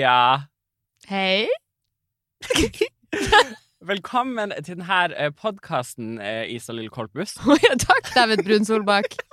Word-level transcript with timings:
Heia! 0.00 0.48
Hei. 1.10 1.44
Velkommen 3.90 4.54
til 4.64 4.78
denne 4.78 5.26
podkasten, 5.36 6.14
Isalill 6.48 6.88
Korpus. 6.88 7.34
Ja, 7.60 7.74
takk, 7.76 8.08
David 8.14 8.40
Brun 8.46 8.64
Solbakk. 8.64 9.18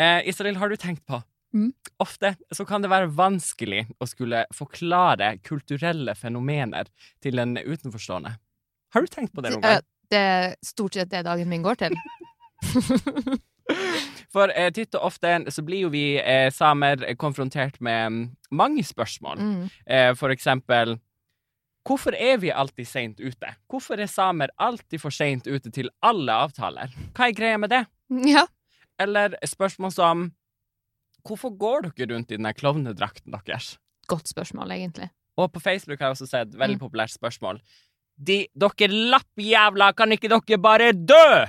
Eh, 0.00 0.22
Isalill, 0.30 0.56
har 0.56 0.70
du 0.70 0.78
tenkt 0.80 1.02
på 1.06 1.18
Mm. 1.52 1.72
Ofte 1.98 2.36
så 2.54 2.62
kan 2.64 2.80
det 2.80 2.88
være 2.92 3.08
vanskelig 3.10 3.80
å 3.98 4.06
skulle 4.06 4.44
forklare 4.54 5.32
kulturelle 5.42 6.14
fenomener 6.14 6.86
til 7.20 7.42
en 7.42 7.56
utenforstående. 7.58 8.36
Har 8.94 9.02
du 9.02 9.10
tenkt 9.10 9.34
på 9.34 9.42
det 9.42 9.50
noen 9.56 9.66
gang? 9.66 9.82
Det 10.14 10.20
er 10.22 10.54
stort 10.64 10.94
sett 10.94 11.10
det 11.10 11.24
dagen 11.26 11.50
min 11.50 11.66
går 11.66 11.82
til. 11.82 11.98
For 14.32 14.52
eh, 14.54 14.70
titt 14.70 14.94
og 14.94 15.08
ofte 15.08 15.32
så 15.50 15.62
blir 15.66 15.80
jo 15.86 15.88
vi 15.90 16.04
eh, 16.20 16.50
samer 16.54 17.02
konfrontert 17.18 17.80
med 17.82 18.12
mm, 18.12 18.20
mange 18.54 18.84
spørsmål. 18.86 19.38
Mm. 19.42 19.62
Eh, 19.86 20.12
for 20.18 20.30
eksempel 20.34 20.98
Hvorfor 21.88 22.12
er 22.12 22.36
vi 22.42 22.50
alltid 22.52 22.84
seint 22.86 23.20
ute? 23.24 23.54
Hvorfor 23.72 23.98
er 23.98 24.06
samer 24.06 24.50
alltid 24.60 25.00
for 25.00 25.10
seint 25.10 25.46
ute 25.48 25.70
til 25.72 25.88
alle 26.04 26.34
avtaler? 26.44 26.92
Hva 27.16 27.30
er 27.30 27.36
greia 27.38 27.58
med 27.58 27.72
det? 27.72 27.86
Ja. 28.36 28.44
Eller 29.00 29.32
spørsmål 29.46 29.92
som 29.96 30.26
Hvorfor 31.26 31.54
går 31.56 31.88
dere 31.88 32.10
rundt 32.14 32.30
i 32.32 32.36
den 32.36 32.48
klovnedrakten 32.54 33.32
deres? 33.32 33.78
Godt 34.08 34.28
spørsmål, 34.28 34.70
egentlig. 34.76 35.08
Og 35.40 35.50
på 35.52 35.60
Facebook 35.60 36.00
har 36.00 36.10
jeg 36.10 36.16
også 36.18 36.28
sett 36.28 36.54
veldig 36.58 36.76
Mm. 36.76 36.80
populært 36.84 37.12
spørsmål. 37.12 37.60
De, 38.20 38.46
dere 38.56 38.88
lappjævla, 39.12 39.92
kan 39.96 40.12
ikke 40.12 40.28
dere 40.32 40.58
bare 40.60 40.92
dø? 40.92 41.46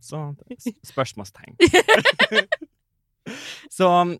Så 0.00 0.34
spørsmålstegn. 0.92 1.56
Så 3.72 3.86
um, 3.88 4.18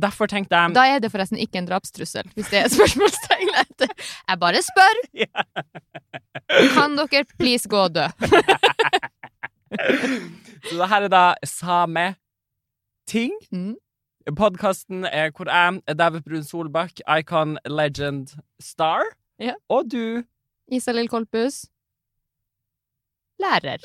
derfor 0.00 0.26
tenkte 0.26 0.56
jeg 0.56 0.72
Da 0.74 0.86
er 0.88 1.02
det 1.04 1.10
forresten 1.12 1.36
ikke 1.38 1.58
en 1.60 1.66
drapstrussel, 1.68 2.30
hvis 2.34 2.48
det 2.48 2.62
er 2.62 2.70
spørsmålstegn 2.72 3.50
etter. 3.60 3.90
Jeg 4.30 4.38
bare 4.40 4.62
spør. 4.64 5.02
Kan 6.72 6.96
dere 6.96 7.24
please 7.36 7.68
gå 7.68 7.76
og 7.90 7.92
dø? 7.98 8.06
Så 10.64 10.78
det 10.80 10.88
her 10.88 11.04
er 11.04 11.12
da 11.12 11.24
Sameting. 11.44 13.36
Mm. 13.52 13.76
Podkasten 14.36 15.04
er 15.04 15.30
hvor 15.36 15.48
jeg, 15.48 15.98
David 15.98 16.20
Brun 16.24 16.44
Solbakk, 16.44 17.00
Icon 17.18 17.58
Legend 17.68 18.32
Star, 18.60 19.04
Ja. 19.40 19.54
og 19.68 19.90
du 19.92 20.22
Isalill 20.72 21.08
Kolpus. 21.08 21.66
Lærer. 23.40 23.78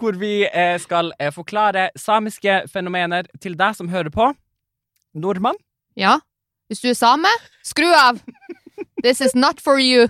Hvor 0.00 0.16
vi 0.20 0.46
eh, 0.46 0.76
skal 0.82 1.12
eh, 1.18 1.32
forklare 1.34 1.90
samiske 1.98 2.62
fenomener 2.72 3.28
til 3.42 3.56
deg 3.58 3.76
som 3.78 3.90
hører 3.92 4.12
på. 4.14 4.32
Nordmann. 5.14 5.58
Ja. 5.98 6.18
Hvis 6.70 6.80
du 6.80 6.88
er 6.92 6.98
same, 6.98 7.30
skru 7.66 7.90
av! 7.92 8.22
This 9.02 9.20
is 9.20 9.34
not 9.34 9.60
for 9.60 9.80
you. 9.82 10.08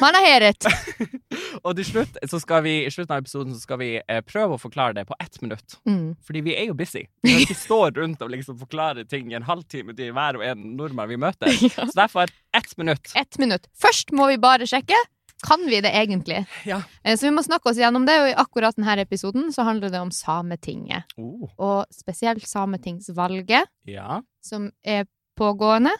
Man 0.00 0.14
har 0.14 0.24
heret. 0.26 0.66
Og 1.66 1.76
til 1.78 1.86
slutt, 1.86 2.16
så 2.30 2.38
skal 2.42 2.64
vi, 2.64 2.72
i 2.86 2.90
slutten 2.90 3.14
av 3.14 3.22
episoden 3.22 3.54
så 3.54 3.62
skal 3.62 3.78
vi 3.82 3.90
eh, 4.00 4.22
prøve 4.26 4.56
å 4.56 4.60
forklare 4.60 4.96
det 4.96 5.04
på 5.06 5.16
ett 5.22 5.38
minutt. 5.44 5.76
Mm. 5.86 6.14
Fordi 6.26 6.42
vi 6.42 6.56
er 6.58 6.66
jo 6.70 6.76
busy. 6.78 7.04
Vi 7.22 7.34
kan 7.34 7.44
ikke 7.44 7.58
stå 7.60 7.80
rundt 7.98 8.24
og 8.24 8.32
liksom 8.32 8.58
forklare 8.58 9.04
ting 9.06 9.30
i 9.30 9.38
en 9.38 9.46
halvtime 9.46 9.94
til 9.98 10.14
hver 10.16 10.40
og 10.40 10.46
en 10.46 10.64
nordmann 10.78 11.10
vi 11.12 11.20
møter. 11.20 11.52
Ja. 11.72 11.86
Så 11.86 11.94
derfor 11.96 12.30
ett 12.56 12.72
minutt. 12.76 13.12
Ett 13.16 13.38
minutt. 13.38 13.68
Først 13.78 14.10
må 14.12 14.26
vi 14.28 14.40
bare 14.42 14.66
sjekke. 14.68 14.98
Kan 15.42 15.64
vi 15.66 15.80
det 15.82 15.90
egentlig? 15.90 16.44
Ja. 16.68 16.82
Eh, 17.04 17.16
Så 17.18 17.26
vi 17.26 17.32
må 17.34 17.42
snakke 17.42 17.70
oss 17.70 17.76
gjennom 17.80 18.04
det, 18.06 18.14
og 18.22 18.28
i 18.30 18.34
akkurat 18.38 18.76
denne 18.78 18.94
episoden 19.02 19.50
så 19.52 19.64
handler 19.66 19.90
det 19.90 19.98
om 20.00 20.10
Sametinget. 20.14 21.04
Oh. 21.18 21.48
Og 21.58 21.86
spesielt 21.90 22.46
Sametingsvalget, 22.46 23.66
Ja. 23.90 24.20
som 24.42 24.70
er 24.84 25.06
pågående, 25.36 25.90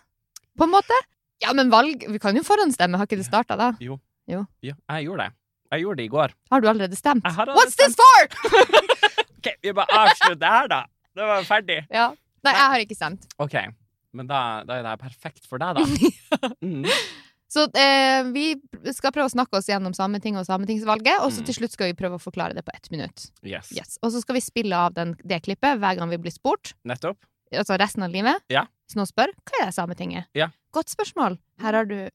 på 0.59 0.65
en 0.65 0.71
måte. 0.71 0.95
Ja, 1.43 1.53
men 1.53 1.71
valg 1.71 2.05
Vi 2.09 2.19
kan 2.23 2.37
jo 2.37 2.43
forhåndsstemme, 2.47 2.97
har 2.97 3.07
ikke 3.07 3.17
det 3.19 3.27
starta 3.27 3.57
da? 3.59 3.73
ja, 3.81 3.97
jeg 4.31 5.05
gjorde 5.07 5.25
det. 5.27 5.33
Jeg 5.73 5.81
gjorde 5.83 5.97
det 5.97 6.05
i 6.05 6.09
går. 6.13 6.33
Har 6.53 6.61
du 6.61 6.69
allerede 6.69 6.97
stemt? 6.97 7.25
Jeg 7.25 7.33
har 7.33 7.47
allerede 7.47 7.59
What's 7.59 7.77
this 7.77 7.97
for?! 7.97 8.29
OK, 9.43 9.49
vi 9.63 9.73
bare 9.73 9.87
avslutter 10.05 10.47
her, 10.47 10.69
da. 10.69 10.83
Det 11.17 11.23
var 11.27 11.43
ferdig. 11.49 11.81
Ja. 11.99 12.11
Nei, 12.45 12.53
jeg 12.53 12.69
har 12.75 12.79
ikke 12.85 12.95
stemt. 12.99 13.27
OK. 13.39 13.55
Men 14.13 14.27
da, 14.29 14.63
da 14.67 14.77
er 14.79 14.83
det 14.87 14.99
perfekt 15.01 15.47
for 15.49 15.59
deg, 15.59 15.75
da. 15.79 16.49
Mm. 16.63 16.85
Så 17.53 17.67
eh, 17.77 18.23
vi 18.33 18.47
skal 18.97 19.13
prøve 19.13 19.29
å 19.29 19.33
snakke 19.35 19.59
oss 19.59 19.67
gjennom 19.69 19.93
Sametinget 19.97 20.41
og 20.41 20.49
Sametingsvalget, 20.49 21.19
og 21.21 21.33
så 21.35 21.43
Mm. 21.43 21.47
til 21.51 21.55
slutt 21.59 21.75
skal 21.77 21.91
vi 21.91 21.97
prøve 21.99 22.17
å 22.17 22.23
forklare 22.23 22.55
det 22.57 22.65
på 22.65 22.73
ett 22.73 22.89
minutt. 22.95 23.27
Yes. 23.45 23.69
Yes. 23.77 23.99
Og 24.03 24.13
så 24.15 24.23
skal 24.23 24.39
vi 24.39 24.41
spille 24.45 24.73
av 24.79 24.95
den, 24.97 25.13
det 25.25 25.43
klippet 25.45 25.77
hver 25.83 25.99
gang 25.99 26.09
vi 26.09 26.17
blir 26.23 26.33
spurt. 26.33 26.73
Nettopp. 26.89 27.19
altså 27.53 27.77
resten 27.77 28.03
av 28.07 28.09
livet. 28.11 28.41
Ja. 28.49 28.63
Hvis 28.89 28.97
noen 28.97 29.07
spør 29.11 29.29
hva 29.45 29.61
er 29.61 29.67
det 29.69 29.75
Sametinget? 29.77 30.25
Ja. 30.35 30.49
Godt 30.73 30.89
spørsmål. 30.89 31.37
Her 31.61 31.73
har 31.77 31.85
du 31.85 32.09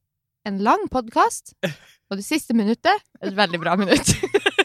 en 0.44 0.58
lang 0.58 0.88
podkast, 0.90 1.54
og 2.10 2.16
det 2.18 2.24
siste 2.26 2.54
minuttet 2.58 2.98
et 3.22 3.36
veldig 3.38 3.60
bra 3.62 3.76
minutt. 3.78 4.10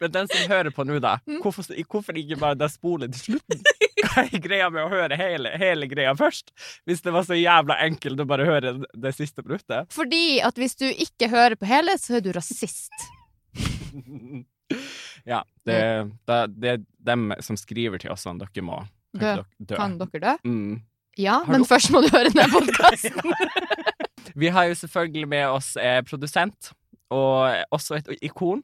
Men 0.00 0.12
den 0.12 0.28
som 0.28 0.50
hører 0.50 0.70
på 0.76 0.84
nå, 0.84 0.98
da, 1.00 1.14
Mm. 1.26 1.40
hvorfor, 1.42 1.64
hvorfor 1.88 2.18
ikke 2.20 2.36
bare 2.40 2.54
da 2.60 2.68
spole 2.68 3.08
til 3.12 3.20
slutten? 3.38 3.62
Hva 4.06 4.24
er 4.26 4.40
greia 4.44 4.68
med 4.72 4.84
å 4.84 4.90
høre 4.92 5.16
hele, 5.16 5.50
hele 5.58 5.86
greia 5.88 6.12
først? 6.16 6.52
Hvis 6.88 7.00
det 7.04 7.12
var 7.14 7.24
så 7.24 7.36
jævla 7.36 7.78
enkelt 7.86 8.20
å 8.20 8.26
bare 8.28 8.44
høre 8.48 8.74
det 8.92 9.12
siste 9.16 9.42
minuttet. 9.44 9.88
Fordi 9.92 10.38
at 10.44 10.56
hvis 10.60 10.76
du 10.80 10.84
ikke 10.88 11.28
hører 11.32 11.56
på 11.56 11.68
hele, 11.68 11.96
så 12.00 12.18
er 12.20 12.24
du 12.26 12.32
rasist. 12.36 12.92
Ja, 15.26 15.44
det, 15.66 15.76
det, 16.26 16.36
det 16.58 16.68
er 16.70 16.80
dem 17.06 17.32
som 17.42 17.56
skriver 17.58 17.98
til 18.02 18.10
oss 18.14 18.24
sånn 18.26 18.38
dere 18.38 18.62
må 18.66 18.80
Dø. 19.16 19.32
dø. 19.58 19.74
Kan 19.78 19.96
dere 19.98 20.20
dø? 20.22 20.34
Mm. 20.46 20.80
Ja, 21.18 21.38
Har 21.46 21.50
men 21.54 21.62
du- 21.64 21.68
først 21.70 21.90
må 21.94 22.02
du 22.04 22.10
høre 22.12 22.30
denne 22.30 22.46
podkasten. 22.52 23.32
Vi 24.36 24.50
har 24.52 24.66
jo 24.68 24.74
selvfølgelig 24.76 25.28
med 25.30 25.46
oss 25.48 25.72
eh, 25.80 26.02
produsent, 26.06 26.72
og 27.14 27.46
også 27.72 27.96
et 28.00 28.10
ikon. 28.26 28.62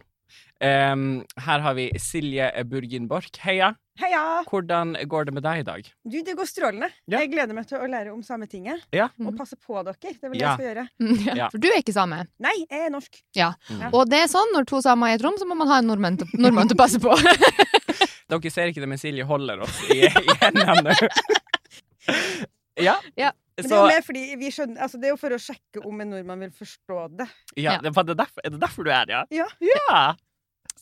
Em, 0.63 1.25
her 1.47 1.63
har 1.65 1.75
vi 1.75 1.89
Silje 1.99 2.47
Burgin 2.71 3.09
Borch. 3.11 3.33
Heia. 3.43 3.73
Heia! 4.01 4.21
Hvordan 4.49 4.95
går 5.11 5.27
det 5.29 5.35
med 5.37 5.43
deg 5.45 5.61
i 5.61 5.65
dag? 5.67 5.89
Du, 6.09 6.15
det 6.25 6.37
går 6.39 6.47
strålende. 6.49 6.89
Ja. 7.11 7.19
Jeg 7.21 7.33
gleder 7.35 7.53
meg 7.57 7.67
til 7.69 7.83
å 7.83 7.89
lære 7.91 8.13
om 8.15 8.23
Sametinget. 8.25 8.87
Ja. 8.95 9.09
Og 9.21 9.35
passe 9.37 9.59
på 9.61 9.83
dere. 9.85 9.99
Det 10.01 10.15
er 10.23 10.31
vel 10.31 10.39
det 10.39 10.41
Ja. 10.41 10.53
jeg 10.53 10.57
skal 10.57 10.69
gjøre. 10.71 10.87
Ja, 11.27 11.35
Ja. 11.43 11.49
For 11.53 11.59
du 11.59 11.69
er 11.69 11.81
ikke 11.83 11.93
same. 11.97 12.23
Nei, 12.41 12.55
jeg 12.71 12.87
er 12.87 12.95
norsk. 12.95 13.19
Mm. 13.37 13.85
Og 13.93 14.07
det 14.09 14.23
er 14.23 14.31
sånn, 14.33 14.55
når 14.55 14.69
to 14.71 14.81
samer 14.87 15.11
er 15.11 15.17
i 15.17 15.21
et 15.21 15.27
rom, 15.27 15.37
så 15.37 15.49
må 15.51 15.59
man 15.59 15.69
ha 15.69 15.83
en 15.83 15.91
nordmann 15.91 16.17
til, 16.23 16.31
nordmann 16.39 16.71
til 16.71 16.79
å 16.79 16.83
passe 16.85 17.03
på. 17.03 17.13
Dere 18.33 18.51
ser 18.55 18.71
ikke 18.73 18.81
det, 18.81 18.89
men 18.95 19.03
Silje 19.03 19.27
holder 19.29 19.61
oss 19.67 19.83
i, 19.93 20.07
i 20.09 20.37
hendene. 20.41 20.95
ja. 22.89 22.97
Ja. 23.21 23.33
Men 23.63 23.71
det 23.71 23.79
er 23.79 23.85
jo 23.87 23.93
mer 23.95 24.05
fordi 24.07 24.25
vi 24.41 24.51
skjønner 24.55 24.83
altså 24.87 24.99
Det 25.01 25.09
er 25.09 25.15
jo 25.15 25.21
for 25.21 25.37
å 25.37 25.41
sjekke 25.41 25.87
om 25.89 26.03
en 26.05 26.13
nordmann 26.17 26.45
vil 26.47 26.53
forstå 26.59 27.07
det. 27.23 27.29
ja, 27.57 27.79
Ja. 27.79 27.79
det 27.79 27.95
det 27.95 28.19
derfor, 28.19 28.41
Er 28.45 28.51
det 28.51 28.61
derfor 28.61 28.85
du 28.85 28.91
er 28.91 29.01
her, 29.03 29.07
ja? 29.11 29.25
Ja. 29.31 29.49
ja. 29.61 30.03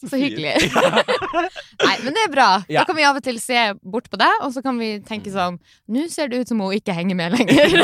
Så 0.01 0.09
så 0.09 0.17
hyggelig. 0.17 0.55
Nei, 1.85 1.97
men 2.05 2.15
det 2.17 2.23
er 2.25 2.31
bra. 2.33 2.49
Ja. 2.73 2.81
Da 2.81 2.85
kan 2.89 2.97
vi 2.97 3.05
av 3.05 3.19
og 3.19 3.25
til 3.25 3.37
se 3.43 3.75
bort 3.85 4.09
på 4.09 4.17
deg, 4.21 4.33
og 4.41 4.55
så 4.55 4.63
kan 4.65 4.79
vi 4.81 4.95
tenke 5.05 5.29
sånn 5.35 5.59
Nå 5.93 6.07
ser 6.09 6.31
det 6.33 6.41
ut 6.41 6.49
som 6.49 6.63
hun 6.65 6.73
ikke 6.73 6.95
henger 6.97 7.19
med 7.19 7.37
lenger. 7.37 7.77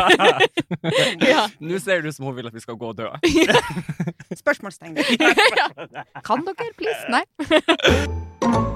ja. 1.21 1.45
Nå 1.61 1.77
ser 1.83 2.01
det 2.01 2.09
ut 2.15 2.17
som 2.17 2.25
hun 2.31 2.37
vil 2.39 2.49
at 2.49 2.57
vi 2.57 2.65
skal 2.65 2.79
gå 2.81 2.95
og 2.95 2.97
dø. 2.97 3.11
Spørsmålstegn. 4.33 4.97
Kan 6.25 6.49
dere, 6.49 6.73
please? 6.81 7.05
Nei. 7.13 8.73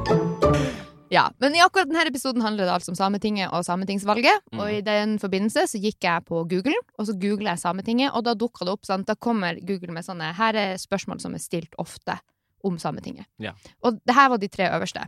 Ja, 1.11 1.25
men 1.43 1.57
i 1.59 1.63
akkurat 1.63 1.89
denne 1.91 2.05
episoden 2.07 2.43
handler 2.45 2.69
det 2.69 2.75
altså 2.77 2.93
om 2.93 2.99
Sametinget 2.99 3.51
og 3.51 3.65
Sametingsvalget. 3.67 4.45
Mm. 4.53 4.61
Og 4.63 4.73
i 4.77 4.81
den 4.87 5.17
forbindelse 5.19 5.67
så 5.73 5.81
gikk 5.83 6.07
jeg 6.07 6.25
på 6.29 6.45
Google, 6.51 6.77
og 6.99 7.09
så 7.09 7.17
googler 7.19 7.53
jeg 7.53 7.63
Sametinget, 7.65 8.13
og 8.15 8.25
da 8.29 8.37
dukka 8.39 8.67
det 8.69 8.75
opp 8.77 8.87
Sant? 8.87 9.09
da 9.09 9.17
kommer 9.19 9.59
Google 9.67 9.95
med 9.97 10.07
sånne 10.07 10.31
Her 10.39 10.55
er 10.55 10.79
spørsmål 10.79 11.21
som 11.23 11.35
er 11.35 11.43
stilt 11.43 11.75
ofte 11.83 12.21
om 12.63 12.79
Sametinget. 12.79 13.27
Ja. 13.43 13.57
Og 13.83 13.99
det 14.07 14.15
her 14.15 14.31
var 14.31 14.39
de 14.39 14.49
tre 14.53 14.71
øverste. 14.71 15.07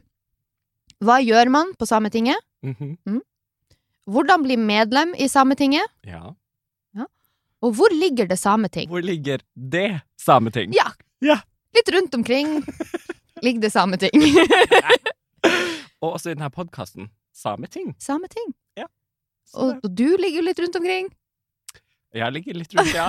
Hva 1.03 1.21
gjør 1.23 1.51
man 1.55 1.75
på 1.79 1.87
Sametinget? 1.87 2.41
Mhm. 2.67 3.21
Hvordan 4.11 4.43
bli 4.43 4.57
medlem 4.59 5.15
i 5.15 5.29
Sametinget? 5.31 5.87
Ja. 6.03 6.35
Og 7.63 7.77
hvor 7.79 7.95
ligger 7.95 8.27
det 8.27 8.39
Sameting? 8.39 8.89
Hvor 8.91 9.03
ligger 9.03 9.39
det 9.55 10.01
sameting? 10.19 10.75
Ja. 10.75 10.91
Ja. 11.23 11.39
Litt 11.77 11.89
rundt 11.95 12.15
omkring 12.15 12.59
ligger 13.43 13.61
det 13.61 13.71
Sameting. 13.73 14.11
Og 16.03 16.17
også 16.17 16.33
i 16.33 16.35
denne 16.37 16.51
podkasten 16.51 17.11
Sameting. 17.33 17.95
Sameting. 18.03 18.53
Ja. 18.77 18.89
Og, 19.55 19.79
og 19.83 19.91
du 19.97 20.09
ligger 20.19 20.41
jo 20.43 20.47
litt 20.49 20.59
rundt 20.61 20.77
omkring. 20.81 21.13
jeg 22.15 22.33
ligger 22.35 22.59
litt 22.59 22.75
rundt, 22.77 22.93
ja. 22.95 23.07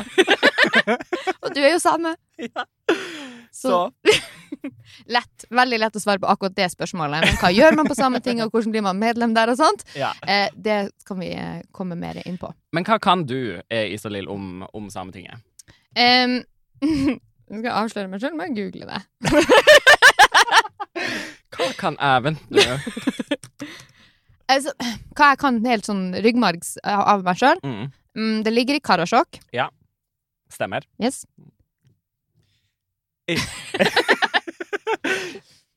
Og 1.44 1.50
du 1.56 1.60
er 1.60 1.74
jo 1.74 1.80
same. 1.84 2.14
ja. 2.40 2.64
Så, 3.54 3.70
Så 3.70 4.14
lett. 5.16 5.46
Veldig 5.50 5.80
lett 5.82 5.98
å 5.98 6.02
svare 6.02 6.22
på 6.24 6.30
akkurat 6.32 6.56
det 6.56 6.70
spørsmålet. 6.72 7.26
Men 7.28 7.36
hva 7.42 7.52
gjør 7.54 7.76
man 7.78 7.90
på 7.90 7.98
Sametinget, 7.98 8.48
og 8.48 8.56
hvordan 8.56 8.74
blir 8.74 8.86
man 8.86 9.02
medlem 9.02 9.36
der 9.36 9.52
og 9.52 9.60
sånt? 9.60 9.84
ja. 10.00 10.14
Eh, 10.26 10.48
det 10.56 10.78
kan 11.06 11.20
vi 11.22 11.34
eh, 11.36 11.60
komme 11.76 11.98
mer 12.00 12.22
inn 12.26 12.40
på. 12.42 12.50
Men 12.74 12.88
hva 12.88 12.98
kan 13.04 13.26
du, 13.30 13.60
eh, 13.70 13.92
Isalill, 13.94 14.30
om, 14.32 14.64
om 14.74 14.88
Sametinget? 14.94 15.44
Um, 16.00 16.40
skal 17.54 17.68
jeg 17.68 17.76
avsløre 17.76 18.10
meg 18.10 18.24
sjøl 18.24 18.34
må 18.40 18.48
jeg 18.48 18.56
google 18.58 18.88
det. 18.90 19.04
Hva 21.54 21.68
kan 21.80 21.98
jeg 22.00 22.24
Vent 22.28 22.54
nå. 22.54 22.62
Altså, 24.54 24.74
hva 25.16 25.30
jeg 25.32 25.40
kan 25.40 25.58
helt 25.66 25.88
sånn 25.88 26.02
ryggmargs 26.20 26.74
av 26.84 27.02
av 27.14 27.22
meg 27.26 27.38
sjøl? 27.40 27.62
Mm. 27.64 27.86
Mm, 28.14 28.36
det 28.46 28.52
ligger 28.52 28.78
i 28.78 28.82
Karasjok. 28.84 29.40
Stemmer. 30.52 30.84
Yes. 31.02 31.24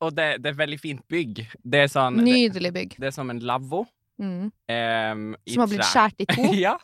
Og 0.05 0.13
det, 0.13 0.27
det 0.43 0.51
er 0.51 0.53
et 0.53 0.59
veldig 0.59 0.81
fint 0.83 1.05
bygg. 1.09 1.47
Det 1.65 1.87
sånn 1.93 2.19
Nydelig 2.21 2.73
bygg. 2.75 2.99
det 3.01 3.09
er 3.09 3.15
som 3.17 3.31
en 3.33 3.41
lavvo. 3.41 3.87
Mm. 4.21 4.51
Um, 4.51 5.25
Som 5.49 5.63
har 5.65 5.71
blitt 5.71 5.89
skåret 5.89 6.21
i 6.25 6.29
to. 6.29 6.51
ja. 6.67 6.77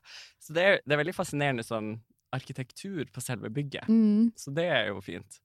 Så 0.43 0.57
det 0.57 0.65
er, 0.65 0.81
det 0.85 0.97
er 0.97 1.03
veldig 1.03 1.17
fascinerende 1.17 1.65
sånn 1.67 1.95
arkitektur 2.33 3.05
på 3.13 3.21
selve 3.21 3.51
bygget. 3.53 3.89
Mm. 3.93 4.33
Så 4.39 4.55
det 4.57 4.69
er 4.73 4.89
jo 4.89 5.03
fint. 5.05 5.43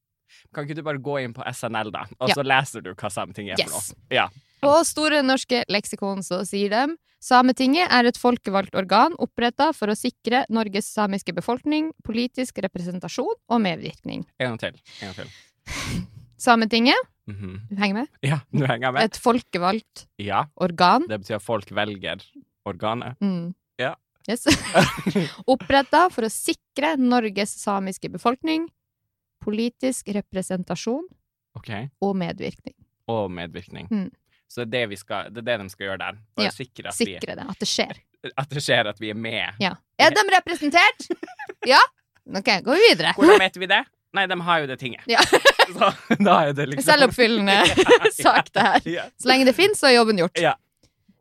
Kan 0.53 0.65
ikke 0.67 0.75
du 0.75 0.83
bare 0.83 0.97
gå 0.99 1.17
inn 1.23 1.33
på 1.33 1.43
SNL, 1.53 1.91
da, 1.91 2.05
og 2.19 2.29
så 2.29 2.43
leser 2.45 2.81
du 2.81 2.93
hva 2.93 3.09
Sametinget 3.11 3.59
er 3.59 3.63
Yes. 3.65 3.71
for 3.71 3.95
noe? 3.95 4.07
Ja. 4.11 4.27
På 4.61 4.83
Store 4.85 5.21
norske 5.21 5.63
leksikon 5.69 6.23
så 6.25 6.41
sier 6.45 6.69
de 6.69 6.97
Sametinget 7.19 7.89
er 7.91 8.05
et 8.05 8.17
folkevalgt 8.17 8.75
organ 8.77 9.13
oppretta 9.19 9.71
for 9.73 9.87
å 9.89 9.95
sikre 9.97 10.45
Norges 10.53 10.85
samiske 10.93 11.33
befolkning 11.33 11.91
politisk 12.05 12.59
representasjon 12.61 13.33
og 13.49 13.61
medvirkning. 13.61 14.25
En 14.39 14.51
gang 14.55 14.59
til. 14.59 14.81
En 15.01 15.13
gang 15.13 15.15
til. 15.15 15.27
Sametinget, 16.37 16.95
Mhm. 17.27 17.67
du 17.69 17.75
henger 17.75 17.93
med, 17.93 18.07
Ja, 18.23 18.39
du 18.53 18.65
henger 18.65 18.93
med? 18.93 19.03
et 19.03 19.13
folkevalgt 19.19 20.05
Ja. 20.19 20.45
organ. 20.61 21.07
Det 21.07 21.21
betyr 21.21 21.35
at 21.35 21.41
folk 21.41 21.65
velger 21.69 22.21
organet. 22.65 23.17
Mm. 23.19 23.53
Ja. 23.79 23.95
Yes. 24.29 24.45
oppretta 25.47 26.09
for 26.11 26.23
å 26.27 26.29
sikre 26.31 26.95
Norges 26.97 27.49
samiske 27.61 28.09
befolkning 28.11 28.69
politisk 29.47 30.09
representasjon 30.17 31.05
okay. 31.57 31.87
og 32.03 32.15
medvirkning. 32.19 32.75
Og 33.11 33.29
medvirkning. 33.31 33.87
Mm. 33.91 34.09
Så 34.47 34.63
det 34.63 34.67
er 34.67 34.71
det, 34.75 34.83
vi 34.93 34.99
skal, 34.99 35.29
det 35.31 35.41
er 35.43 35.47
det 35.49 35.57
de 35.63 35.71
skal 35.73 35.89
gjøre 35.89 35.99
der. 36.03 36.19
Bare 36.37 36.47
Ja, 36.47 36.53
sikre 36.55 36.91
at, 36.91 36.95
Sikre 36.99 37.35
det, 37.39 37.45
at 37.51 37.59
det 37.63 37.67
skjer. 37.71 37.99
at 38.43 38.49
det 38.53 38.63
skjer 38.63 38.89
at 38.91 38.99
vi 39.03 39.11
er 39.11 39.19
med. 39.19 39.59
Ja. 39.63 39.73
Er 39.99 40.15
de 40.15 40.25
representert? 40.37 41.07
Ja? 41.67 41.79
OK, 42.27 42.47
går 42.63 42.75
vi 42.75 42.83
videre. 42.91 43.11
Hvordan 43.17 43.39
vet 43.41 43.57
vi 43.59 43.67
det? 43.71 43.81
Nei, 44.15 44.23
de 44.31 44.35
har 44.47 44.61
jo 44.63 44.67
det 44.69 44.77
tinget. 44.79 45.03
Ja. 45.09 45.19
Så 45.77 45.89
da 46.23 46.35
er 46.47 46.53
det 46.55 46.67
liksom 46.71 46.85
Selvoppfyllende 46.87 47.57
sak, 48.15 48.51
det 48.55 48.63
her. 48.67 49.09
Så 49.19 49.27
lenge 49.31 49.47
det 49.49 49.53
fins, 49.57 49.79
så 49.81 49.89
er 49.89 49.97
jobben 49.97 50.19
gjort. 50.21 50.39
Ja. 50.39 50.53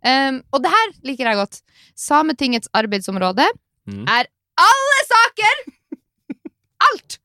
Um, 0.06 0.38
og 0.54 0.62
det 0.62 0.70
her 0.70 0.92
liker 1.08 1.26
jeg 1.30 1.38
godt. 1.40 1.58
Sametingets 1.98 2.70
arbeidsområde 2.78 3.46
Mm. 3.86 4.02
er 4.10 4.26
alle 4.58 4.96
saker! 5.06 5.58
Alt! 6.86 7.18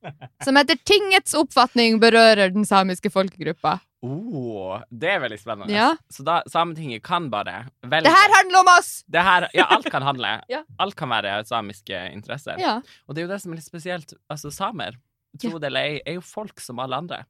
Som 0.44 0.56
etter 0.60 0.78
tingets 0.88 1.34
oppfatning 1.38 1.98
berører 2.02 2.52
den 2.54 2.64
samiske 2.68 3.10
folkegruppa. 3.12 3.78
Oh, 4.02 4.80
det 4.90 5.10
er 5.12 5.20
veldig 5.22 5.38
spennende. 5.38 5.70
Ja. 5.70 5.92
Så 6.10 6.24
da 6.26 6.40
Sametinget 6.50 7.04
kan 7.06 7.28
bare 7.30 7.68
velge 7.86 8.02
Det 8.08 8.14
her 8.16 8.32
handler 8.34 8.58
om 8.64 8.70
oss! 8.78 9.04
Det 9.06 9.22
her- 9.22 9.46
Ja, 9.54 9.66
alt 9.70 9.86
kan 9.90 10.02
handle. 10.02 10.32
Ja. 10.50 10.62
Alt 10.82 10.96
kan 10.98 11.08
være 11.12 11.44
samiske 11.46 12.00
interesser. 12.12 12.58
Ja. 12.58 12.80
Og 13.06 13.14
det 13.14 13.22
er 13.22 13.28
jo 13.28 13.32
det 13.34 13.40
som 13.44 13.52
er 13.52 13.60
litt 13.60 13.68
spesielt. 13.68 14.14
Altså, 14.28 14.50
samer, 14.50 14.98
tro 15.38 15.58
det 15.58 15.70
eller 15.70 15.80
ei, 15.92 16.00
er 16.06 16.14
jo 16.18 16.20
folk 16.26 16.58
som 16.60 16.80
alle 16.82 16.96
andre. 16.98 17.24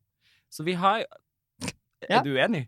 Så 0.50 0.64
vi 0.64 0.72
har 0.80 1.04
Ja. 2.08 2.18
Er 2.18 2.22
du 2.24 2.32
enig? 2.40 2.64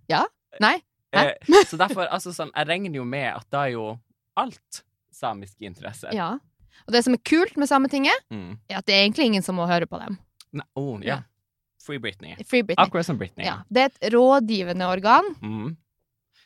Nei. 0.60 0.76
Hæ? 1.14 1.25
Eh, 1.31 1.64
så 1.67 1.76
derfor, 1.78 2.06
altså 2.06 2.31
sånn, 2.34 2.52
jeg 2.55 2.69
regner 2.69 2.94
jo 3.00 3.05
med 3.05 3.32
at 3.34 3.46
da 3.50 3.64
er 3.67 3.72
jo 3.72 3.99
alt 4.37 4.82
samiske 5.14 5.62
interesser. 5.67 6.12
ja. 6.12 6.34
Og 6.86 6.92
det 6.92 7.04
som 7.06 7.14
er 7.16 7.22
kult 7.24 7.56
med 7.60 7.68
Sametinget, 7.70 8.24
Mm. 8.30 8.58
er 8.68 8.78
at 8.78 8.86
det 8.86 8.94
er 8.94 9.04
egentlig 9.06 9.26
ingen 9.30 9.42
som 9.42 9.56
må 9.56 9.66
høre 9.66 9.86
på 9.86 9.98
dem. 10.02 10.18
Ne 10.52 10.62
oh, 10.76 11.00
ja. 11.02 11.06
Ja. 11.16 11.22
Free 11.84 11.98
Britney. 12.00 12.34
Free 12.44 12.62
Britney. 12.62 12.84
Akkurat 12.84 13.06
som 13.06 13.18
Britney. 13.18 13.44
Ja. 13.46 13.58
Det 13.70 13.82
er 13.82 13.90
et 13.92 14.12
rådgivende 14.14 14.86
organ. 14.88 15.24
Mm. 15.42 15.76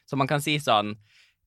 Så 0.06 0.16
man 0.16 0.26
kan 0.30 0.40
si 0.40 0.56
sånn 0.58 0.96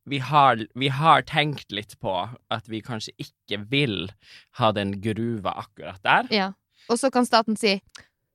vi 0.09 0.17
har, 0.17 0.57
vi 0.75 0.87
har 0.89 1.21
tenkt 1.29 1.71
litt 1.71 1.93
på 2.01 2.13
at 2.49 2.69
vi 2.69 2.79
kanskje 2.81 3.13
ikke 3.21 3.59
vil 3.69 4.09
ha 4.57 4.71
den 4.73 4.95
gruva 5.01 5.53
akkurat 5.61 6.01
der. 6.03 6.27
Ja. 6.33 6.47
Og 6.89 6.97
så 6.97 7.11
kan 7.13 7.25
staten 7.27 7.57
si 7.59 7.75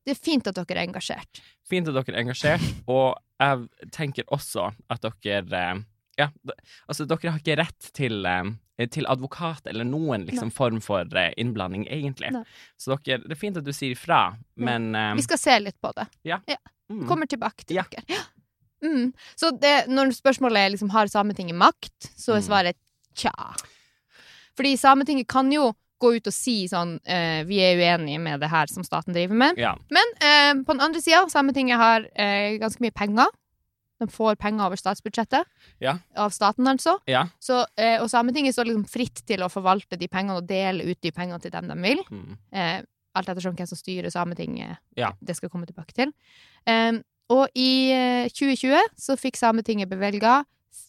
det 0.06 0.14
er 0.14 0.20
fint 0.22 0.46
at 0.46 0.54
dere 0.54 0.78
er 0.78 0.84
engasjert. 0.86 1.40
Fint 1.66 1.88
at 1.90 1.96
dere 1.96 2.14
er 2.14 2.20
engasjert, 2.22 2.62
og 2.86 3.16
jeg 3.42 3.90
tenker 3.92 4.24
også 4.32 4.68
at 4.92 5.08
dere 5.22 5.42
eh, 5.74 5.82
Ja, 6.16 6.30
altså, 6.88 7.04
dere 7.04 7.32
har 7.34 7.40
ikke 7.42 7.58
rett 7.58 7.88
til, 7.92 8.22
eh, 8.24 8.52
til 8.92 9.06
advokat 9.08 9.66
eller 9.66 9.84
noen 9.88 10.26
liksom, 10.28 10.50
form 10.52 10.80
for 10.84 11.00
eh, 11.16 11.32
innblanding, 11.40 11.86
egentlig. 11.88 12.30
Nei. 12.32 12.42
Så 12.76 12.98
dere, 13.00 13.22
det 13.24 13.32
er 13.32 13.40
fint 13.40 13.56
at 13.56 13.64
du 13.64 13.72
sier 13.72 13.94
ifra, 13.96 14.36
men 14.56 14.94
eh, 14.94 15.14
Vi 15.16 15.22
skal 15.24 15.38
se 15.40 15.58
litt 15.60 15.80
på 15.80 15.92
det. 15.96 16.06
mm, 16.90 17.06
Kommer 17.08 17.26
tilbake 17.26 17.64
til 17.64 17.76
Ja. 17.76 17.84
dere. 17.90 18.04
Ja. 18.08 18.22
Mm. 18.84 19.14
Så 19.34 19.50
det, 19.58 19.88
når 19.88 20.12
spørsmålet 20.12 20.58
er 20.66 20.70
liksom, 20.74 20.90
har 20.92 21.06
Sametinget 21.08 21.56
makt, 21.56 22.10
så 22.16 22.34
er 22.36 22.40
Mm. 22.42 22.46
svaret 22.50 22.76
tja. 23.16 23.32
Fordi 24.56 24.76
Sametinget 24.76 25.26
kan 25.28 25.50
jo 25.52 25.72
gå 26.00 26.10
ut 26.16 26.26
og 26.28 26.32
si 26.36 26.66
sånn 26.68 26.98
eh, 27.08 27.42
Vi 27.48 27.56
er 27.64 27.78
uenige 27.80 28.20
med 28.20 28.40
det 28.40 28.50
her 28.52 28.66
som 28.68 28.84
staten 28.84 29.14
driver 29.16 29.34
med. 29.34 29.56
Ja. 29.56 29.74
Men 29.90 30.04
eh, 30.20 30.52
på 30.62 30.74
den 30.76 30.80
andre 30.84 31.00
sida, 31.00 31.24
Sametinget 31.32 31.76
har 31.80 32.04
eh, 32.14 32.58
ganske 32.60 32.80
mye 32.84 32.92
penger. 32.92 33.32
De 34.02 34.08
får 34.12 34.36
penger 34.40 34.66
over 34.66 34.76
statsbudsjettet. 34.80 35.48
Ja. 35.80 35.96
Av 36.20 36.34
staten, 36.34 36.68
altså. 36.68 36.98
Ja. 37.08 37.26
Så, 37.40 37.62
eh, 37.80 37.96
og 38.02 38.10
Sametinget 38.12 38.56
står 38.56 38.68
liksom 38.68 38.84
fritt 38.90 39.22
til 39.28 39.44
å 39.44 39.50
forvalte 39.52 39.98
de 40.00 40.08
pengene 40.12 40.36
og 40.40 40.48
dele 40.48 40.84
ut 40.84 41.00
de 41.00 41.12
pengene 41.16 41.40
til 41.40 41.54
dem 41.54 41.70
de 41.72 41.78
vil. 41.80 42.02
Mm. 42.10 42.36
Eh, 42.52 42.78
alt 43.16 43.30
ettersom 43.32 43.56
hvem 43.56 43.68
som 43.70 43.80
styrer 43.80 44.12
Sametinget. 44.12 44.82
Ja. 44.98 45.14
Det 45.20 45.36
skal 45.36 45.48
jeg 45.48 45.54
komme 45.54 45.68
tilbake 45.68 45.96
til. 45.96 46.12
Eh, 46.68 47.00
og 47.32 47.48
i 47.58 47.90
eh, 47.94 48.28
2020 48.30 48.92
så 49.00 49.16
fikk 49.18 49.40
Sametinget 49.40 49.90
bevelga 49.90 50.42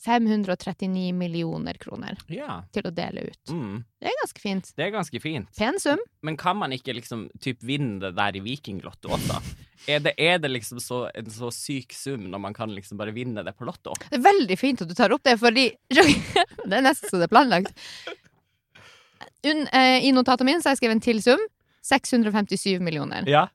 539 0.07 1.13
millioner 1.13 1.78
kroner 1.81 2.18
ja. 2.31 2.62
til 2.74 2.88
å 2.88 2.92
dele 2.95 3.28
ut. 3.28 3.51
Mm. 3.51 3.81
Det 4.00 4.10
er 4.10 4.19
ganske 4.22 4.42
fint. 4.44 4.69
Det 4.78 4.86
er 4.86 4.94
ganske 4.94 5.22
fint. 5.24 5.50
Pen 5.57 5.80
sum. 5.84 6.01
Men 6.24 6.38
kan 6.39 6.60
man 6.60 6.75
ikke 6.75 6.95
liksom 6.95 7.28
typ 7.44 7.63
vinne 7.68 8.00
det 8.04 8.13
der 8.18 8.38
i 8.39 8.44
Vikinglotto 8.45 9.16
også? 9.18 9.42
Er 9.88 10.01
det, 10.04 10.16
er 10.19 10.39
det 10.42 10.50
liksom 10.50 10.81
så, 10.84 11.04
en 11.16 11.28
så 11.31 11.48
syk 11.54 11.94
sum 11.95 12.25
når 12.31 12.42
man 12.44 12.56
kan 12.57 12.72
liksom 12.74 12.98
bare 13.00 13.13
vinne 13.16 13.44
det 13.45 13.54
på 13.56 13.63
Lotto? 13.63 13.94
Det 14.10 14.18
er 14.18 14.24
veldig 14.25 14.57
fint 14.60 14.81
at 14.84 14.89
du 14.89 14.95
tar 14.98 15.13
opp 15.16 15.22
det, 15.24 15.36
fordi 15.39 15.68
Det 15.94 16.74
er 16.80 16.83
nesten 16.83 17.07
så 17.07 17.22
det 17.22 17.28
er 17.30 17.31
planlagt. 17.31 17.78
Un, 19.45 19.62
eh, 19.69 20.04
I 20.04 20.12
notatet 20.18 20.50
mitt 20.50 20.60
så 20.60 20.72
har 20.72 20.75
jeg 20.75 20.81
skrevet 20.81 20.98
en 20.98 21.06
til 21.06 21.22
sum. 21.24 21.45
657 21.88 22.81
millioner. 22.83 23.30
Ja. 23.30 23.45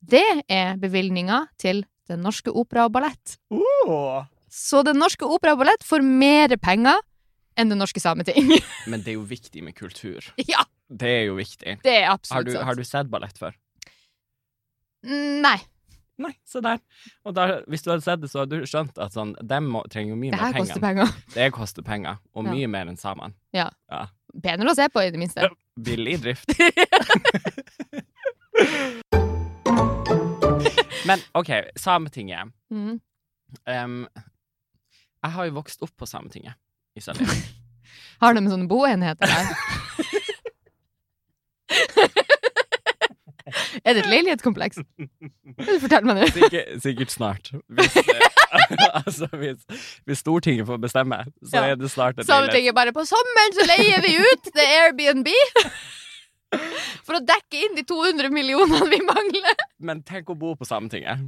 Det 0.00 0.24
er 0.48 0.80
bevilgninga 0.80 1.44
til 1.60 1.84
Den 2.08 2.24
Norske 2.26 2.50
Opera 2.50 2.88
og 2.88 2.96
Ballett. 2.96 3.36
Oh. 3.52 4.24
Så 4.56 4.80
Den 4.86 4.96
Norske 5.02 5.26
Opera 5.28 5.52
og 5.52 5.60
Ballett 5.60 5.84
får 5.84 6.00
mer 6.06 6.54
penger 6.62 7.02
enn 7.60 7.68
Det 7.72 7.76
Norske 7.76 8.00
Sameting. 8.00 8.48
Men 8.90 9.02
det 9.04 9.12
er 9.12 9.18
jo 9.18 9.26
viktig 9.28 9.62
med 9.64 9.76
kultur. 9.76 10.24
ja, 10.40 10.64
Det 10.88 11.08
er 11.20 11.24
jo 11.28 11.34
viktig. 11.38 11.76
det 11.84 11.92
er 12.00 12.06
Har 12.08 12.14
absolutt 12.18 12.46
du, 12.48 12.52
sant. 12.56 12.64
har 12.70 12.74
du 12.80 12.84
sett 12.88 13.10
ballett 13.12 13.38
før? 13.40 13.52
Nei. 15.06 15.58
Nei, 16.18 16.32
se 16.48 16.62
der. 16.64 16.78
Og 17.28 17.34
der, 17.36 17.58
hvis 17.68 17.82
du 17.84 17.90
hadde 17.92 18.04
sett 18.06 18.22
det, 18.22 18.30
så 18.32 18.40
hadde 18.46 18.56
du 18.62 18.66
skjønt 18.68 18.96
at 19.04 19.12
sånn, 19.12 19.34
dem 19.44 19.68
trenger 19.92 20.14
jo 20.14 20.18
mye 20.22 20.32
Det 20.32 20.40
mer 20.40 20.54
penger. 20.56 20.64
koster 20.64 20.80
penger. 20.86 21.12
Det 21.36 21.48
koster 21.52 21.84
penger, 21.84 22.16
og 22.32 22.44
Ja. 22.48 22.54
mye 22.56 22.70
mer 22.72 22.86
enn 22.88 22.96
samene. 22.96 23.36
Penere 24.42 24.72
å 24.72 24.76
se 24.76 24.88
på, 24.92 25.00
i 25.04 25.10
det 25.12 25.20
minste. 25.20 25.44
Ja. 25.44 25.52
Billig 25.76 26.16
drift. 26.24 26.48
Men 31.06 31.18
OK, 31.34 31.50
Sametinget. 31.76 32.48
Mm. 32.72 32.96
Em, 33.68 34.06
jeg 35.24 35.30
har 35.36 35.44
jo 35.48 35.52
vokst 35.58 35.82
opp 35.86 35.94
på 35.98 36.06
Sametinget 36.08 36.54
i 36.96 37.00
Sølje. 37.04 37.26
Har 38.22 38.32
de 38.34 38.40
sånne 38.48 38.68
boenheter 38.68 39.26
der? 39.28 39.46
er 43.84 43.94
det 43.94 44.02
et 44.02 44.08
leilighetskompleks? 44.10 44.78
Fortell 45.82 46.06
meg 46.08 46.18
nå. 46.18 46.26
Sikkert, 46.34 46.72
sikkert 46.82 47.12
snart. 47.12 47.50
Hvis, 47.68 47.96
eh, 48.00 48.26
altså, 49.02 49.28
hvis, 49.38 49.60
hvis 50.08 50.18
Stortinget 50.24 50.66
får 50.68 50.80
bestemme, 50.82 51.18
så 51.44 51.60
Ja. 51.60 51.64
er 51.72 51.76
det 51.80 51.90
snart 51.92 52.18
et 52.18 52.26
Sametinget 52.26 52.74
bare 52.74 52.92
På 52.96 53.04
sommeren 53.08 53.52
så 53.56 53.66
leier 53.68 54.00
vi 54.04 54.14
ut 54.22 54.44
det 54.56 54.64
er 54.64 54.88
Airbnb! 54.88 55.28
For 57.06 57.18
å 57.18 57.22
dekke 57.26 57.56
inn 57.66 57.74
de 57.76 57.82
200 57.86 58.30
millionene 58.32 58.86
vi 58.90 59.00
mangler. 59.04 59.56
Men 59.82 60.02
tenk 60.06 60.30
å 60.30 60.34
bo 60.38 60.54
på 60.56 60.64
Sametinget. 60.66 61.18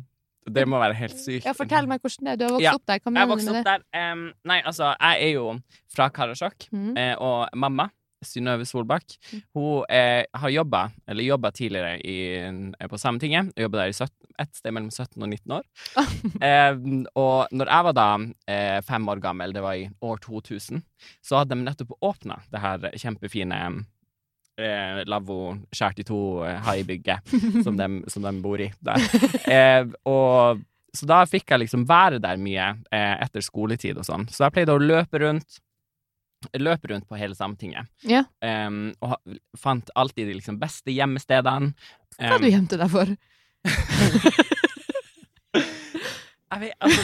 Det 0.55 0.67
må 0.69 0.78
være 0.81 0.95
helt 0.95 1.17
sykt. 1.19 1.45
Ja, 1.45 1.52
Fortell 1.52 1.87
meg 1.90 2.00
hvordan 2.00 2.25
det 2.25 2.33
er. 2.33 2.37
Du 2.40 2.45
har 2.45 2.52
vokst 2.57 2.64
Ja, 2.64 2.75
opp 2.75 2.87
der. 2.87 2.99
Hva 3.05 3.12
mener 3.12 3.37
du 3.37 3.52
med 3.52 3.64
det? 3.64 3.76
em, 3.95 4.33
nei, 4.45 4.61
altså, 4.62 4.95
jeg 5.00 5.23
er 5.28 5.33
jo 5.35 5.61
fra 5.95 6.09
Karasjok, 6.11 6.69
Mm. 6.73 6.97
eh, 6.99 7.14
og 7.19 7.49
mamma, 7.55 7.88
Synnøve 8.25 8.64
Solbakk, 8.67 9.14
Mm. 9.33 9.43
hun 9.55 9.85
eh, 9.88 10.25
har 10.35 10.50
jobba, 10.50 10.90
eller 11.07 11.23
jobba 11.23 11.50
tidligere 11.52 12.00
i, 12.05 12.17
eh, 12.81 12.88
på 12.88 12.99
Sametinget. 12.99 13.52
Jobba 13.57 13.78
der 13.78 13.87
i 13.88 13.93
17, 13.93 14.11
et 14.40 14.57
sted 14.57 14.73
mellom 14.73 14.90
17 14.90 15.23
og 15.23 15.28
19 15.28 15.52
år. 15.52 15.62
eh, 16.43 16.75
og 17.14 17.47
når 17.52 17.67
jeg 17.71 17.85
var 17.85 17.93
da 17.93 18.09
eh, 18.49 18.81
fem 18.83 19.07
år 19.09 19.21
gammel, 19.23 19.52
det 19.52 19.62
var 19.62 19.75
i 19.75 19.88
år 20.02 20.19
2000, 20.19 20.83
så 21.23 21.38
hadde 21.38 21.55
de 21.55 21.62
nettopp 21.62 21.95
åpna 22.02 22.40
det 22.50 22.61
her 22.61 22.78
kjempefine 22.99 23.85
eh, 24.59 25.03
lavvo 25.09 25.55
skåret 25.75 26.03
i 26.03 26.07
to 26.09 26.19
eh, 26.47 26.59
haibygget 26.67 27.33
som, 27.65 27.77
de, 27.79 27.88
som 28.11 28.27
de 28.27 28.33
bor 28.43 28.61
i. 28.61 28.69
Eh, 29.47 29.85
og 30.09 30.61
så 30.97 31.07
da 31.09 31.23
fikk 31.29 31.50
jeg 31.53 31.62
liksom 31.67 31.85
være 31.88 32.19
der 32.23 32.37
mye 32.41 32.69
eh, 32.91 33.15
etter 33.23 33.45
skoletid 33.45 33.99
og 34.00 34.07
sånn. 34.09 34.27
Så 34.33 34.47
jeg 34.47 34.55
pleide 34.57 34.75
å 34.75 34.83
løpe 34.83 35.21
rundt. 35.23 35.61
Løpe 36.59 36.88
rundt 36.93 37.07
på 37.11 37.19
hele 37.19 37.35
Sametinget. 37.35 37.88
Ja. 38.07 38.23
Um, 38.41 38.93
og 39.03 39.17
fant 39.59 39.91
alltid 39.99 40.31
de 40.31 40.37
liksom 40.38 40.59
beste 40.62 40.95
gjemmestedene. 40.95 41.73
Hva 42.19 42.33
har 42.35 42.38
du 42.43 42.47
Em, 42.49 42.53
gjemte 42.55 42.79
deg 42.81 42.91
for? 42.91 43.11
jeg 46.49 46.61
vet, 46.62 46.75
altså, 46.81 47.03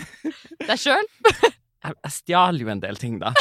Deg 0.70 0.78
sjøl? 0.80 1.06
Jeg, 1.80 1.94
jeg 2.04 2.12
stjal 2.12 2.58
jo 2.60 2.68
en 2.72 2.80
del 2.82 2.96
ting, 3.00 3.18
da. 3.22 3.30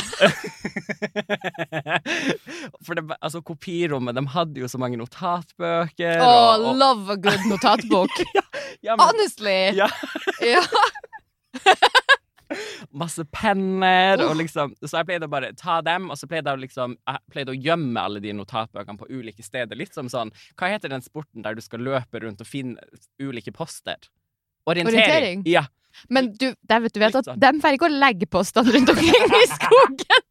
For 2.86 2.94
det, 2.96 3.04
altså, 3.20 3.42
kopirommet, 3.46 4.16
de 4.16 4.24
hadde 4.36 4.60
jo 4.64 4.68
så 4.72 4.78
mange 4.82 4.98
notatbøker. 5.00 6.18
Oh, 6.24 6.30
og, 6.30 6.54
og, 6.70 6.76
love 6.80 7.06
a 7.16 7.18
good 7.20 7.44
notatbok. 7.52 8.14
ja, 8.86 8.94
men, 8.96 9.04
Honestly! 9.04 9.60
Ja. 9.80 9.90
Ja. 10.46 10.64
masse 12.90 13.22
penner, 13.30 14.18
og 14.26 14.34
liksom 14.40 14.72
Så 14.82 14.98
jeg 14.98 15.06
pleide 15.06 15.28
å 15.28 15.32
bare 15.32 15.52
ta 15.58 15.82
dem, 15.86 16.10
og 16.10 16.18
så 16.18 16.26
pleide 16.30 16.50
jeg 16.50 16.60
liksom 16.64 16.96
Jeg 16.98 17.18
pleide 17.30 17.54
å 17.54 17.58
gjemme 17.58 18.02
alle 18.02 18.20
de 18.24 18.34
notatbøkene 18.34 18.98
på 18.98 19.10
ulike 19.12 19.44
steder. 19.46 19.78
Litt 19.78 19.94
som 19.94 20.10
sånn 20.10 20.32
Hva 20.58 20.68
heter 20.74 20.90
den 20.90 21.04
sporten 21.06 21.46
der 21.46 21.54
du 21.58 21.62
skal 21.62 21.84
løpe 21.86 22.20
rundt 22.24 22.42
og 22.42 22.50
finne 22.50 22.82
ulike 23.22 23.54
poster? 23.54 23.98
Orientering. 24.70 24.98
Orientering? 24.98 25.44
Ja. 25.50 25.64
Men 26.10 26.32
du, 26.40 26.50
vet 26.54 26.94
du 26.94 27.00
vet 27.02 27.16
at 27.20 27.30
sånn. 27.30 27.40
de 27.42 27.54
får 27.62 27.78
ikke 27.78 27.90
å 27.90 27.94
legge 27.94 28.30
postene 28.32 28.74
rundt 28.76 28.92
omkring 28.94 29.38
i 29.40 29.48
skogen. 29.52 30.26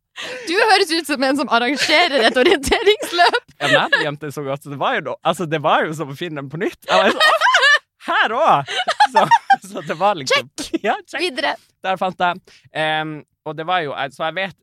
Du 0.49 0.55
høres 0.57 0.91
ut 0.91 1.07
som 1.07 1.23
en 1.23 1.37
som 1.39 1.51
arrangerer 1.55 2.25
et 2.27 2.39
orienteringsløp. 2.41 3.53
Jeg 3.59 3.75
hadde 3.75 4.01
gjemt 4.03 4.25
det 4.25 4.33
så 4.35 4.43
godt, 4.47 4.65
så 4.65 4.73
det 4.73 4.79
var 4.81 4.97
jo, 4.99 5.15
altså, 5.23 5.47
det 5.47 5.61
var 5.63 5.87
jo 5.87 5.95
som 5.95 6.11
å 6.11 6.17
finne 6.19 6.43
dem 6.43 6.49
på 6.51 6.59
nytt. 6.59 6.81
Jeg 6.89 7.05
var 7.05 7.15
så, 7.15 7.69
her 8.09 8.35
òg! 8.35 8.73
Så, 9.13 9.25
så 9.69 9.85
det 9.87 9.97
var 10.01 10.19
liksom 10.19 10.49
Ja, 10.83 10.97
check. 11.07 11.21
Videre. 11.23 11.55
Der 11.87 12.01
fant 12.01 12.19
jeg. 12.21 12.41
Um, 12.75 13.21
og 13.47 13.57
det 13.57 13.65
var 13.69 13.81
jo 13.85 13.95
Så 14.13 14.27
jeg 14.27 14.37
vet 14.37 14.59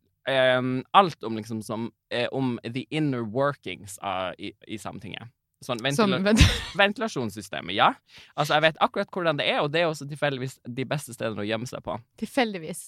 um, 0.60 0.84
alt 0.94 1.24
om 1.24 1.40
liksom 1.40 1.62
som, 1.66 1.88
eh, 2.12 2.28
om 2.32 2.60
the 2.66 2.86
inner 2.92 3.24
workings 3.24 3.98
av, 4.02 4.36
i, 4.38 4.52
i 4.68 4.78
Sametinget. 4.82 5.32
Sånn 5.65 5.81
ventila 5.84 6.19
ventilasjonssystemet, 6.81 7.75
ja. 7.77 7.91
Altså, 8.36 8.55
jeg 8.57 8.65
vet 8.67 8.77
akkurat 8.86 9.10
hvordan 9.12 9.39
det 9.41 9.48
er, 9.50 9.63
og 9.65 9.72
det 9.74 9.81
er 9.84 9.89
også 9.89 10.07
tilfeldigvis 10.10 10.60
de 10.65 10.86
beste 10.89 11.15
stedene 11.15 11.43
å 11.43 11.48
gjemme 11.48 11.67
seg 11.69 11.84
på. 11.86 11.98
tilfeldigvis. 12.22 12.88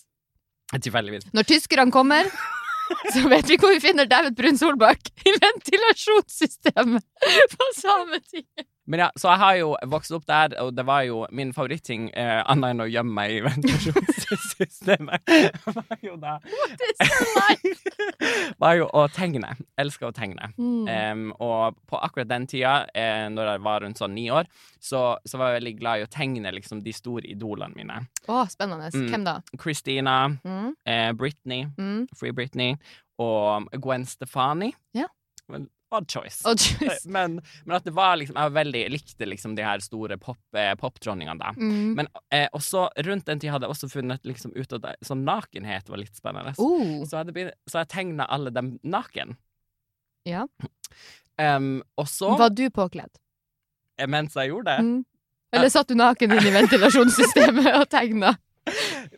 Tilfeldigvis. 0.84 1.30
Når 1.34 1.48
tyskerne 1.48 1.94
kommer, 1.96 2.28
så 3.14 3.28
vet 3.32 3.50
vi 3.50 3.58
hvor 3.60 3.72
vi 3.76 3.84
finner 3.84 4.08
David 4.10 4.36
Brun 4.40 4.58
Solbakk 4.60 5.12
i 5.26 5.36
ventilasjonssystemet 5.36 7.06
på 7.56 7.70
Sametinget. 7.82 8.68
Men 8.88 9.02
ja, 9.04 9.08
så 9.20 9.28
jeg 9.34 9.40
har 9.42 9.56
jo 9.60 9.74
vokst 9.92 10.14
opp 10.16 10.24
der, 10.30 10.54
og 10.64 10.70
det 10.78 10.86
var 10.88 11.02
jo 11.04 11.26
min 11.36 11.50
favoritting, 11.54 12.06
eh, 12.16 12.40
annet 12.48 12.72
enn 12.72 12.84
å 12.86 12.88
gjemme 12.88 13.12
meg 13.18 13.34
i 13.36 13.42
ventilasjonssystemet, 13.48 15.20
var 15.76 15.98
jo 16.02 16.16
da 16.22 16.38
Var 18.58 18.78
jo 18.80 18.88
å 18.96 19.04
tegne. 19.14 19.52
Elsker 19.80 20.10
å 20.10 20.14
tegne. 20.16 20.50
Mm. 20.58 20.88
Um, 20.88 21.26
og 21.44 21.78
på 21.90 22.00
akkurat 22.04 22.30
den 22.30 22.48
tida, 22.50 22.80
eh, 22.96 23.28
når 23.34 23.52
jeg 23.54 23.64
var 23.68 23.84
rundt 23.84 24.00
sånn 24.02 24.16
ni 24.16 24.28
år, 24.34 24.48
så, 24.80 25.18
så 25.28 25.40
var 25.40 25.52
jeg 25.54 25.62
veldig 25.62 25.76
glad 25.82 26.02
i 26.02 26.06
å 26.08 26.12
tegne 26.12 26.54
liksom 26.56 26.82
de 26.86 26.94
store 26.96 27.28
idolene 27.30 27.76
mine. 27.78 28.00
Å, 28.28 28.44
spennende. 28.52 28.90
Mm. 28.96 29.08
Hvem 29.12 29.28
da? 29.28 29.38
Christina, 29.62 30.18
Mm. 30.48 30.74
eh, 30.86 31.12
Britney, 31.14 31.68
Mm. 31.78 32.08
Free 32.18 32.32
Britney, 32.32 32.78
og 33.20 33.68
Gwen 33.82 34.06
Stefani. 34.06 34.74
Ja. 34.98 35.08
Odd 35.90 36.08
choice. 36.12 36.42
Odd 36.44 36.60
choice. 36.60 37.06
Men, 37.06 37.38
men 37.66 37.76
at 37.78 37.86
det 37.88 37.94
var 37.96 38.18
liksom 38.20 38.36
Jeg 38.36 38.50
var 38.50 38.56
veldig, 38.58 38.82
likte 38.92 39.28
liksom 39.30 39.54
de 39.56 39.64
her 39.64 39.80
store 39.80 40.18
pop, 40.20 40.40
eh, 40.52 40.74
da. 40.76 41.54
Mm. 41.56 41.94
Men 41.96 42.10
eh, 42.34 42.48
også 42.52 42.90
rundt 43.08 43.26
den 43.26 43.40
tid 43.40 43.54
hadde 43.54 43.70
jeg 43.70 43.76
også 43.76 43.90
funnet 43.92 44.26
liksom 44.28 44.52
ut 44.56 44.74
at 44.74 44.90
sånn 45.08 45.24
nakenhet 45.28 45.88
var 45.90 46.02
litt 46.02 46.16
spennende. 46.16 46.56
Uh. 46.60 47.06
Så, 47.08 47.24
begynt, 47.32 47.56
så 47.70 47.86
jeg 47.86 47.92
tegna 47.94 48.28
alle 48.28 48.52
dem 48.52 48.76
naken. 48.84 49.38
Ja. 50.28 50.44
Um, 51.40 51.84
og 51.96 52.10
så, 52.12 52.34
Var 52.36 52.52
du 52.52 52.68
påkledd? 52.74 53.14
eh, 53.98 54.08
mens 54.08 54.36
jeg 54.36 54.52
gjorde 54.52 54.76
det 54.76 54.84
Mm. 54.84 55.06
Eller 55.56 55.70
satt 55.72 55.88
du 55.88 55.96
naken 55.96 56.34
inne 56.36 56.50
i 56.50 56.56
ventilasjonssystemet 56.60 57.70
og 57.78 57.88
tegna? 57.90 58.34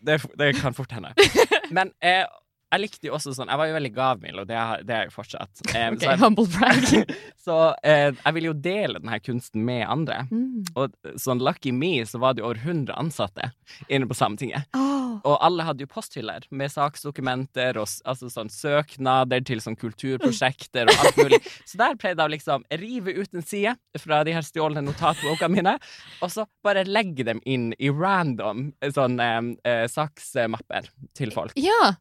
det, 0.05 0.19
det 0.37 0.51
kan 0.61 0.75
fort 0.77 0.91
hende. 0.93 1.09
Men 1.75 1.89
eh, 2.05 2.27
jeg 2.69 2.83
likte 2.83 3.09
jo 3.09 3.15
også 3.17 3.33
sånn 3.33 3.49
Jeg 3.49 3.59
var 3.61 3.69
jo 3.69 3.75
veldig 3.77 3.91
gavmild, 3.95 4.41
og 4.43 4.49
det 4.49 4.59
det 4.85 4.95
er 4.95 5.07
jeg 5.07 5.13
fortsatt. 5.15 5.63
Um, 5.73 5.95
Ok, 5.99 6.03
så 6.03 6.11
jeg, 6.11 6.19
humble 6.21 6.45
brag. 6.53 7.15
så 7.45 7.57
uh, 7.73 8.09
jeg 8.13 8.35
ville 8.35 8.51
jo 8.51 8.57
dele 8.57 9.01
denne 9.01 9.19
kunsten 9.23 9.65
med 9.65 9.85
andre. 9.87 10.21
Mm. 10.29 10.67
Og 10.79 11.19
sånn 11.19 11.41
lucky 11.43 11.73
me, 11.75 11.93
så 12.07 12.21
var 12.21 12.35
det 12.35 12.43
jo 12.43 12.49
over 12.51 12.61
100 12.61 12.95
ansatte 12.99 13.51
inne 13.87 14.09
på 14.09 14.17
Sametinget. 14.17 14.69
Oh. 14.77 15.17
Og 15.23 15.37
alle 15.43 15.65
hadde 15.67 15.83
jo 15.83 15.91
posthyller 15.91 16.45
med 16.55 16.71
saksdokumenter 16.71 17.79
og 17.79 17.87
altså 18.07 18.29
sånn 18.31 18.51
søknader 18.53 19.43
til 19.47 19.61
sånn 19.63 19.77
kulturprosjekter 19.79 20.89
og 20.89 21.05
alt 21.05 21.19
mulig. 21.19 21.41
Så 21.69 21.79
der 21.81 21.97
pleide 21.99 22.21
jeg 22.21 22.29
å 22.29 22.33
liksom 22.35 22.65
rive 22.81 23.15
ut 23.17 23.35
en 23.35 23.45
side 23.45 23.75
fra 24.01 24.21
de 24.27 24.35
her 24.35 24.45
stjålne 24.45 24.83
notatbokene 24.85 25.53
mine, 25.53 25.75
og 26.23 26.31
så 26.33 26.45
bare 26.65 26.85
legge 26.87 27.25
dem 27.27 27.41
inn 27.49 27.69
i 27.79 27.89
random 27.93 28.69
eh, 28.81 28.91
sånn 28.93 29.17
um, 29.21 29.51
uh, 29.65 29.85
saksmapper 29.89 30.89
til 31.17 31.33
folk. 31.35 31.55
Ja. 31.59 31.95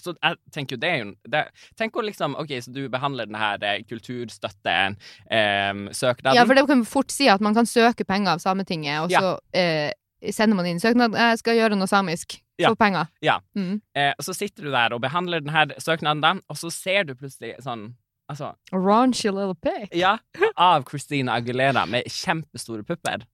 Så 0.00 0.14
jeg 0.22 0.36
tenker 0.54 0.76
jo 0.76 0.80
det 0.80 0.88
er 0.90 0.98
jo 1.02 1.10
det, 1.28 1.42
Tenk 1.76 1.96
å 1.96 2.02
liksom 2.06 2.36
OK, 2.40 2.48
så 2.64 2.72
du 2.72 2.86
behandler 2.88 3.26
denne 3.28 3.38
her 3.42 3.58
eh, 3.68 3.82
kulturstøtte-søknaden. 3.84 6.36
ja, 6.36 6.44
for 6.46 6.54
det 6.56 6.64
kan 6.70 6.84
fort 6.88 7.10
si 7.12 7.28
at 7.28 7.40
man 7.44 7.54
kan 7.54 7.66
søke 7.68 8.04
penger 8.08 8.30
av 8.36 8.40
Sametinget, 8.44 9.00
og 9.04 9.10
Ja. 9.10 9.20
så 9.20 9.38
eh, 9.52 9.90
sender 10.32 10.56
man 10.56 10.66
inn 10.66 10.80
søknad. 10.80 11.12
Jeg 11.18 11.38
skal 11.38 11.56
gjøre 11.58 11.76
noe 11.76 11.86
samisk. 11.90 12.38
Ja. 12.60 12.68
Få 12.70 12.74
penger. 12.78 13.06
Ja. 13.24 13.38
Mm. 13.56 13.80
eh, 13.96 14.12
så 14.22 14.32
sitter 14.36 14.62
du 14.64 14.70
der 14.70 14.92
og 14.94 15.00
behandler 15.02 15.40
denne 15.42 15.74
søknaden, 15.82 16.40
og 16.48 16.56
så 16.56 16.70
ser 16.70 17.04
du 17.04 17.14
plutselig 17.14 17.56
sånn 17.64 17.94
Altså, 18.30 18.52
Raunchy 18.72 19.28
little 19.30 19.54
pig. 19.54 19.88
ja, 19.98 20.16
av 20.56 20.84
Christina 20.88 21.32
Aguilera 21.36 21.86
med 21.86 22.04
kjempestore 22.06 22.82
pupper 22.86 23.24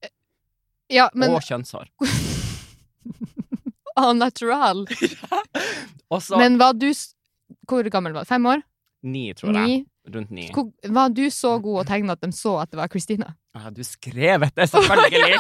Ja, 0.91 1.09
men 1.15 1.31
og 1.31 1.41
kjønnshår. 1.45 1.87
Å, 4.05 4.13
natural. 4.17 4.85
ja. 5.01 5.43
Også, 6.15 6.39
Men 6.41 6.59
var 6.61 6.77
du 6.79 6.89
Hvor 7.69 7.89
gammel 7.93 8.15
var 8.17 8.25
du? 8.27 8.31
Fem 8.31 8.47
år? 8.47 8.65
ni, 9.03 9.29
tror 9.35 9.55
jeg. 9.55 9.63
Ni? 9.63 10.11
Rundt 10.11 10.31
ni. 10.35 10.49
Hvor, 10.51 10.73
var 10.91 11.13
du 11.15 11.29
så 11.31 11.53
god 11.63 11.83
å 11.83 11.87
tegne 11.87 12.15
at 12.17 12.23
de 12.25 12.33
så 12.35 12.57
at 12.59 12.73
det 12.73 12.81
var 12.81 12.89
Christina? 12.91 13.29
Ah, 13.55 13.69
du 13.71 13.85
skrev 13.87 14.43
det, 14.57 14.67
selvfølgelig! 14.73 15.39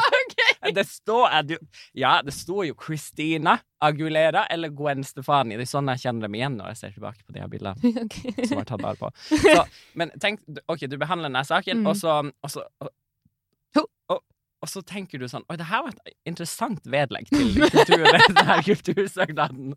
Det 0.74 0.84
står 0.86 1.34
du, 1.48 1.54
Ja, 1.96 2.18
det 2.22 2.34
sto 2.34 2.62
jo 2.66 2.74
Christina 2.78 3.56
Agulera 3.82 4.44
eller 4.50 4.72
Gwen 4.74 5.04
Stefani. 5.06 5.56
Det 5.56 5.64
er 5.66 5.70
sånn 5.70 5.90
jeg 5.94 6.02
kjenner 6.04 6.26
dem 6.26 6.34
igjen 6.38 6.56
når 6.58 6.72
jeg 6.72 6.80
ser 6.80 6.94
tilbake 6.96 7.22
på 7.24 7.34
de 7.34 7.42
her 7.42 7.50
bildene. 7.50 7.92
Okay. 8.04 8.46
som 8.46 8.60
har 8.60 8.66
tatt 8.68 8.82
vare 8.82 8.98
på. 9.00 9.10
Så, 9.30 9.62
men 9.98 10.12
tenk, 10.22 10.42
OK, 10.66 10.86
du 10.90 10.98
behandler 11.00 11.30
denne 11.30 11.44
saken, 11.46 11.82
Mm. 11.82 11.90
og 11.90 11.98
så 11.98 12.16
og 12.26 12.50
så, 12.52 12.64
og, 12.82 13.86
og, 14.12 14.22
og 14.58 14.70
så 14.70 14.82
tenker 14.82 15.20
du 15.20 15.28
sånn 15.30 15.44
Oi, 15.46 15.56
det 15.60 15.68
her 15.68 15.84
var 15.86 15.94
et 15.94 16.14
interessant 16.26 16.88
vedlegg 16.90 17.28
til 17.30 17.52
denne 17.58 18.56
kultursøknaden. 18.66 19.76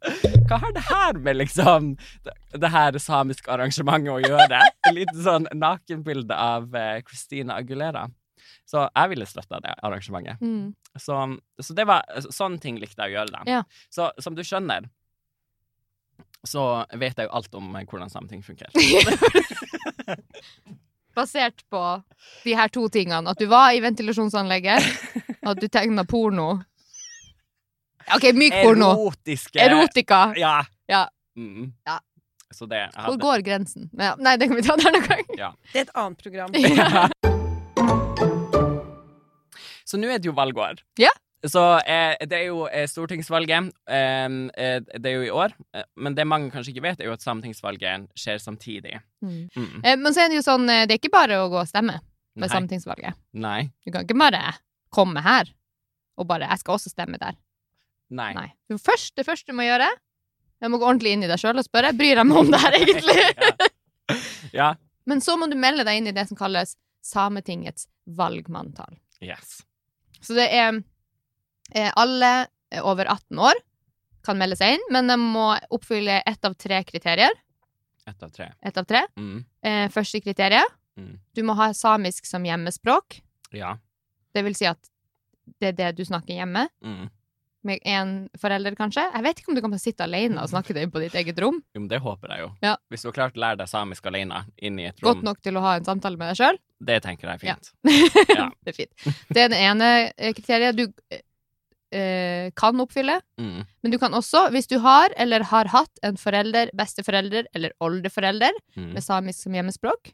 Hva 0.49 0.57
har 0.63 0.73
det 0.73 0.85
her 0.87 1.19
med 1.21 1.37
liksom 1.37 1.91
det, 2.25 2.33
det 2.63 2.71
her 2.73 2.97
samiske 3.01 3.51
arrangementet 3.53 4.13
å 4.15 4.19
gjøre? 4.23 4.63
Et 4.65 4.95
lite 4.97 5.17
sånn 5.21 5.45
nakenbilde 5.53 6.33
av 6.33 6.73
eh, 6.77 6.97
Christina 7.05 7.59
Agulera. 7.61 8.07
Så 8.65 8.87
jeg 8.87 9.11
ville 9.13 9.27
støtta 9.29 9.61
det 9.61 9.75
arrangementet. 9.85 10.41
Mm. 10.41 10.73
Så, 10.97 11.19
så 11.61 11.75
det 11.77 11.85
var 11.89 12.07
Sånne 12.33 12.61
ting 12.63 12.79
likte 12.81 13.05
jeg 13.05 13.13
å 13.13 13.19
gjøre, 13.19 13.35
da. 13.37 13.45
Ja. 13.49 13.61
Så 13.93 14.09
som 14.23 14.37
du 14.37 14.41
skjønner, 14.47 14.89
så 16.47 16.85
vet 16.97 17.19
jeg 17.19 17.29
jo 17.29 17.35
alt 17.37 17.53
om 17.57 17.75
eh, 17.77 17.85
hvordan 17.85 18.09
sameting 18.09 18.41
funker. 18.45 18.73
Basert 21.15 21.63
på 21.69 21.81
de 22.43 22.53
her 22.55 22.69
to 22.71 22.85
tingene. 22.89 23.29
At 23.31 23.39
du 23.39 23.47
var 23.51 23.71
i 23.75 23.81
ventilasjonsanlegget, 23.83 24.85
at 25.49 25.59
du 25.61 25.67
tegna 25.67 26.05
porno. 26.07 26.53
OK, 28.15 28.31
myk 28.35 28.55
porno. 28.63 28.91
Erotiske 28.95 29.59
Erotika. 29.61 30.21
Ja. 30.39 30.61
Ja. 30.91 31.05
Mm. 31.37 31.71
Ja. 31.87 31.99
Så 32.51 32.65
det 32.67 32.89
Hvor 33.05 33.15
går 33.19 33.43
grensen? 33.47 33.89
Ja, 33.95 34.15
nei, 34.19 34.33
det 34.37 34.49
kan 34.51 34.57
vi 34.59 34.63
ta 34.65 34.75
der 34.75 34.91
noen 34.91 35.05
gang. 35.07 35.21
Det 35.71 35.79
er 35.79 35.85
et 35.85 35.93
annet 35.95 36.19
program. 36.19 36.51
Ja. 36.61 37.07
Så 39.87 39.99
nå 39.99 40.07
er 40.11 40.19
det 40.23 40.29
jo 40.29 40.33
valgår. 40.35 40.79
Ja. 40.99 41.11
Så 41.47 41.61
eh, 41.89 42.13
det 42.29 42.37
er 42.37 42.47
jo 42.51 42.65
eh, 42.69 42.85
stortingsvalget. 42.89 43.71
Eh, 43.89 44.25
eh, 44.61 44.81
det 44.93 45.09
er 45.09 45.15
jo 45.15 45.23
i 45.25 45.31
år. 45.33 45.55
Eh, 45.73 45.85
men 45.97 46.13
det 46.17 46.27
mange 46.29 46.51
kanskje 46.53 46.75
ikke 46.75 46.83
vet, 46.85 47.01
er 47.01 47.09
jo 47.09 47.15
at 47.15 47.23
sametingsvalget 47.25 48.11
skjer 48.19 48.37
samtidig. 48.43 48.99
Mm. 49.25 49.47
Mm. 49.55 49.79
Eh, 49.81 49.95
Men 49.97 50.13
så 50.13 50.25
er 50.25 50.29
det 50.29 50.37
jo 50.37 50.45
sånn, 50.45 50.69
eh, 50.69 50.83
det 50.85 50.95
er 50.95 51.01
ikke 51.01 51.15
bare 51.15 51.39
å 51.41 51.49
gå 51.49 51.57
og 51.63 51.69
stemme 51.69 51.97
med 51.97 52.45
Nei. 52.45 52.51
sametingsvalget. 52.53 53.17
Nei. 53.33 53.71
Du 53.81 53.89
kan 53.93 54.05
ikke 54.05 54.19
bare 54.21 54.43
komme 54.93 55.23
her 55.25 55.49
og 56.19 56.27
bare 56.27 56.45
'jeg 56.47 56.59
skal 56.59 56.75
også 56.75 56.91
stemme 56.93 57.17
der'. 57.17 57.39
Nei. 58.11 58.33
Nei. 58.33 58.53
Det 58.69 58.77
første, 58.79 59.15
det 59.15 59.25
første 59.25 59.47
du 59.51 59.57
må 59.57 59.63
gjøre, 59.63 59.89
jeg 60.61 60.69
må 60.69 60.77
gå 60.77 60.85
ordentlig 60.85 61.13
inn 61.15 61.23
i 61.23 61.27
deg 61.27 61.39
sjøl 61.39 61.57
og 61.57 61.65
spørre 61.65 61.95
bryr 61.97 62.17
jeg 62.21 62.27
meg 62.27 62.37
om 62.37 62.51
det 62.51 62.59
her 62.61 62.71
egentlig. 62.77 63.17
ja. 64.09 64.13
ja. 64.53 64.75
Men 65.05 65.21
så 65.21 65.37
må 65.39 65.49
du 65.49 65.55
melde 65.57 65.83
deg 65.87 65.97
inn 65.97 66.07
i 66.07 66.11
det 66.11 66.27
som 66.27 66.37
kalles 66.37 66.75
Sametingets 67.01 67.87
valgmanntall. 68.05 68.99
Yes. 69.21 69.63
Så 70.21 70.35
det 70.37 70.51
er 70.53 70.83
alle 71.95 72.31
eh, 72.71 72.81
over 72.83 73.05
18 73.11 73.39
år 73.39 73.59
kan 74.25 74.37
melde 74.37 74.55
seg 74.59 74.75
inn, 74.77 74.83
men 74.93 75.07
de 75.09 75.15
må 75.17 75.47
oppfylle 75.73 76.19
ett 76.29 76.45
av 76.45 76.53
tre 76.59 76.83
kriterier. 76.85 77.31
Ett 78.07 78.21
av 78.23 78.29
tre. 78.33 78.51
Et 78.61 78.77
av 78.77 78.85
tre. 78.85 79.01
Mm. 79.17 79.39
Eh, 79.65 79.87
første 79.93 80.21
kriteriet 80.21 80.77
Mm. 80.99 81.13
du 81.33 81.39
må 81.47 81.53
ha 81.55 81.69
samisk 81.73 82.25
som 82.27 82.43
hjemmespråk. 82.45 83.21
Ja. 83.55 83.77
Det 84.35 84.43
vil 84.43 84.53
si 84.59 84.65
at 84.67 84.77
det 85.61 85.69
er 85.69 85.77
det 85.77 85.91
du 85.97 86.03
snakker 86.05 86.35
hjemme. 86.35 86.65
Mm. 86.83 87.07
Med 87.63 87.79
én 87.87 88.11
forelder, 88.41 88.75
kanskje. 88.75 89.05
Jeg 89.13 89.23
vet 89.23 89.39
ikke 89.39 89.49
om 89.53 89.55
du 89.55 89.61
kan 89.63 89.73
sitte 89.79 90.03
alene 90.03 90.41
og 90.43 90.49
snakke 90.51 90.73
det 90.75 90.83
på 90.91 90.99
ditt 90.99 91.15
eget 91.15 91.39
rom. 91.39 91.61
Jo, 91.73 91.79
men 91.79 91.87
det 91.87 92.01
håper 92.03 92.33
jeg 92.35 92.43
jo. 92.43 92.49
Ja. 92.65 92.75
Hvis 92.91 93.01
du 93.05 93.07
har 93.07 93.13
klart 93.15 93.37
å 93.39 93.43
lære 93.43 93.61
deg 93.63 93.69
samisk 93.71 94.05
alene 94.11 94.43
inn 94.57 94.79
i 94.83 94.87
et 94.89 94.99
rom, 95.01 95.13
Godt 95.13 95.23
nok 95.29 95.41
til 95.41 95.57
å 95.57 95.61
ha 95.63 95.75
en 95.79 95.85
samtale 95.87 96.17
med 96.19 96.33
deg 96.33 96.41
sjøl. 96.41 96.59
det 96.91 96.99
tenker 97.07 97.29
jeg 97.31 97.39
er 97.39 97.43
fint. 97.47 97.71
Ja. 98.35 98.49
det 98.65 98.73
er 98.73 98.77
fint. 98.81 99.07
Det 99.31 99.43
er 99.45 99.49
det 99.55 99.59
ene 99.61 99.89
eh, 100.17 100.33
kriteriet 100.33 100.75
du 100.75 100.87
eh, 101.91 102.51
kan 102.55 102.79
oppfylle. 102.79 103.19
Mm. 103.39 103.65
Men 103.83 103.91
du 103.91 103.97
kan 103.99 104.13
også, 104.17 104.45
hvis 104.53 104.67
du 104.71 104.77
har 104.79 105.13
eller 105.17 105.43
har 105.51 105.69
hatt 105.73 106.01
en 106.03 106.17
forelder, 106.17 106.71
besteforelder 106.77 107.47
eller 107.53 107.73
oldeforelder 107.81 108.51
Mm. 108.77 108.93
med 108.93 109.03
samisk 109.03 109.43
som 109.43 109.53
hjemmespråk, 109.53 110.13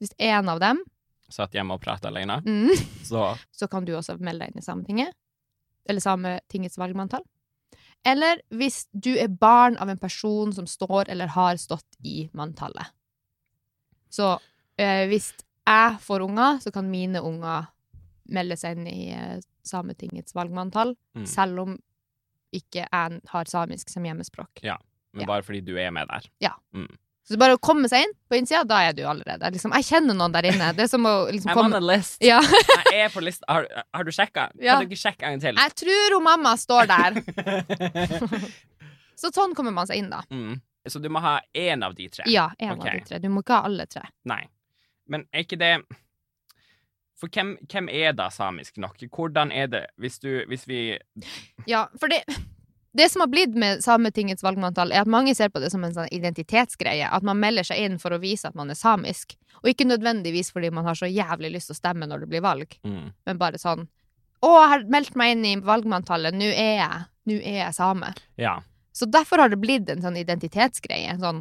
hvis 0.00 0.12
én 0.20 0.48
av 0.48 0.60
dem, 0.60 0.84
Satt 1.28 1.56
hjemme 1.56 1.74
og 1.74 1.80
pratet 1.82 2.06
alene, 2.06 2.36
mm, 2.46 2.76
så 3.10 3.36
så 3.50 3.66
kan 3.68 3.84
du 3.84 3.96
også 3.98 4.14
melde 4.20 4.44
deg 4.46 4.52
inn 4.54 4.60
i 4.60 4.62
Sametinget. 4.62 5.14
Eller 5.88 6.00
Sametingets 6.00 6.78
valgmanntall. 6.78 7.24
Eller 8.06 8.38
hvis 8.54 8.84
du 8.94 9.16
er 9.18 9.26
barn 9.26 9.76
av 9.82 9.88
en 9.90 9.98
person 9.98 10.52
som 10.54 10.66
står 10.70 11.08
eller 11.10 11.26
har 11.34 11.56
stått 11.58 11.98
i 12.04 12.28
manntallet. 12.32 12.86
Så 14.08 14.36
eh, 14.78 15.08
hvis 15.10 15.32
jeg 15.66 15.98
får 16.06 16.22
unger, 16.28 16.60
så 16.62 16.70
kan 16.70 16.86
mine 16.90 17.18
unger 17.26 17.66
melde 18.30 18.56
seg 18.58 18.78
inn 18.78 18.86
i 18.86 19.10
eh, 19.10 19.40
Sametingets 19.68 20.34
valgmanntall, 20.36 20.94
mm. 21.16 21.26
selv 21.30 21.64
om 21.64 21.74
ikke 22.54 22.84
jeg 22.86 23.18
har 23.32 23.50
samisk 23.50 23.90
som 23.92 24.06
hjemmespråk. 24.06 24.62
Ja, 24.64 24.78
Men 25.12 25.26
ja. 25.26 25.32
bare 25.34 25.44
fordi 25.46 25.60
du 25.66 25.74
er 25.80 25.90
med 25.94 26.08
der. 26.08 26.28
Ja, 26.42 26.54
Så 27.26 27.34
bare 27.40 27.56
å 27.56 27.58
komme 27.58 27.88
seg 27.90 28.04
inn 28.06 28.12
på 28.30 28.38
innsida, 28.38 28.62
da 28.64 28.78
er 28.86 28.92
du 28.94 29.00
allerede. 29.02 29.48
Liksom, 29.50 29.72
jeg 29.74 29.86
kjenner 29.88 30.14
noen 30.14 30.30
der 30.30 30.46
inne. 30.46 30.68
Det 30.78 30.84
er 30.84 30.90
som 30.92 31.08
å 31.10 31.14
liksom 31.26 31.50
I'm 31.52 31.58
on 31.58 31.72
komme 31.72 31.80
a 31.82 31.86
list. 31.96 32.22
ja. 32.22 32.38
Jeg 32.92 33.08
er 33.08 33.10
på 33.10 33.24
lista. 33.24 33.48
Har, 33.50 33.66
har 33.92 34.06
du 34.06 34.12
sjekka? 34.14 34.44
Ja. 34.62 34.76
Kan 34.76 34.86
du 34.86 34.94
ikke 34.94 35.00
sjekke 35.00 35.32
en 35.34 35.42
til? 35.42 35.58
Jeg 35.58 35.74
tror 35.82 36.14
hun 36.14 36.24
mamma 36.24 36.54
står 36.56 36.86
der. 36.86 37.18
Så 39.20 39.32
sånn 39.34 39.56
kommer 39.58 39.74
man 39.74 39.90
seg 39.90 40.04
inn, 40.04 40.12
da. 40.12 40.22
mm. 40.30 40.54
Så 40.86 41.00
du 41.02 41.08
må 41.10 41.18
ha 41.18 41.40
én 41.50 41.82
av 41.82 41.96
de 41.98 42.06
tre? 42.06 42.24
Ja, 42.30 42.52
en 42.58 42.76
okay. 42.76 42.92
av 42.92 42.94
de 42.94 43.08
tre. 43.08 43.18
Du 43.18 43.26
må 43.32 43.42
ikke 43.42 43.58
ha 43.58 43.66
alle 43.66 43.88
tre. 43.90 44.04
Nei. 44.30 44.44
Men 45.10 45.26
er 45.34 45.42
ikke 45.42 45.58
det 45.58 45.72
For 47.16 47.32
hvem, 47.32 47.54
hvem 47.70 47.88
er 47.88 48.12
da 48.12 48.28
samisk 48.32 48.76
nok? 48.82 49.00
Hvordan 49.08 49.52
er 49.52 49.70
det 49.72 49.86
hvis 49.96 50.18
du 50.20 50.44
Hvis 50.50 50.66
vi 50.68 50.98
Ja, 51.66 51.86
for 52.00 52.12
det 52.12 52.22
det 52.96 53.10
som 53.12 53.20
har 53.20 53.28
blitt 53.28 53.54
med 53.54 53.82
Sametingets 53.84 54.42
valgmanntall, 54.42 54.92
er 54.92 55.02
at 55.04 55.10
mange 55.10 55.34
ser 55.36 55.50
på 55.52 55.60
det 55.60 55.68
som 55.68 55.82
en 55.84 55.92
sånn 55.92 56.08
identitetsgreie. 56.16 57.10
At 57.12 57.26
man 57.26 57.36
melder 57.36 57.66
seg 57.68 57.82
inn 57.84 57.98
for 58.00 58.14
å 58.16 58.20
vise 58.22 58.48
at 58.48 58.56
man 58.56 58.72
er 58.72 58.78
samisk. 58.78 59.34
Og 59.60 59.68
ikke 59.68 59.84
nødvendigvis 59.84 60.48
fordi 60.54 60.70
man 60.72 60.88
har 60.88 60.96
så 60.96 61.08
jævlig 61.10 61.50
lyst 61.52 61.68
til 61.68 61.76
å 61.76 61.80
stemme 61.80 62.08
når 62.08 62.24
det 62.24 62.30
blir 62.32 62.44
valg, 62.44 62.72
mm. 62.86 63.04
men 63.28 63.40
bare 63.40 63.60
sånn 63.60 63.84
Å, 64.44 64.48
jeg 64.48 64.70
har 64.70 64.86
meldt 64.92 65.14
meg 65.16 65.34
inn 65.34 65.44
i 65.48 65.52
valgmanntallet, 65.64 66.36
nå 66.36 66.48
er 66.52 66.72
jeg 66.78 67.04
Nå 67.26 67.36
er 67.40 67.56
jeg 67.64 67.74
same. 67.74 68.12
Ja. 68.38 68.60
Så 68.94 69.08
derfor 69.10 69.42
har 69.42 69.50
det 69.50 69.58
blitt 69.58 69.88
en 69.90 70.04
sånn 70.04 70.14
identitetsgreie. 70.20 71.16
Sånn, 71.18 71.40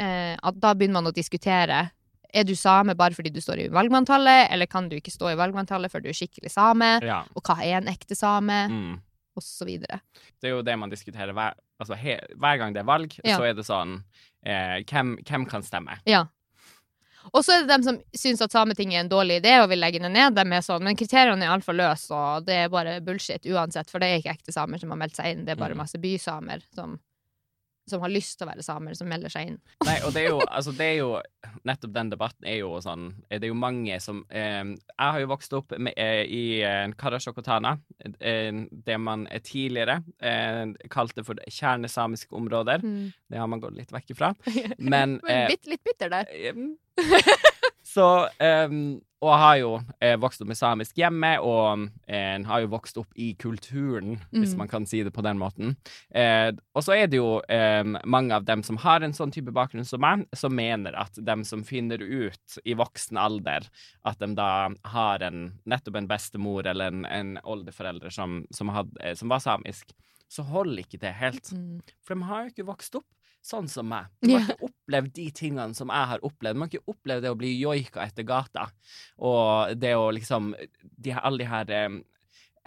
eh, 0.00 0.32
at 0.32 0.60
da 0.62 0.70
begynner 0.72 0.96
man 1.02 1.10
å 1.10 1.12
diskutere 1.12 1.82
Er 2.34 2.44
du 2.44 2.54
same 2.54 2.94
bare 2.94 3.14
fordi 3.16 3.30
du 3.34 3.40
står 3.40 3.64
i 3.64 3.68
valgmanntallet, 3.74 4.48
eller 4.54 4.66
kan 4.70 4.88
du 4.88 4.96
ikke 4.96 5.10
stå 5.14 5.32
i 5.32 5.36
valgmanntallet 5.40 5.90
før 5.90 6.02
du 6.04 6.08
er 6.08 6.16
skikkelig 6.16 6.50
same? 6.54 6.98
ja. 7.02 7.22
Og 7.34 7.42
hva 7.42 7.56
er 7.64 7.78
en 7.80 7.88
ekte 7.92 8.14
same? 8.18 8.58
Mm. 8.70 8.98
Og 9.38 9.42
så 9.46 9.64
videre. 9.64 10.00
Det 10.42 10.48
er 10.50 10.56
jo 10.56 10.62
det 10.66 10.74
man 10.78 10.90
diskuterer 10.90 11.32
hver, 11.32 11.54
altså, 11.80 11.94
he, 11.96 12.18
hver 12.36 12.56
gang 12.58 12.72
det 12.74 12.80
er 12.82 12.88
valg. 12.88 13.14
Ja. 13.24 13.36
Så 13.38 13.46
er 13.46 13.54
det 13.54 13.64
sånn 13.66 14.02
eh, 14.44 14.82
hvem, 14.90 15.16
hvem 15.26 15.46
kan 15.48 15.62
stemme? 15.62 15.98
Ja. 16.06 16.26
Og 17.36 17.44
så 17.44 17.52
er 17.52 17.62
det 17.62 17.68
dem 17.70 17.82
som 17.84 17.98
syns 18.16 18.40
at 18.42 18.50
Sametinget 18.54 18.96
er 18.96 19.02
en 19.04 19.10
dårlig 19.12 19.36
idé 19.42 19.58
og 19.60 19.68
vil 19.70 19.78
legge 19.82 20.00
det 20.02 20.08
ned. 20.10 20.34
Dem 20.38 20.52
er 20.56 20.62
sånn, 20.64 20.82
men 20.86 20.96
kriteriene 20.98 21.44
er 21.44 21.52
altfor 21.52 21.76
løse, 21.76 22.10
og 22.16 22.46
det 22.46 22.56
er 22.64 22.70
bare 22.72 22.96
bullshit 23.04 23.44
uansett. 23.52 23.90
For 23.92 24.00
det 24.00 24.08
er 24.08 24.22
ikke 24.22 24.32
ekte 24.38 24.54
samer 24.56 24.80
som 24.80 24.90
har 24.94 24.98
meldt 25.02 25.18
seg 25.20 25.34
inn, 25.34 25.44
det 25.44 25.52
er 25.54 25.60
bare 25.60 25.76
Mm. 25.76 25.82
masse 25.84 26.00
bysamer 26.00 26.64
som, 26.74 26.98
som 27.90 28.02
har 28.04 28.12
lyst 28.12 28.38
til 28.38 28.46
å 28.46 28.50
være 28.52 28.64
samer, 28.64 28.96
som 28.98 29.08
melder 29.10 29.32
seg 29.32 29.50
inn. 29.52 29.58
Nei, 29.86 29.96
og 30.06 30.14
det 30.14 30.24
er 30.24 30.32
jo, 30.32 30.40
altså 30.46 30.74
det 30.76 30.86
er 30.92 30.98
jo 31.00 31.10
Nettopp 31.66 31.92
den 31.94 32.10
debatten 32.12 32.46
er 32.48 32.58
jo 32.60 32.74
sånn 32.84 33.06
Det 33.28 33.40
er 33.42 33.48
jo 33.50 33.56
mange 33.58 33.96
som 34.02 34.20
eh, 34.28 34.62
Jeg 34.76 35.14
har 35.14 35.20
jo 35.22 35.30
vokst 35.30 35.54
opp 35.56 35.72
med, 35.80 35.94
eh, 36.00 36.22
i 36.28 36.42
eh, 36.66 36.92
Karasjokotana, 37.00 37.74
eh, 38.20 38.60
det 38.86 38.98
man 39.00 39.26
eh, 39.28 39.40
tidligere 39.44 40.00
eh, 40.22 40.72
kalte 40.92 41.24
for 41.26 41.40
kjernesamiske 41.50 42.36
områder. 42.36 42.84
Det 42.84 43.40
har 43.40 43.48
man 43.50 43.62
gått 43.62 43.76
litt 43.78 43.92
vekk 43.94 44.14
ifra. 44.14 44.32
Men 44.92 45.18
eh, 45.30 45.46
Bitt, 45.50 45.66
litt 45.70 45.84
bitter 45.86 46.12
der. 46.12 46.30
Em, 46.52 46.74
Så 47.90 48.06
Og 49.20 49.28
jeg 49.28 49.40
har 49.42 49.56
jo 49.60 49.70
eh, 50.00 50.14
vokst 50.16 50.40
opp 50.40 50.48
med 50.48 50.56
samisk 50.56 50.96
hjemme, 50.96 51.34
og 51.44 51.82
eh, 52.08 52.38
har 52.48 52.62
jo 52.64 52.70
vokst 52.72 52.96
opp 53.02 53.10
i 53.20 53.34
kulturen, 53.36 54.14
hvis 54.32 54.54
Mm. 54.54 54.58
man 54.62 54.68
kan 54.68 54.86
si 54.88 55.02
det 55.04 55.12
på 55.12 55.20
den 55.22 55.36
måten. 55.38 55.74
Eh, 56.14 56.52
og 56.74 56.82
så 56.86 56.94
er 56.96 57.06
det 57.12 57.18
jo 57.20 57.42
em, 57.52 57.98
mange 58.08 58.32
av 58.32 58.46
dem 58.48 58.62
som 58.64 58.78
har 58.80 59.04
en 59.04 59.12
sånn 59.12 59.30
type 59.30 59.52
bakgrunn 59.52 59.84
som 59.84 60.00
meg, 60.00 60.24
som 60.34 60.54
mener 60.56 60.96
at 60.96 61.12
dem 61.20 61.44
som 61.44 61.62
finner 61.68 62.00
ut 62.00 62.58
i 62.64 62.72
voksen 62.74 63.20
alder 63.20 63.68
at 64.08 64.18
de 64.24 64.32
da 64.34 64.70
har 64.94 65.20
en, 65.28 65.52
nettopp 65.68 65.96
en 66.00 66.08
bestemor 66.08 66.66
eller 66.66 66.88
en, 66.88 67.04
en 67.04 67.36
oldeforelder 67.44 68.08
som, 68.10 68.46
som, 68.50 68.72
had, 68.72 68.88
eh, 69.04 69.12
som 69.14 69.28
var 69.28 69.44
samisk, 69.44 69.92
så 70.30 70.42
holder 70.48 70.80
ikke 70.86 71.00
det 71.02 71.12
helt. 71.20 71.52
Mm. 71.52 71.80
For 72.06 72.14
de 72.16 72.22
har 72.24 72.44
jo 72.46 72.54
ikke 72.54 72.70
vokst 72.72 72.96
opp 72.96 73.06
sånn 73.42 73.68
som 73.68 73.88
meg. 73.88 74.06
De 74.22 74.34
har 74.34 74.42
ikke 74.54 74.68
opplevd 74.68 75.12
de 75.16 75.30
tingene 75.30 75.74
som 75.74 75.88
jeg 75.88 76.06
har 76.12 76.18
opplevd. 76.26 76.56
Man 76.56 76.68
har 76.68 76.74
ikke 76.78 76.92
opplevd 76.94 77.22
det 77.22 77.30
å 77.32 77.38
bli 77.40 77.54
joika 77.60 78.04
etter 78.06 78.22
gata, 78.28 78.66
og 79.18 79.74
det 79.80 79.94
å 79.96 80.10
liksom 80.12 80.54
de, 81.00 81.12
Alle 81.12 81.38
de 81.38 81.44
her 81.48 81.70
eh, 81.70 82.00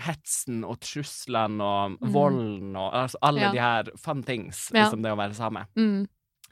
hetsen 0.04 0.64
og 0.66 0.80
truslene 0.82 1.62
og 1.62 1.98
Mm. 2.02 2.12
volden 2.12 2.76
og 2.76 2.94
altså 2.94 3.16
alle 3.22 3.42
Ja. 3.42 3.52
de 3.52 3.60
her 3.60 3.84
fun 3.98 4.24
things 4.24 4.72
Ja. 4.74 4.90
som 4.90 5.02
det 5.02 5.12
å 5.12 5.16
være 5.18 5.36
same. 5.36 5.68
Mm. 5.76 6.08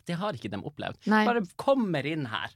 Det 0.05 0.15
har 0.17 0.33
ikke 0.33 0.49
de 0.51 0.57
opplevd. 0.57 1.07
Nei. 1.07 1.25
Bare 1.25 1.41
kommer 1.57 2.05
inn 2.05 2.25
her 2.27 2.49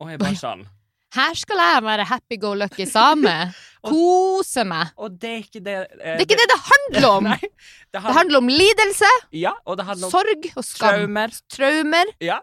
og 0.00 0.10
er 0.10 0.18
bare 0.24 0.36
sånn. 0.36 0.66
Her 1.14 1.34
skal 1.38 1.60
jeg 1.62 1.82
være 1.86 2.04
happy 2.10 2.38
go 2.42 2.54
lucky 2.58 2.86
same. 2.90 3.32
Kose 3.84 4.64
meg. 4.64 4.94
Og 4.96 5.12
det 5.20 5.30
er 5.30 5.40
ikke 5.42 5.60
det 5.62 5.74
eh, 5.76 6.14
Det 6.14 6.14
er 6.14 6.24
ikke 6.24 6.38
det 6.40 6.46
det 6.50 6.60
handler 6.70 7.08
om! 7.10 7.24
Nei. 7.30 7.38
Det 7.40 7.50
Det 7.92 8.00
handler, 8.02 8.18
handler 8.18 8.38
om 8.40 8.48
lidelse, 8.48 9.10
ja, 9.36 9.52
og 9.68 9.76
det 9.78 9.84
handler 9.90 10.08
om 10.08 10.14
sorg 10.14 10.48
og 10.56 10.64
skam. 10.64 10.88
traumer. 10.88 11.36
Traumer. 11.52 12.12
Ja. 12.24 12.38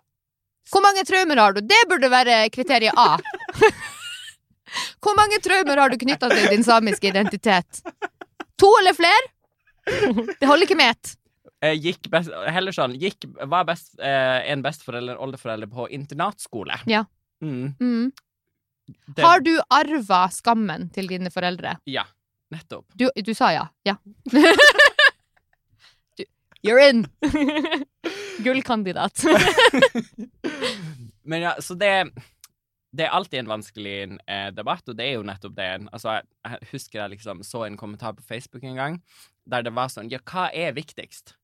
Hvor 0.72 0.84
mange 0.86 1.04
traumer 1.04 1.42
har 1.42 1.56
du? 1.58 1.62
Det 1.66 1.82
burde 1.90 2.10
være 2.14 2.38
kriteriet 2.54 2.94
A. 2.96 3.18
Hvor 5.04 5.18
mange 5.18 5.40
traumer 5.44 5.82
har 5.82 5.92
du 5.92 5.98
knytta 6.00 6.30
til 6.32 6.46
din 6.54 6.64
samiske 6.64 7.10
identitet? 7.10 7.82
To 8.62 8.70
eller 8.80 8.96
flere? 8.96 9.32
Det 10.40 10.48
holder 10.48 10.64
ikke 10.70 10.78
med 10.80 10.94
ett. 10.94 11.16
Gikk 11.82 12.08
best, 12.14 12.32
heller 12.54 12.74
sånn, 12.74 12.94
gikk, 13.02 13.26
var 13.50 13.66
best, 13.68 13.92
eh, 14.00 14.40
en 14.54 14.64
besteforelder 14.66 15.12
eller 15.18 15.22
oldeforelder 15.26 15.70
på 15.70 15.90
internatskole. 15.94 16.80
Ja. 16.90 17.04
Mm, 17.44 17.74
Mm. 17.82 18.12
Det, 19.06 19.22
Har 19.24 19.44
du 19.46 19.54
arva 19.70 20.26
skammen 20.34 20.90
til 20.96 21.10
dine 21.12 21.32
foreldre? 21.34 21.78
Ja, 21.90 22.06
nettopp. 22.54 22.86
Du, 22.96 23.08
du 23.16 23.34
sa 23.38 23.52
ja. 23.56 23.68
Ja. 23.88 23.98
du, 26.18 26.26
you're 26.64 26.82
in! 26.90 27.08
Gullkandidat. 28.46 29.26
Men 31.30 31.42
ja, 31.48 31.56
så 31.62 31.78
det 31.78 32.12
det 32.92 33.06
er 33.06 33.14
alltid 33.16 33.40
en 33.40 33.48
vanskelig 33.48 34.18
eh, 34.28 34.50
debatt, 34.52 34.84
og 34.92 34.98
det 35.00 35.06
er 35.06 35.14
jo 35.16 35.24
nettopp 35.24 35.54
det. 35.56 35.70
Altså, 35.96 36.18
jeg, 36.18 36.26
jeg 36.44 36.72
husker 36.74 37.00
jeg 37.00 37.14
liksom 37.14 37.44
så 37.48 37.64
en 37.64 37.78
kommentar 37.80 38.18
på 38.18 38.26
Facebook 38.28 38.66
en 38.68 38.76
gang 38.76 38.98
der 39.48 39.64
det 39.66 39.74
var 39.76 39.88
sånn 39.92 40.12
Ja, 40.12 40.20
hva 40.28 40.50
er 40.52 40.76
viktigst? 40.76 41.38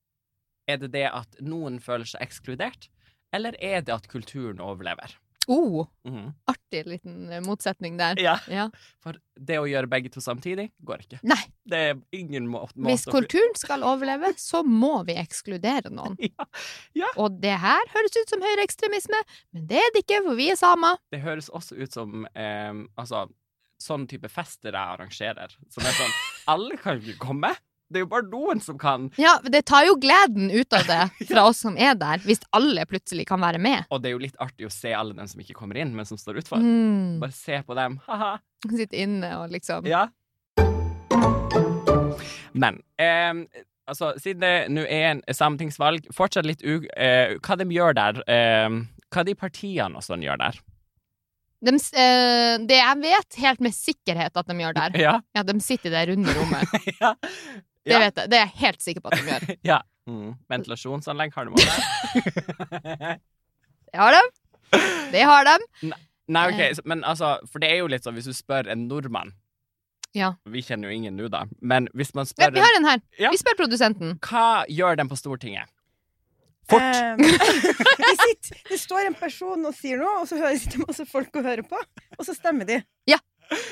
Er 0.67 0.81
det 0.81 0.91
det 0.91 1.05
at 1.07 1.39
noen 1.39 1.79
føler 1.79 2.09
seg 2.09 2.25
ekskludert, 2.25 2.89
eller 3.31 3.55
er 3.63 3.79
det 3.87 3.95
at 3.95 4.09
kulturen 4.11 4.59
overlever? 4.63 5.15
Oh, 5.47 5.85
mm. 6.07 6.33
artig 6.51 6.81
liten 6.89 7.29
eh, 7.31 7.39
motsetning 7.45 7.95
der. 7.99 8.19
Ja, 8.19 8.35
Ja. 8.51 8.65
for 9.03 9.15
det 9.39 9.59
å 9.61 9.67
gjøre 9.69 9.87
begge 9.87 10.11
to 10.11 10.19
samtidig 10.23 10.69
går 10.83 11.05
ikke. 11.05 11.19
Nei, 11.23 11.39
Det 11.67 11.77
er 11.91 12.01
ingen 12.11 12.47
må 12.51 12.65
måte 12.67 12.87
hvis 12.89 13.05
kulturen 13.07 13.55
skal 13.55 13.83
overleve, 13.87 14.33
så 14.39 14.63
må 14.65 15.05
vi 15.07 15.15
ekskludere 15.15 15.91
noen. 15.93 16.17
Ja, 16.97 17.07
Og 17.15 17.39
det 17.41 17.55
her 17.61 17.83
høres 17.93 18.15
ut 18.17 18.29
som 18.29 18.41
høyreekstremisme, 18.43 19.19
men 19.53 19.67
det 19.69 19.79
er 19.79 19.91
det 19.95 20.03
ikke, 20.03 20.23
for 20.27 20.35
vi 20.39 20.49
er 20.51 20.59
samer. 20.59 20.97
det 21.11 21.21
høres 21.23 21.49
også 21.49 21.77
ut 21.79 21.93
som 21.93 22.25
eh, 22.35 22.73
altså, 22.97 23.27
sånn 23.79 24.07
type 24.09 24.27
fester 24.33 24.73
jeg 24.73 24.97
arrangerer. 24.97 25.55
Som 25.69 25.85
er 25.85 25.95
sånn 25.95 26.15
Alle 26.53 26.77
kan 26.81 26.99
ikke 26.99 27.19
komme. 27.21 27.53
Det 27.87 28.01
er 28.01 28.03
jo 28.03 28.09
bare 28.11 28.27
noen 28.27 28.59
som 28.59 28.75
kan. 28.79 29.05
Ja, 29.15 29.37
det 29.47 29.61
tar 29.69 29.85
jo 29.87 29.93
gleden 30.01 30.49
ut 30.51 30.73
av 30.75 30.83
det 30.89 31.03
fra 31.29 31.45
oss 31.47 31.61
som 31.63 31.77
er 31.79 31.95
der, 31.95 32.19
hvis 32.25 32.41
alle 32.57 32.83
plutselig 32.89 33.23
kan 33.29 33.39
være 33.43 33.61
med. 33.63 33.85
Og 33.95 34.01
det 34.03 34.11
er 34.11 34.17
jo 34.17 34.23
litt 34.25 34.35
artig 34.43 34.67
å 34.67 34.73
se 34.73 34.91
alle 34.91 35.15
dem 35.15 35.29
som 35.31 35.39
ikke 35.43 35.55
kommer 35.55 35.79
inn, 35.79 35.93
men 35.95 36.07
som 36.09 36.19
står 36.19 36.41
utfor. 36.43 36.59
Mm. 36.59 37.19
Bare 37.23 37.35
se 37.35 37.61
på 37.63 37.77
dem. 37.79 37.95
Ha-ha. 38.09 38.33
Sitte 38.67 38.99
inne 38.99 39.31
og 39.39 39.51
liksom 39.53 39.87
Ja. 39.87 40.07
Men 42.57 42.79
eh, 42.99 43.33
altså, 43.87 44.11
siden 44.19 44.41
det 44.43 44.53
nå 44.73 44.83
er 44.89 45.11
en 45.13 45.21
sametingsvalg, 45.31 46.09
fortsatt 46.15 46.47
litt 46.49 46.63
u... 46.65 46.81
Eh, 46.97 47.37
hva 47.39 47.57
de 47.59 47.67
gjør 47.71 47.95
der 47.97 48.19
eh, 48.27 48.79
Hva 49.13 49.23
de 49.27 49.35
partiene 49.37 49.99
og 49.99 50.03
sånn 50.05 50.25
gjør 50.25 50.41
der? 50.41 50.57
De, 51.63 51.73
eh, 51.73 52.55
det 52.69 52.77
jeg 52.77 53.01
vet 53.01 53.37
helt 53.41 53.61
med 53.65 53.73
sikkerhet 53.73 54.35
at 54.37 54.49
de 54.51 54.57
gjør 54.61 54.75
der, 54.77 54.97
Ja. 55.07 55.15
ja, 55.37 55.45
de 55.45 55.55
sitter 55.63 55.89
i 55.91 55.95
det 55.95 56.03
runde 56.11 56.35
rommet. 56.37 56.91
ja. 57.01 57.13
Det 57.87 57.95
ja. 57.95 57.99
vet 58.03 58.19
jeg. 58.19 58.29
Det 58.31 58.37
er 58.37 58.43
jeg 58.43 58.53
helt 58.61 58.83
sikker 58.83 59.03
på 59.03 59.11
at 59.11 59.21
de 59.21 59.31
gjør. 59.31 59.55
ja. 59.71 59.79
Mm. 60.07 60.35
Ventilasjonsanlegg 60.51 61.33
har 61.35 61.47
de 61.47 61.55
også. 61.55 63.17
Det 63.87 63.99
har 64.01 64.11
de. 64.11 64.21
Det 65.13 65.21
har 65.23 65.47
de. 65.47 65.53
Nei, 66.27 66.41
ok, 66.51 66.75
så- 66.75 66.83
men 66.85 67.03
altså, 67.07 67.37
for 67.47 67.63
det 67.63 67.69
er 67.71 67.77
jo 67.79 67.87
litt 67.87 68.03
sånn 68.03 68.17
hvis 68.17 68.27
du 68.27 68.33
spør 68.35 68.67
en 68.67 68.87
nordmann 68.89 69.31
Ja. 70.15 70.33
Vi 70.43 70.59
kjenner 70.61 70.91
jo 70.91 70.97
ingen 70.97 71.15
nå, 71.15 71.29
da, 71.31 71.45
men 71.61 71.87
hvis 71.95 72.11
man 72.15 72.27
Ja, 72.37 72.49
vi 72.51 72.59
har 72.59 72.75
en 72.75 72.85
her. 72.89 72.99
Ja. 73.17 73.31
Vi 73.31 73.39
spør 73.39 73.55
produsenten. 73.63 74.17
Hva 74.19 74.65
gjør 74.67 74.97
den 74.99 75.07
på 75.07 75.15
Stortinget? 75.15 75.71
Fort! 76.67 76.83
Um, 76.83 77.17
de 78.03 78.11
sitter, 78.19 78.59
det 78.69 78.79
står 78.81 79.07
en 79.07 79.15
person 79.15 79.65
og 79.69 79.75
sier 79.77 80.01
noe, 80.01 80.19
og 80.23 80.27
så 80.27 80.35
hører, 80.41 80.57
sitter 80.59 80.83
masse 80.83 81.05
folk 81.07 81.31
og 81.39 81.47
hører 81.47 81.63
på, 81.63 81.79
og 82.17 82.25
så 82.27 82.35
stemmer 82.35 82.67
de. 82.67 82.81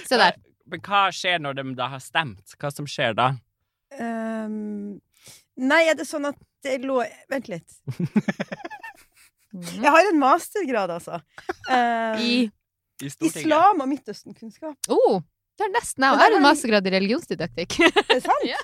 Se 0.07 0.15
der. 0.15 0.37
Men 0.71 0.79
hva 0.85 1.09
skjer 1.13 1.41
når 1.43 1.57
de 1.59 1.73
da 1.75 1.89
har 1.91 1.99
stemt? 1.99 2.55
Hva 2.61 2.71
som 2.71 2.87
skjer 2.87 3.17
da? 3.17 3.33
Um, 3.93 4.97
nei, 5.61 5.83
er 5.89 5.95
det 5.99 6.07
sånn 6.09 6.25
at 6.31 6.37
det 6.65 6.79
lå 6.83 7.01
Vent 7.31 7.49
litt. 7.51 7.77
Mhm. 9.55 9.83
Jeg 9.85 9.87
har 9.93 10.09
en 10.09 10.17
mastergrad, 10.19 10.91
altså. 10.91 11.21
Um, 11.69 12.19
I 12.19 12.33
I 12.99 13.11
Islam 13.29 13.79
og 13.83 13.87
Midtøsten-kunnskap. 13.87 14.75
oh, 14.91 15.21
Det 15.55 15.63
er 15.67 15.71
nesten 15.71 16.03
jeg. 16.03 16.11
Jeg 16.11 16.19
har 16.25 16.35
en 16.35 16.43
mastergrad 16.43 16.87
i 16.89 16.93
religionsdidaktikk. 16.97 17.77
Er 17.85 18.09
det 18.09 18.21
sant? 18.25 18.43
Ja. 18.53 18.59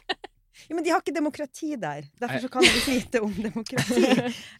Ja, 0.69 0.75
men 0.75 0.83
de 0.85 0.91
har 0.93 0.99
ikke 1.01 1.15
demokrati 1.15 1.71
der. 1.79 2.03
Derfor 2.21 2.43
så 2.43 2.49
kan 2.51 2.61
de 2.61 2.69
ikke 2.69 2.91
vite 2.93 3.21
om 3.23 3.31
demokrati. 3.33 4.03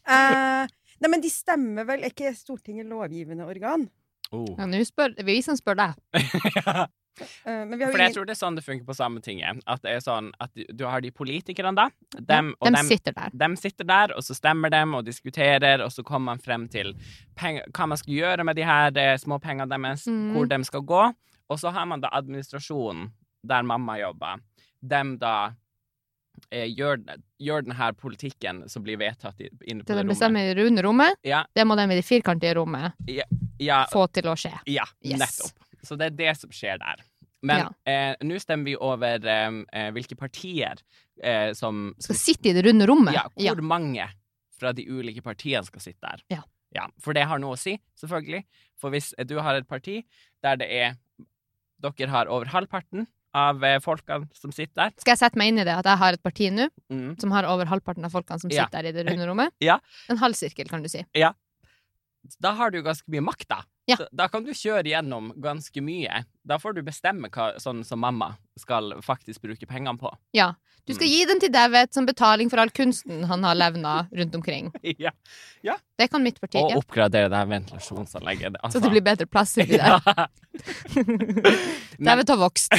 Uh, 0.08 0.64
nei, 1.04 1.10
men 1.12 1.22
de 1.22 1.30
stemmer 1.30 1.86
vel 1.88 2.02
Er 2.08 2.10
ikke 2.16 2.32
Stortinget 2.36 2.88
lovgivende 2.90 3.46
organ? 3.46 3.84
Oh. 4.32 4.48
Ja, 4.58 4.66
Nå 4.72 4.80
spør 4.88 5.14
vi 5.28 5.36
som 5.46 5.60
spør 5.60 5.78
deg. 5.78 6.00
Har 6.66 6.88
For 7.20 7.76
jo 7.76 8.00
jeg 8.00 8.14
tror 8.16 8.28
det 8.28 8.34
er 8.34 8.40
sånn 8.40 8.58
det 8.58 8.64
funker 8.66 8.86
på 8.88 8.96
Sametinget. 8.96 9.62
At 9.70 9.84
det 9.84 9.96
er 9.98 10.04
sånn 10.04 10.32
at 10.42 10.52
du, 10.56 10.84
har 10.88 11.04
de 11.04 11.12
politikerne, 11.12 11.74
da. 11.78 11.88
Dem, 12.18 12.54
ja, 12.56 12.70
de 12.70 12.76
dem, 12.78 12.88
sitter 12.88 13.16
der. 13.18 13.34
de 13.44 13.50
sitter 13.60 13.90
der, 13.90 14.14
og 14.16 14.24
så 14.26 14.36
stemmer 14.38 14.72
de 14.74 14.82
og 14.98 15.06
diskuterer, 15.06 15.84
og 15.86 15.92
så 15.94 16.06
kommer 16.08 16.32
man 16.34 16.44
frem 16.44 16.68
til 16.72 16.94
penger, 17.38 17.68
hva 17.76 17.90
man 17.92 18.00
skal 18.00 18.16
gjøre 18.16 18.46
med 18.48 18.58
de 18.60 18.68
her 18.68 18.98
eh, 18.98 19.16
småpengene 19.22 19.68
deres, 19.72 20.08
mm. 20.08 20.30
hvor 20.36 20.48
de 20.52 20.62
skal 20.68 20.86
gå. 20.88 21.02
Og 21.52 21.60
så 21.60 21.74
har 21.76 21.86
man 21.90 22.02
da 22.04 22.10
administrasjonen, 22.16 23.10
der 23.44 23.66
mamma 23.68 23.98
jobber. 24.00 24.40
Dem 24.82 25.18
da 25.22 25.52
eh, 26.50 26.70
gjør, 26.72 27.02
gjør 27.42 27.66
den 27.68 27.76
her 27.76 27.94
politikken 27.98 28.64
som 28.72 28.86
blir 28.86 28.98
vedtatt 29.02 29.42
i, 29.42 29.50
inne 29.68 29.84
på 29.84 29.92
Det 29.92 29.94
det 29.94 29.98
de 29.98 30.00
rommet. 30.00 30.14
bestemmer 30.16 30.56
runde 30.62 30.86
rommet, 30.86 31.20
Ja, 31.28 31.44
det 31.54 31.68
må 31.68 31.76
de 31.76 31.90
i 31.92 32.00
det 32.00 32.06
firkantige 32.08 32.56
rommet 32.56 32.96
ja, 33.60 33.84
få 33.92 34.08
til 34.14 34.32
å 34.32 34.38
skje. 34.40 34.56
Ja, 34.72 34.88
Yes. 35.04 35.20
nettopp. 35.20 35.68
Så 35.84 35.98
det 35.98 36.12
er 36.12 36.18
det 36.18 36.38
som 36.38 36.50
skjer 36.54 36.78
der. 36.80 37.02
Men 37.44 37.58
Ja. 37.58 37.70
eh, 37.92 38.16
nå 38.22 38.38
stemmer 38.40 38.66
vi 38.66 38.76
over 38.78 39.26
eh, 39.26 39.64
eh, 39.74 39.92
hvilke 39.92 40.16
partier 40.18 40.78
eh, 41.24 41.54
som 41.54 41.94
Skal 42.00 42.16
sitte 42.16 42.50
i 42.50 42.54
det 42.54 42.66
runde 42.66 42.86
rommet. 42.88 43.14
Ja, 43.16 43.24
hvor 43.36 43.56
Ja. 43.58 43.62
mange 43.62 44.10
fra 44.60 44.72
de 44.74 44.86
ulike 44.86 45.22
partiene 45.26 45.66
skal 45.66 45.82
sitte 45.82 46.02
der. 46.02 46.22
Ja. 46.74 46.86
For 47.00 47.14
det 47.14 47.26
har 47.28 47.40
noe 47.40 47.56
å 47.56 47.60
si, 47.60 47.80
selvfølgelig. 48.00 48.44
For 48.80 48.92
hvis 48.92 49.14
du 49.28 49.40
har 49.42 49.56
et 49.56 49.68
parti 49.68 50.04
der 50.44 50.56
det 50.58 50.70
er 50.72 50.96
Dere 51.82 52.10
har 52.10 52.28
over 52.30 52.46
halvparten 52.46 53.08
av 53.34 53.64
eh, 53.64 53.80
folkene 53.80 54.28
som 54.38 54.52
sitter 54.52 54.76
der. 54.76 54.92
Skal 55.00 55.14
jeg 55.16 55.18
sette 55.18 55.36
meg 55.40 55.48
inn 55.50 55.58
i 55.58 55.64
det 55.66 55.74
at 55.74 55.86
jeg 55.90 55.98
har 55.98 56.14
et 56.14 56.22
parti 56.22 56.52
nå 56.54 56.70
Mm. 56.92 57.20
som 57.20 57.32
har 57.32 57.44
over 57.46 57.66
halvparten 57.66 58.06
av 58.06 58.12
folkene 58.12 58.40
som 58.40 58.52
Ja. 58.52 58.66
sitter 58.66 58.84
der 58.84 58.90
i 58.90 58.92
det 58.92 59.08
runde 59.10 59.26
rommet? 59.32 59.52
Ja. 59.60 59.80
En 60.10 60.18
halv 60.18 60.36
sirkel, 60.36 60.70
kan 60.70 60.84
du 60.84 60.90
si. 60.90 61.04
Ja. 61.16 61.34
Da 62.40 62.54
har 62.54 62.70
du 62.70 62.84
ganske 62.84 63.08
mye 63.10 63.22
makt, 63.26 63.48
da. 63.50 63.64
Ja. 63.90 63.98
Så 63.98 64.08
Da 64.12 64.28
kan 64.32 64.44
du 64.46 64.52
kjøre 64.54 64.86
gjennom 64.88 65.32
ganske 65.42 65.82
mye. 65.84 66.24
Da 66.48 66.58
får 66.58 66.74
du 66.74 66.82
bestemme 66.82 67.30
hva 67.30 67.52
sånn 67.62 67.84
som 67.86 68.00
mamma 68.02 68.32
skal 68.58 68.96
faktisk 69.06 69.42
bruke 69.44 69.68
pengene 69.70 69.98
på. 70.02 70.10
Ja. 70.34 70.54
Du 70.88 70.94
skal 70.96 71.06
Mm. 71.06 71.12
gi 71.14 71.26
den 71.26 71.40
til 71.40 71.52
David 71.54 71.94
som 71.94 72.06
betaling 72.08 72.50
for 72.50 72.58
all 72.58 72.70
kunsten 72.74 73.24
han 73.30 73.44
har 73.44 73.54
levna 73.56 74.08
rundt 74.18 74.34
omkring. 74.36 74.72
ja. 74.98 75.12
Det 75.98 76.10
kan 76.10 76.24
mitt 76.24 76.40
parti. 76.42 76.58
Og 76.58 76.72
Ja. 76.72 76.78
oppgradere 76.78 77.30
det 77.30 77.38
her 77.38 77.46
ventilasjonsanlegget. 77.46 78.56
Så 78.72 78.82
det 78.82 78.90
blir 78.90 79.02
bedre 79.06 79.28
plass 79.28 79.54
uti 79.58 79.78
der. 79.78 80.02
David 82.02 82.30
har 82.30 82.38
vokst. 82.38 82.72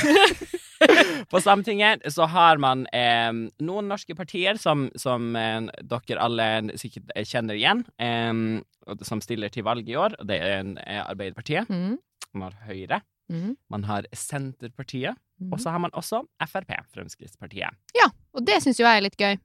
på 1.31 1.41
Sametinget 1.41 2.03
så 2.13 2.27
har 2.27 2.59
man 2.59 2.87
eh, 2.93 3.31
noen 3.63 3.89
norske 3.89 4.17
partier 4.19 4.59
som, 4.59 4.89
som 4.99 5.37
eh, 5.39 5.69
dere 5.87 6.19
alle 6.21 6.49
sikkert 6.77 7.15
kjenner 7.31 7.55
igjen, 7.55 7.85
eh, 8.03 8.63
som 9.07 9.21
stiller 9.23 9.49
til 9.55 9.63
valg 9.63 9.87
i 9.89 9.95
år. 9.95 10.19
Det 10.27 10.41
er 10.43 10.59
en- 10.59 10.79
er 10.79 11.05
Arbeiderpartiet. 11.07 11.69
Mm. 11.71 11.99
Man 12.35 12.51
har 12.53 12.67
Høyre. 12.75 13.01
Mm. 13.33 13.55
Man 13.73 13.85
har 13.89 14.07
Senterpartiet. 14.13 15.17
Mm. 15.41 15.53
Og 15.55 15.61
så 15.63 15.73
har 15.73 15.81
man 15.83 15.91
også 15.99 16.21
Frp, 16.47 16.75
Fremskrittspartiet. 16.95 17.73
Ja, 17.97 18.11
og 18.37 18.45
det 18.47 18.61
syns 18.63 18.79
jo 18.79 18.85
jeg 18.87 19.01
er 19.01 19.07
litt 19.09 19.17
gøy. 19.19 19.39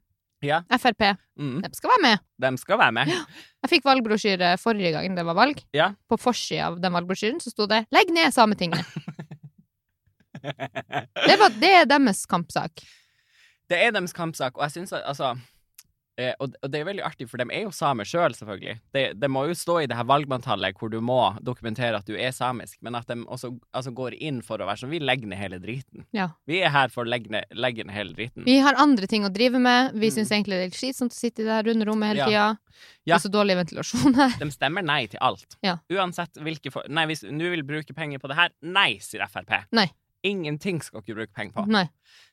Ja. 0.45 0.59
Frp. 0.77 1.01
Mm, 1.39 1.61
De 1.63 1.69
skal 1.73 1.89
være 1.95 2.03
med. 2.03 2.19
de 2.43 2.57
skal 2.61 2.77
være 2.77 2.93
med. 2.93 3.09
Jeg 3.63 3.71
fikk 3.71 3.87
valgbrosjyre 3.87 4.51
forrige 4.61 4.91
gang 4.93 5.15
det 5.17 5.25
var 5.25 5.33
valg. 5.39 5.63
Ja. 5.73 5.87
På 6.09 6.19
forsida 6.21 6.67
av 6.69 6.77
den 6.83 6.93
valgbrosjyren 6.93 7.39
så 7.41 7.49
sto 7.49 7.65
det 7.65 7.85
'Legg 7.91 8.11
ned 8.13 8.29
Sametinget'. 8.35 8.85
Det, 10.37 11.35
var, 11.41 11.49
det 11.59 11.69
er 11.81 11.85
deres 11.89 12.25
kampsak. 12.29 12.83
Det 13.69 13.77
er 13.87 13.91
deres 13.91 14.13
kampsak, 14.13 14.57
og 14.57 14.63
jeg 14.67 14.71
synes 14.71 14.93
at 14.93 15.01
altså 15.09 15.31
eh, 16.17 16.33
og, 16.39 16.53
og 16.63 16.71
det 16.73 16.79
er 16.81 16.85
veldig 16.87 17.03
artig, 17.05 17.27
for 17.29 17.37
de 17.41 17.45
er 17.53 17.63
jo 17.67 17.71
samer 17.71 18.05
sjøl, 18.05 18.33
selv, 18.33 18.35
selvfølgelig. 18.41 18.79
Det, 18.93 19.03
det 19.21 19.29
må 19.29 19.45
jo 19.47 19.53
stå 19.57 19.75
i 19.83 19.87
det 19.89 19.95
her 19.97 20.07
valgmanntallet 20.09 20.77
hvor 20.79 20.89
du 20.91 20.99
må 21.01 21.19
dokumentere 21.45 21.97
at 22.01 22.05
du 22.09 22.15
er 22.17 22.31
samisk, 22.35 22.77
men 22.81 22.95
at 22.99 23.07
de 23.07 23.19
også 23.25 23.51
altså, 23.73 23.91
går 23.95 24.15
inn 24.19 24.41
for 24.45 24.57
å 24.61 24.67
være 24.67 24.81
sånn 24.81 24.89
Vi 24.93 24.99
legger 24.99 25.27
ned 25.31 25.37
hele 25.39 25.59
driten. 25.63 26.05
Ja. 26.17 26.29
Vi 26.49 26.59
er 26.65 26.73
her 26.73 26.89
for 26.93 27.05
å 27.05 27.09
legge 27.09 27.29
ned, 27.33 27.45
legge 27.53 27.85
ned 27.85 27.93
hele 27.95 28.13
driten. 28.17 28.43
Vi 28.47 28.57
har 28.65 28.75
andre 28.81 29.07
ting 29.07 29.25
å 29.27 29.31
drive 29.33 29.59
med. 29.61 29.93
Vi 29.93 30.07
Mm. 30.09 30.15
syns 30.17 30.31
egentlig 30.31 30.57
det 30.57 30.63
er 30.65 30.69
litt 30.71 30.79
slitsomt 30.81 31.13
å 31.13 31.19
sitte 31.19 31.41
i 31.41 31.45
det 31.45 31.51
her 31.53 31.63
runde 31.69 31.85
rommet 31.85 32.07
hele 32.15 32.19
Ja. 32.19 32.25
tida. 32.27 32.57
Det 33.05 33.13
er 33.15 33.21
så 33.23 33.31
dårlig 33.31 33.55
ventilasjon 33.57 34.15
her. 34.15 34.33
De 34.39 34.49
stemmer 34.51 34.83
nei 34.83 35.05
til 35.07 35.19
alt. 35.21 35.55
Ja. 35.63 35.77
Uansett 35.91 36.33
hvilke 36.41 36.71
for... 36.71 36.83
Nei, 36.89 37.05
hvis 37.07 37.21
du 37.21 37.49
vil 37.49 37.63
bruke 37.63 37.93
penger 37.95 38.19
på 38.19 38.27
det 38.27 38.35
her, 38.37 38.49
nei, 38.61 38.97
sier 38.99 39.23
Frp. 39.27 39.65
Nei. 39.71 39.87
Ingenting 40.23 40.81
skal 40.81 41.01
ikke 41.03 41.15
bruke 41.15 41.33
penger 41.35 41.53
på. 41.53 41.65
Nei. 41.71 41.85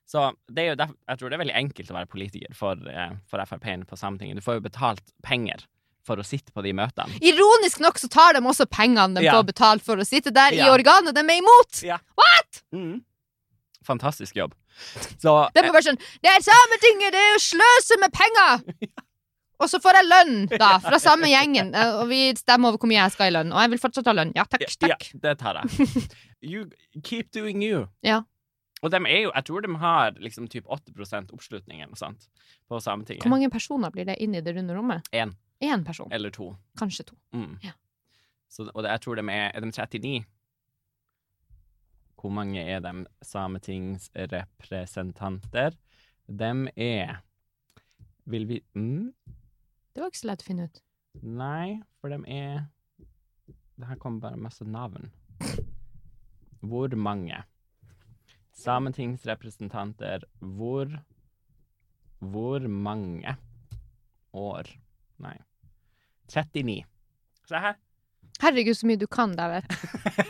Så 0.08 0.32
det 0.52 0.62
er 0.64 0.68
jo 0.72 0.78
derfor, 0.80 0.96
jeg 1.08 1.18
tror 1.18 1.30
det 1.30 1.36
er 1.36 1.42
veldig 1.44 1.56
enkelt 1.60 1.90
å 1.90 1.96
være 1.98 2.10
politiker 2.12 2.54
for, 2.56 2.76
eh, 2.88 3.12
for 3.30 3.44
Frp-en 3.48 3.84
på 3.88 3.96
Sametinget. 3.96 4.36
Du 4.36 4.44
får 4.44 4.58
jo 4.58 4.64
betalt 4.68 5.12
penger 5.24 5.64
for 6.04 6.16
å 6.20 6.24
sitte 6.26 6.52
på 6.52 6.62
de 6.62 6.72
møtene. 6.76 7.08
Ironisk 7.24 7.80
nok 7.80 7.96
så 8.00 8.10
tar 8.12 8.34
de 8.36 8.40
også 8.44 8.66
pengene 8.68 9.14
de 9.16 9.24
Ja. 9.24 9.32
får 9.38 9.46
betalt 9.52 9.82
for 9.82 9.96
å 9.96 10.04
sitte 10.06 10.32
der 10.32 10.52
i 10.52 10.60
organet 10.68 11.14
de 11.14 11.20
er 11.20 11.40
imot! 11.40 11.80
Mm. 12.74 13.02
Fantastisk 13.84 14.34
jobb. 14.36 14.54
Så 15.22 15.52
De 15.54 15.60
er 15.60 15.70
bare 15.70 15.82
sånn 15.86 15.98
Det 16.22 16.30
er 16.32 16.40
Sametinget, 16.42 17.12
det 17.14 17.20
er 17.20 17.36
å 17.36 17.42
sløse 17.42 17.98
med 18.00 18.12
penger! 18.12 18.90
Og 19.62 19.68
så 19.70 19.78
får 19.80 19.94
jeg 20.00 20.08
lønn, 20.10 20.34
da, 20.58 20.72
fra 20.82 20.98
samme 20.98 21.28
gjengen. 21.30 21.70
eh, 21.74 21.94
Og 22.02 22.08
vi 22.10 22.32
stemmer 22.36 22.68
over 22.72 22.78
hvor 22.82 22.88
mye 22.90 22.98
jeg 23.04 23.12
skal 23.14 23.30
i 23.30 23.34
lønn. 23.36 23.52
Og 23.54 23.60
jeg 23.62 23.70
vil 23.74 23.78
fortsatt 23.84 24.06
ha 24.10 24.14
lønn. 24.16 24.32
Ja, 24.34 24.44
takk. 24.50 24.64
Ja, 24.66 24.70
takk. 24.88 25.02
det 25.22 25.34
tar 25.38 25.54
jeg. 25.62 25.68
You 26.44 26.66
keep 27.02 27.30
doing 27.32 27.62
you. 27.64 27.86
Ja. 28.04 28.18
Og 28.82 28.90
de 28.92 28.96
er 29.08 29.20
jo, 29.24 29.30
jeg 29.32 29.44
tror 29.48 29.60
de 29.64 29.70
har 29.80 30.12
liksom 30.20 30.44
typ 30.52 30.66
8 30.68 30.92
oppslutning 31.32 31.80
eller 31.80 31.88
noe 31.94 31.96
sånt 31.96 32.26
på 32.68 32.76
Sametinget. 32.84 33.22
Hvor 33.24 33.32
mange 33.32 33.48
personer 33.48 33.88
blir 33.94 34.04
det 34.10 34.18
inn 34.20 34.34
i 34.36 34.42
det 34.44 34.52
runde 34.58 34.74
rommet? 34.76 35.00
En. 35.16 35.32
Én 35.64 35.80
person. 35.86 36.10
Eller 36.12 36.28
to. 36.34 36.50
Kanskje 36.76 37.04
to. 37.08 37.16
Mm. 37.32 37.56
Ja. 37.64 37.72
Så, 38.52 38.66
og 38.74 38.82
det, 38.84 38.90
jeg 38.90 39.00
tror 39.06 39.16
de 39.16 39.22
er 39.32 39.48
Er 39.54 39.60
de 39.64 39.70
39? 39.72 40.24
Hvor 42.20 42.30
mange 42.32 42.60
er 42.60 42.80
de 42.84 42.92
sametingsrepresentanter? 43.24 45.70
De 46.28 46.52
er 46.76 47.16
Vil 48.26 48.46
vi 48.48 48.60
mm? 48.74 49.12
Det 49.94 50.02
var 50.02 50.10
ikke 50.10 50.18
så 50.18 50.26
lett 50.26 50.42
å 50.42 50.46
finne 50.48 50.64
ut. 50.66 50.80
Nei, 51.22 51.80
for 52.02 52.10
de 52.10 52.18
er 52.26 52.64
Det 53.78 53.86
her 53.86 53.98
kommer 54.02 54.20
bare 54.22 54.38
masse 54.38 54.64
navn. 54.66 55.10
Hvor 56.64 56.94
mange? 56.98 57.42
Sametingsrepresentanter, 58.54 60.26
hvor 60.40 60.90
Hvor 62.18 62.66
mange 62.68 63.36
år 64.34 64.70
Nei. 65.22 65.36
39. 66.32 66.82
Se 67.46 67.60
her. 67.60 67.76
Herregud, 68.42 68.74
så 68.76 68.88
mye 68.88 68.98
du 68.98 69.06
kan, 69.06 69.36
David. 69.36 69.68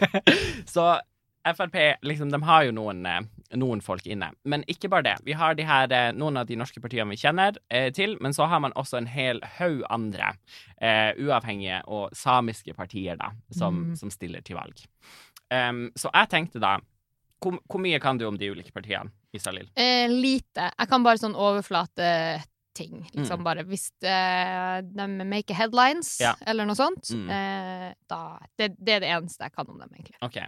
så 0.74 1.00
Frp 1.44 1.77
liksom, 2.03 2.31
de 2.33 2.40
har 2.42 2.64
jo 2.66 2.74
noen, 2.77 3.05
eh, 3.07 3.24
noen 3.52 3.80
folk 3.83 4.07
inne. 4.07 4.30
Men 4.44 4.64
ikke 4.66 4.88
bare 4.90 5.02
det. 5.02 5.16
Vi 5.24 5.33
har 5.33 5.54
de 5.54 5.62
her, 5.64 5.92
eh, 5.92 6.12
noen 6.12 6.37
av 6.37 6.46
de 6.46 6.57
norske 6.57 6.80
partiene 6.80 7.09
vi 7.11 7.16
kjenner 7.16 7.57
eh, 7.70 7.90
til, 7.92 8.16
men 8.20 8.33
så 8.33 8.46
har 8.48 8.61
man 8.61 8.72
også 8.72 8.96
en 8.98 9.07
hel 9.07 9.40
haug 9.59 9.83
andre 9.90 10.33
eh, 10.80 11.12
uavhengige 11.18 11.83
og 11.87 12.11
samiske 12.16 12.74
partier 12.74 13.16
da, 13.16 13.33
som, 13.52 13.74
Mm. 13.90 13.96
som 13.96 14.11
stiller 14.11 14.40
til 14.42 14.57
valg. 14.57 14.74
Um, 15.50 15.90
så 15.94 16.11
jeg 16.14 16.28
tenkte 16.30 16.59
da 16.61 16.78
hvor, 17.42 17.59
hvor 17.68 17.78
mye 17.80 18.00
kan 18.00 18.16
du 18.18 18.24
om 18.26 18.38
de 18.38 18.48
ulike 18.50 18.72
partiene? 18.72 19.11
Isalill? 19.35 19.68
Eh, 19.76 20.09
lite. 20.09 20.70
Jeg 20.78 20.88
kan 20.88 21.02
bare 21.04 21.18
sånn 21.18 21.35
overflateting. 21.37 23.04
Liksom 23.14 23.38
Mm. 23.40 23.44
bare 23.44 23.64
Hvis 23.64 23.90
eh, 24.02 24.80
de 24.83 25.24
make 25.24 25.52
headlines 25.54 26.18
Ja. 26.20 26.35
eller 26.46 26.64
noe 26.64 26.74
sånt, 26.74 27.11
Mm. 27.12 27.28
eh, 27.30 27.94
da 28.09 28.38
det, 28.59 28.76
det 28.83 28.88
er 28.94 29.00
det 29.00 29.09
eneste 29.11 29.42
jeg 29.44 29.52
kan 29.52 29.68
om 29.68 29.78
dem, 29.78 29.88
egentlig. 29.92 30.16
OK. 30.22 30.38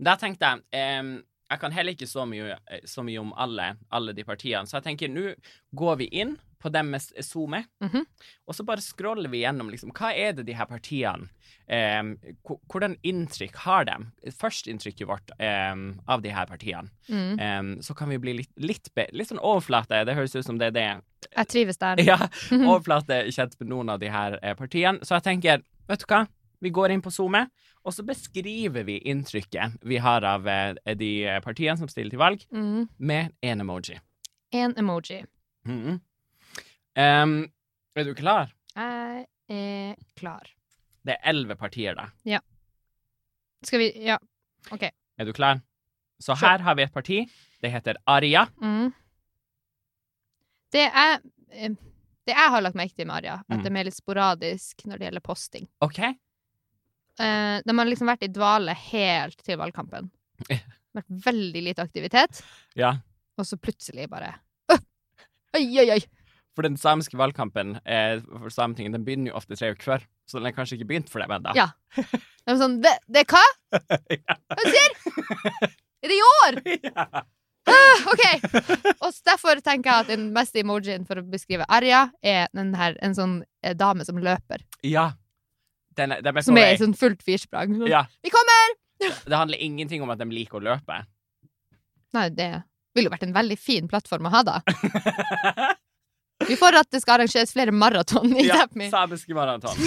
Da 0.00 0.16
tenkte 0.16 0.40
jeg 0.72 1.24
Jeg 1.50 1.60
kan 1.62 1.72
heller 1.72 1.92
ikke 1.94 2.08
så 2.10 2.24
mye, 2.26 2.56
eh, 2.70 2.80
så 2.84 3.04
mye 3.06 3.20
om 3.22 3.32
alle, 3.38 3.76
alle 3.94 4.12
de 4.16 4.24
partiene, 4.26 4.66
så 4.66 4.80
jeg 4.80 4.84
tenker 4.90 5.08
nå 5.12 5.34
går 5.78 5.96
vi 6.00 6.08
inn 6.22 6.36
på 6.62 6.70
deres 6.72 7.12
SoMe, 7.22 7.60
Mhm. 7.84 8.02
og 8.48 8.54
så 8.56 8.64
bare 8.66 8.80
scroller 8.82 9.28
vi 9.30 9.42
gjennom 9.44 9.68
liksom, 9.70 9.92
hva 9.92 10.08
er 10.16 10.32
det 10.32 10.46
de 10.46 10.54
her 10.56 10.66
partiene 10.66 11.28
eh, 11.68 12.02
Hvordan 12.72 12.96
inntrykk 13.04 13.54
har 13.66 13.84
de? 13.84 13.96
Førsteinntrykket 14.32 15.06
vårt 15.06 15.30
eh, 15.38 15.74
av 16.08 16.22
de 16.22 16.32
her 16.34 16.46
partiene. 16.46 16.88
Mm. 17.08 17.38
Eh, 17.38 17.82
så 17.82 17.94
kan 17.94 18.08
vi 18.08 18.18
bli 18.18 18.34
litt, 18.40 18.50
litt, 18.58 18.88
litt 19.12 19.28
sånn 19.28 19.38
overflate. 19.42 20.04
Det 20.06 20.14
høres 20.16 20.34
ut 20.36 20.44
som 20.46 20.58
det 20.58 20.72
er 20.72 20.76
det 20.76 20.86
Jeg 21.36 21.46
trives 21.52 21.78
der. 21.78 21.96
Ja, 22.10 22.18
overflate 22.56 23.26
kjent 23.30 23.54
med 23.60 23.68
noen 23.70 23.90
av 23.92 24.00
de 24.02 24.08
her 24.10 24.38
eh, 24.42 24.54
partiene. 24.58 25.00
Så 25.06 25.14
jeg 25.20 25.26
tenker, 25.28 25.62
vet 25.88 26.02
du 26.02 26.06
hva? 26.10 26.24
Vi 26.64 26.70
går 26.72 26.90
inn 26.94 27.02
på 27.04 27.12
SoMe, 27.12 27.44
og 27.86 27.94
så 27.94 28.02
beskriver 28.06 28.82
vi 28.84 28.96
inntrykket 29.06 29.76
vi 29.86 30.00
har 30.02 30.24
av 30.26 30.46
eh, 30.50 30.74
de 30.98 31.10
partiene 31.44 31.78
som 31.78 31.88
stiller 31.88 32.10
til 32.10 32.18
valg, 32.22 32.42
Mm. 32.52 32.88
med 32.98 33.32
én 33.42 33.60
emoji. 33.62 34.00
En 34.52 34.74
emoji. 34.78 35.22
Mhm. 35.66 36.00
um, 36.96 37.36
er 37.96 38.04
du 38.04 38.14
klar? 38.14 38.50
Jeg 38.76 39.26
er 39.48 39.94
klar. 40.18 40.50
Det 41.06 41.14
er 41.16 41.30
elleve 41.30 41.56
partier, 41.56 41.94
da. 41.94 42.08
Ja. 42.24 42.40
Skal 43.64 43.78
vi 43.78 43.92
Ja. 44.04 44.18
OK. 44.72 44.82
Er 45.18 45.24
du 45.24 45.32
klar? 45.32 45.60
Så 46.20 46.34
her 46.34 46.58
har 46.58 46.74
vi 46.74 46.82
et 46.82 46.92
parti. 46.92 47.26
Det 47.62 47.70
heter 47.72 47.96
Aria. 48.06 48.46
Mm. 48.60 48.92
Det 50.72 50.86
er 50.92 51.20
eh, 51.52 51.70
Det 52.26 52.34
jeg 52.34 52.50
har 52.50 52.60
lagt 52.60 52.74
merke 52.74 52.96
til 52.96 53.06
med 53.06 53.14
Aria, 53.20 53.34
at 53.48 53.58
Mm. 53.58 53.62
de 53.62 53.78
er 53.78 53.84
litt 53.84 53.94
sporadisk 53.94 54.82
når 54.84 54.98
det 54.98 55.06
gjelder 55.06 55.20
posting. 55.22 55.68
OK? 55.80 56.00
Eh, 57.20 57.58
de 57.64 57.76
har 57.78 57.88
liksom 57.88 58.10
vært 58.10 58.26
i 58.26 58.32
dvale 58.32 58.74
helt 58.90 59.38
til 59.46 59.56
valgkampen. 59.60 60.10
Vært 60.96 61.08
veldig 61.26 61.62
lite 61.64 61.84
aktivitet, 61.84 62.42
Ja. 62.76 62.94
og 63.38 63.44
så 63.48 63.56
plutselig 63.60 64.06
bare 64.08 64.34
uh, 64.72 64.78
Oi, 65.56 65.64
oi, 65.80 65.90
oi! 65.96 66.00
For 66.56 66.64
den 66.64 66.76
samiske 66.80 67.18
valgkampen 67.20 67.74
eh, 67.84 68.20
for 68.24 68.48
Sametinget 68.52 68.94
den 68.96 69.04
begynner 69.04 69.28
jo 69.32 69.36
ofte 69.36 69.56
tre 69.60 69.74
uker 69.74 69.84
før, 69.84 70.04
så 70.28 70.38
den 70.38 70.48
har 70.48 70.54
kanskje 70.56 70.78
ikke 70.78 70.88
begynt 70.88 71.10
for 71.12 71.20
dem 71.20 71.34
ennå. 71.36 71.52
Ja. 71.56 71.66
De 71.96 72.52
er 72.54 72.56
sånn 72.60 72.78
Det, 72.84 72.92
det 73.12 73.24
er 73.24 73.32
hva? 73.32 73.42
Hva 74.56 74.64
sier 74.64 74.94
Er 76.00 76.08
det 76.12 76.16
i 76.16 76.22
år? 76.30 76.58
ja. 76.88 77.06
Ah, 77.66 78.06
OK! 78.12 78.24
Og 79.02 79.16
derfor 79.26 79.60
tenker 79.64 79.90
jeg 79.90 80.04
at 80.06 80.10
den 80.14 80.28
beste 80.36 80.60
emojien 80.62 81.04
for 81.08 81.18
å 81.20 81.24
beskrive 81.28 81.66
Arja, 81.68 82.06
er 82.22 82.46
den 82.56 82.72
her, 82.78 82.96
en 83.04 83.16
sånn 83.18 83.36
eh, 83.64 83.74
dame 83.76 84.04
som 84.08 84.16
løper. 84.22 84.64
ja. 84.86 85.10
Den, 85.96 86.14
den 86.22 86.42
Som 86.44 86.58
er 86.60 86.74
i 86.74 86.80
sånn 86.80 86.94
fullt 86.96 87.22
firsprang. 87.24 87.72
Sånn, 87.78 87.88
Ja. 87.90 88.04
Vi 88.24 88.30
kommer! 88.34 88.74
Det 89.00 89.36
handler 89.36 89.60
ingenting 89.60 90.02
om 90.04 90.10
at 90.12 90.18
de 90.22 90.26
liker 90.32 90.56
å 90.60 90.64
løpe. 90.64 91.02
Nei, 92.16 92.28
det 92.32 92.50
ville 92.96 93.10
jo 93.10 93.12
vært 93.12 93.26
en 93.26 93.34
veldig 93.36 93.58
fin 93.60 93.88
plattform 93.90 94.28
å 94.28 94.32
ha, 94.32 94.40
da. 94.46 94.60
Vi 96.48 96.56
får 96.56 96.76
at 96.80 96.88
det 96.92 97.00
skal 97.02 97.18
arrangeres 97.20 97.52
flere 97.56 97.72
maraton 97.72 98.32
i 98.36 98.46
ja, 98.46 98.62
Sápmi. 98.62 98.88
samiske 98.92 99.36
maraton. 99.36 99.76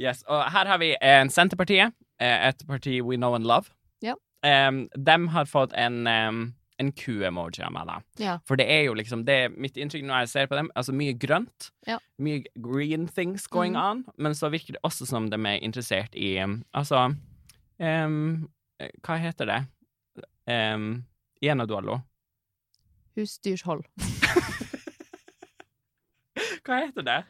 Yes, 0.00 0.22
og 0.32 0.46
her 0.48 0.64
har 0.70 0.78
vi 0.80 0.94
en 1.04 1.28
Senterpartiet, 1.28 1.92
eh, 2.22 2.46
et 2.48 2.62
parti 2.66 3.02
we 3.04 3.18
know 3.20 3.34
and 3.36 3.44
love. 3.44 3.68
Ja. 4.00 4.14
Um, 4.40 4.86
de 4.96 5.16
har 5.34 5.44
fått 5.44 5.74
en, 5.76 6.06
um, 6.08 6.38
en 6.80 6.92
ku-emoji 6.96 7.62
av 7.64 7.72
meg, 7.74 7.88
da. 7.88 7.96
Ja. 8.22 8.36
For 8.48 8.60
det 8.60 8.66
er 8.72 8.86
jo 8.86 8.94
liksom 8.96 9.24
det 9.28 9.36
er 9.44 9.52
mitt 9.52 9.76
inntrykk 9.80 10.06
når 10.08 10.24
jeg 10.24 10.32
ser 10.32 10.46
på 10.50 10.56
dem. 10.58 10.70
Altså 10.78 10.94
mye 10.96 11.16
grønt. 11.20 11.70
Ja. 11.88 11.98
Mye 12.22 12.44
green 12.56 13.08
things 13.08 13.46
going 13.50 13.76
mm. 13.76 13.82
on. 13.82 14.04
Men 14.16 14.36
så 14.38 14.50
virker 14.52 14.78
det 14.78 14.84
også 14.86 15.08
som 15.08 15.28
de 15.32 15.36
er 15.36 15.60
interessert 15.60 16.16
i 16.16 16.38
Altså 16.40 17.10
um, 17.78 18.48
Hva 19.04 19.18
heter 19.20 19.50
det? 19.50 19.60
Um, 20.50 21.04
Igjen, 21.40 21.66
Duallo. 21.68 22.00
Husdyrshold. 23.16 23.84
Hva 26.64 26.82
heter 26.84 27.04
det? 27.06 27.20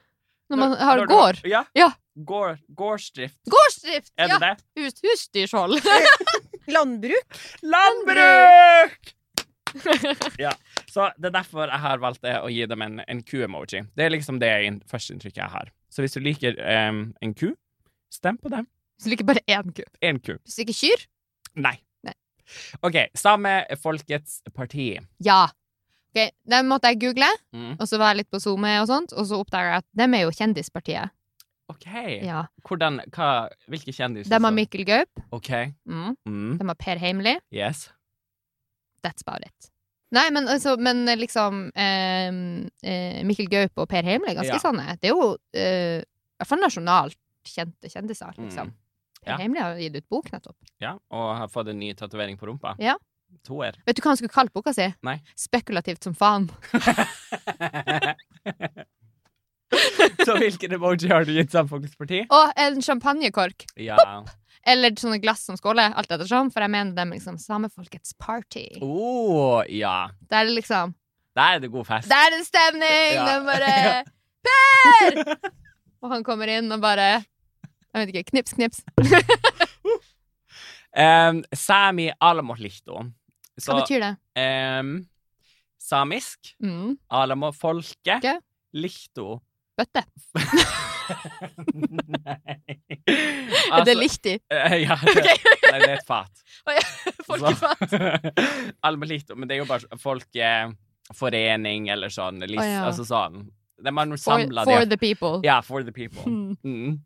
Når 0.51 0.59
man 0.59 0.73
har 0.79 0.99
Når 0.99 1.07
du- 1.07 1.15
gård. 1.15 1.43
Ja. 1.47 1.65
Ja. 1.79 1.93
Gård, 2.27 2.59
gårdsdrift. 2.75 3.39
Gårdsdrift! 3.47 4.11
Er 4.19 4.27
det 4.27 4.35
Ja, 4.35 4.39
det? 4.39 4.65
hus, 4.77 4.95
husdyrshold. 5.01 5.79
Landbruk. 6.75 7.39
Landbruk! 7.63 9.15
ja, 10.45 10.53
så 10.91 11.11
det 11.19 11.31
er 11.31 11.37
derfor 11.39 11.67
jeg 11.71 11.81
har 11.83 11.99
valgt 12.03 12.23
det 12.27 12.37
å 12.41 12.49
gi 12.53 12.67
dem 12.71 12.83
en, 12.87 13.01
en 13.07 13.23
ku-emoji. 13.27 13.85
Det 13.97 14.05
er 14.07 14.11
liksom 14.15 14.41
det 14.43 14.51
inn- 14.67 14.83
førsteinntrykket 14.91 15.43
jeg 15.43 15.53
har. 15.55 15.71
Så 15.91 16.03
hvis 16.05 16.15
du 16.17 16.21
liker 16.25 16.59
um, 16.89 17.03
en 17.23 17.35
ku, 17.35 17.53
stem 18.13 18.39
på 18.39 18.51
dem. 18.53 18.67
Hvis 18.99 19.07
du 19.09 19.11
liker 19.15 19.29
bare 19.31 19.45
én 19.49 19.71
ku. 19.77 19.83
En 20.05 20.19
ku. 20.21 20.35
Hvis 20.45 20.59
du 20.59 20.65
ikke 20.67 20.77
kyr? 20.81 21.07
Nei. 21.57 21.77
Nei. 22.07 22.15
OK. 22.87 22.99
Samefolkets 23.19 24.41
parti. 24.55 24.93
Ja. 25.25 25.47
Ok, 26.11 26.33
Den 26.51 26.67
måtte 26.67 26.91
jeg 26.91 26.99
google, 27.05 27.29
Mm. 27.55 27.77
og 27.79 27.87
så 27.87 27.99
var 27.99 28.11
jeg 28.11 28.25
litt 28.25 28.31
på 28.35 28.41
SoMe, 28.43 28.81
og 28.83 28.89
sånt, 28.91 29.13
og 29.15 29.27
så 29.31 29.39
oppdaga 29.39 29.77
jeg 29.77 29.83
at 29.85 29.87
dem 29.95 30.15
er 30.19 30.25
jo 30.25 30.33
Kjendispartiet. 30.35 31.13
OK. 31.71 31.87
Ja. 32.27 32.41
Hvordan 32.67 32.97
Hva 33.15 33.49
Hvilke 33.71 33.93
kjendiser? 33.95 34.27
De 34.33 34.41
har? 34.43 34.51
Mikkel 34.57 34.83
Gaup. 34.89 35.21
OK. 35.31 35.51
Mm. 35.87 36.17
Mm. 36.27 36.57
De 36.59 36.67
har 36.67 36.75
Per 36.83 36.99
Heimly. 36.99 37.37
Yes. 37.55 37.85
That's 39.05 39.23
about 39.27 39.43
it. 39.47 39.71
Nei, 40.13 40.27
men, 40.35 40.49
altså, 40.51 40.75
men 40.83 41.05
liksom 41.21 41.69
eh, 41.79 42.31
eh, 42.83 43.21
Mikkel 43.25 43.47
Gaup 43.53 43.79
og 43.79 43.89
Per 43.93 44.03
Heimle 44.03 44.33
er 44.33 44.41
ganske 44.41 44.57
Ja. 44.59 44.63
sånne. 44.63 44.97
Det 45.01 45.11
er 45.11 45.15
jo 45.15 45.37
eh, 45.55 46.01
i 46.03 46.41
hvert 46.41 46.49
fall 46.51 46.61
nasjonalt 46.65 47.17
kjente 47.47 47.89
kjendiser, 47.93 48.35
liksom. 48.39 48.73
Mm. 48.73 48.75
Per 49.23 49.31
Ja. 49.31 49.37
Heimly 49.37 49.61
har 49.61 49.77
gitt 49.79 49.97
ut 50.01 50.09
bok 50.09 50.31
nettopp. 50.33 50.57
Ja, 50.81 50.95
og 51.13 51.37
har 51.37 51.49
fått 51.53 51.69
en 51.69 51.79
ny 51.79 51.93
tatovering 51.95 52.37
på 52.41 52.47
rumpa. 52.49 52.75
Ja. 52.81 52.97
Toer. 53.47 53.77
Vet 53.87 53.97
du 53.97 54.03
hva 54.03 54.11
han 54.11 54.17
skulle 54.19 54.33
kalt 54.35 54.53
boka 54.53 54.73
si? 54.75 54.89
Nei. 55.07 55.21
Spekulativt 55.39 56.03
som 56.03 56.15
faen. 56.19 56.49
Så 60.27 60.35
hvilken 60.39 60.73
emoji 60.75 61.09
har 61.13 61.25
du 61.25 61.33
gitt 61.37 61.53
Samfunnets 61.55 61.95
parti? 61.97 62.25
Og 62.35 62.53
en 62.59 62.81
champagnekork. 62.83 63.67
Ja. 63.79 63.97
Eller 64.67 64.93
sånne 65.01 65.19
glass 65.23 65.45
som 65.49 65.57
skåler, 65.57 65.95
alt 65.97 66.11
ettersom. 66.13 66.51
For 66.53 66.61
jeg 66.61 66.71
mener 66.75 66.93
dem 66.99 67.11
liksom 67.15 67.39
samefolkets 67.41 68.13
party. 68.21 68.67
Oh, 68.85 69.63
ja. 69.69 70.11
Der 70.29 70.43
er 70.43 70.51
det 70.51 70.57
liksom 70.59 70.95
Der 71.37 71.57
er 71.57 71.61
det 71.63 71.71
god 71.73 71.87
fest. 71.89 72.09
Der 72.11 72.27
er 72.27 72.37
det 72.37 72.45
stemning! 72.47 73.15
Ja. 73.17 73.25
De 73.27 73.47
bare 73.47 74.05
Per! 74.47 75.51
Og 76.03 76.11
han 76.13 76.25
kommer 76.25 76.49
inn 76.49 76.71
og 76.73 76.81
bare 76.81 77.09
Jeg 77.93 78.01
vet 78.07 78.13
ikke. 78.15 78.31
Knips, 78.33 78.53
knips. 78.59 78.85
Um, 80.91 81.45
Sami 81.55 82.09
alamotlihto. 82.21 82.97
Så 83.61 83.71
Hva 83.71 83.83
betyr 83.85 84.01
det? 84.03 84.17
um, 84.81 84.89
samisk, 85.79 86.55
Mm. 86.63 86.97
alamofolket, 87.11 88.17
Okay. 88.19 88.39
lihto 88.75 89.41
Bøtte. 89.81 90.05
Nei. 91.91 92.81
er 93.75 93.85
det 93.87 93.97
lichti? 93.97 94.37
eh, 94.53 94.77
ja, 94.87 94.97
det, 95.03 95.15
nei, 95.71 95.79
det 95.81 95.89
er 95.89 95.97
et 95.99 96.07
fat. 96.07 96.43
Folkefat. 97.27 97.95
Alamotlihto, 98.87 99.37
men 99.37 99.49
det 99.49 99.57
er 99.57 99.63
jo 99.63 99.69
bare 99.71 100.01
folkeforening 100.01 101.91
eller 101.93 102.13
sånn. 102.13 102.43
Lis, 102.47 102.61
oh, 102.61 102.67
ja. 102.69 102.87
Altså 102.89 103.07
sånn. 103.09 103.45
Har 103.81 103.93
nå 103.97 104.19
For, 104.21 104.43
for 104.45 104.85
det. 104.85 104.91
the 104.93 105.01
people. 105.01 105.41
Ja, 105.47 105.61
for 105.65 105.85
the 105.87 105.93
people. 105.93 106.27
Mm. 106.29 106.57
Mm. 106.65 106.99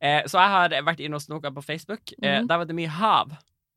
Eh, 0.00 0.22
så 0.26 0.40
jeg 0.40 0.54
har 0.56 0.74
vært 0.86 1.02
inne 1.04 1.20
og 1.20 1.22
snoka 1.22 1.52
på 1.54 1.62
Facebook. 1.62 2.02
Eh, 2.18 2.40
mm. 2.42 2.48
Der 2.50 2.58
var 2.58 2.66
det 2.66 2.74
mye 2.76 2.90
hav. 2.90 3.36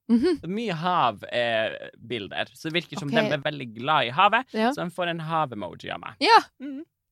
Er 0.10 0.50
mye 0.50 0.74
havbilder. 0.74 2.50
så 2.58 2.70
det 2.70 2.80
virker 2.80 2.98
som 2.98 3.12
okay. 3.12 3.30
de 3.30 3.38
er 3.38 3.44
veldig 3.44 3.68
glad 3.76 4.10
i 4.10 4.16
havet. 4.18 4.50
Ja. 4.58 4.72
Så 4.74 4.82
de 4.82 4.90
får 4.96 5.14
en 5.14 5.22
havemoji 5.22 5.94
av 5.94 6.02
meg. 6.02 6.18
ja. 6.26 6.40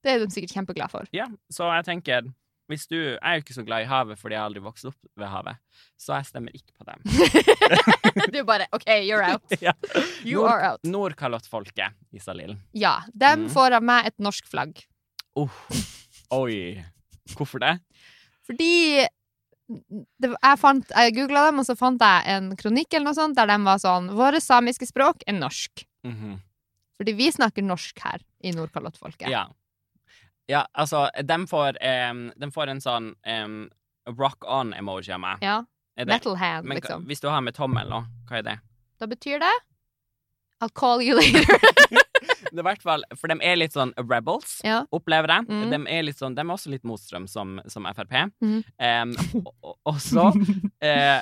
Det 0.07 0.13
er 0.15 0.23
de 0.23 0.31
sikkert 0.31 0.53
kjempeglade 0.55 0.93
for. 0.93 1.07
Ja, 1.15 1.27
så 1.51 1.67
jeg 1.75 1.83
tenker 1.91 2.29
hvis 2.67 2.83
du, 2.91 2.97
Jeg 2.97 3.19
er 3.23 3.37
jo 3.37 3.43
ikke 3.45 3.53
så 3.55 3.63
glad 3.63 3.85
i 3.85 3.87
havet 3.87 4.17
fordi 4.19 4.35
jeg 4.35 4.43
aldri 4.43 4.59
vokste 4.63 4.89
opp 4.89 4.97
ved 5.15 5.29
havet, 5.31 5.55
så 5.95 6.17
jeg 6.17 6.25
stemmer 6.27 6.51
ikke 6.51 6.73
på 6.75 6.83
dem. 6.89 7.05
du 8.33 8.41
bare 8.47 8.65
OK, 8.75 8.87
you're 9.07 9.23
out. 9.23 9.43
ja. 9.63 9.71
You 10.25 10.41
Nord- 10.41 10.49
are 10.51 10.71
out. 10.73 10.81
Nordkalottfolket, 10.83 11.95
Isalill. 12.11 12.57
Ja. 12.75 12.97
Dem 13.15 13.45
Mm. 13.45 13.49
får 13.53 13.77
av 13.79 13.83
meg 13.87 14.09
et 14.09 14.17
norsk 14.19 14.47
flagg. 14.51 14.81
Oh. 15.39 15.47
Oi. 16.35 16.83
Hvorfor 17.37 17.59
det? 17.63 17.77
Fordi 18.47 19.05
det, 19.67 20.29
jeg, 20.31 20.59
fant, 20.59 20.91
jeg 20.95 21.15
googla 21.15 21.45
dem, 21.49 21.59
og 21.63 21.67
så 21.67 21.75
fant 21.79 22.01
jeg 22.03 22.35
en 22.35 22.51
kronikk 22.59 22.93
eller 22.95 23.09
noe 23.09 23.17
sånt 23.17 23.35
der 23.39 23.47
de 23.51 23.57
var 23.65 23.79
sånn 23.83 24.07
Våre 24.15 24.39
samiske 24.43 24.87
språk 24.91 25.23
er 25.27 25.35
norsk. 25.39 25.83
Mhm. 26.07 26.37
Fordi 26.97 27.13
vi 27.13 27.27
snakker 27.31 27.63
norsk 27.63 27.99
her 28.01 28.23
i 28.43 28.51
Nordkalottfolket. 28.55 29.29
Ja. 29.31 29.45
Ja, 30.47 30.65
altså, 30.73 31.07
de 31.23 31.37
får, 31.47 31.79
um, 32.09 32.27
de 32.39 32.51
får 32.55 32.71
en 32.71 32.83
sånn 32.83 33.09
um, 33.27 33.57
rock 34.17 34.45
on-emoji 34.47 35.11
av 35.15 35.23
meg. 35.23 35.43
Ja. 35.43 35.61
Metal 35.97 36.37
hand, 36.37 36.67
Men 36.69 36.77
liksom. 36.77 37.07
hvis 37.09 37.19
du 37.23 37.27
har 37.27 37.41
med 37.41 37.55
tommel 37.57 37.89
nå, 37.89 38.03
hva 38.29 38.39
er 38.39 38.45
det? 38.45 38.59
Da 39.01 39.07
betyr 39.09 39.41
det 39.41 39.55
I'll 40.61 40.73
call 40.73 41.01
you 41.01 41.17
later. 41.17 41.57
Det 42.51 42.61
er 42.61 42.65
hvert 42.65 42.83
fall, 42.85 43.03
For 43.17 43.31
de 43.31 43.37
er 43.45 43.57
litt 43.59 43.75
sånn 43.75 43.93
rebels, 43.99 44.59
ja. 44.65 44.81
opplever 44.95 45.31
jeg. 45.33 45.47
Mm. 45.49 45.65
De, 45.73 45.79
er 45.93 46.11
sånn, 46.15 46.37
de 46.37 46.43
er 46.43 46.53
også 46.53 46.71
litt 46.73 46.85
motstrøm 46.87 47.27
som, 47.29 47.57
som 47.69 47.87
Frp. 47.97 48.15
Mm. 48.41 48.61
Um, 48.81 49.43
og, 49.43 49.75
og 49.91 49.99
så 50.01 50.29
eh, 50.85 51.21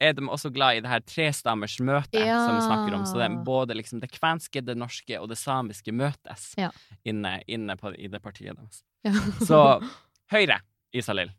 er 0.00 0.12
de 0.16 0.24
også 0.32 0.50
glad 0.54 0.76
i 0.78 0.80
det 0.84 0.88
her 0.90 1.00
trestammers 1.04 1.78
møte 1.84 2.18
Ja. 2.22 2.38
som 2.46 2.56
vi 2.56 2.62
snakker 2.64 2.94
om. 2.96 3.04
Så 3.06 3.18
det, 3.20 3.26
er 3.28 3.44
både 3.44 3.74
liksom 3.76 4.00
det 4.00 4.10
kvenske, 4.14 4.62
det 4.64 4.76
norske 4.80 5.18
og 5.20 5.28
det 5.28 5.36
samiske 5.38 5.92
møtes 5.92 6.54
Ja. 6.58 6.70
inne, 7.04 7.42
inne 7.46 7.76
på, 7.76 7.92
i 7.98 8.08
det 8.08 8.22
partiet 8.22 8.56
deres. 8.56 8.82
Ja. 9.04 9.12
Så 9.44 9.60
Høyre, 10.32 10.60
Isalill. 10.92 11.30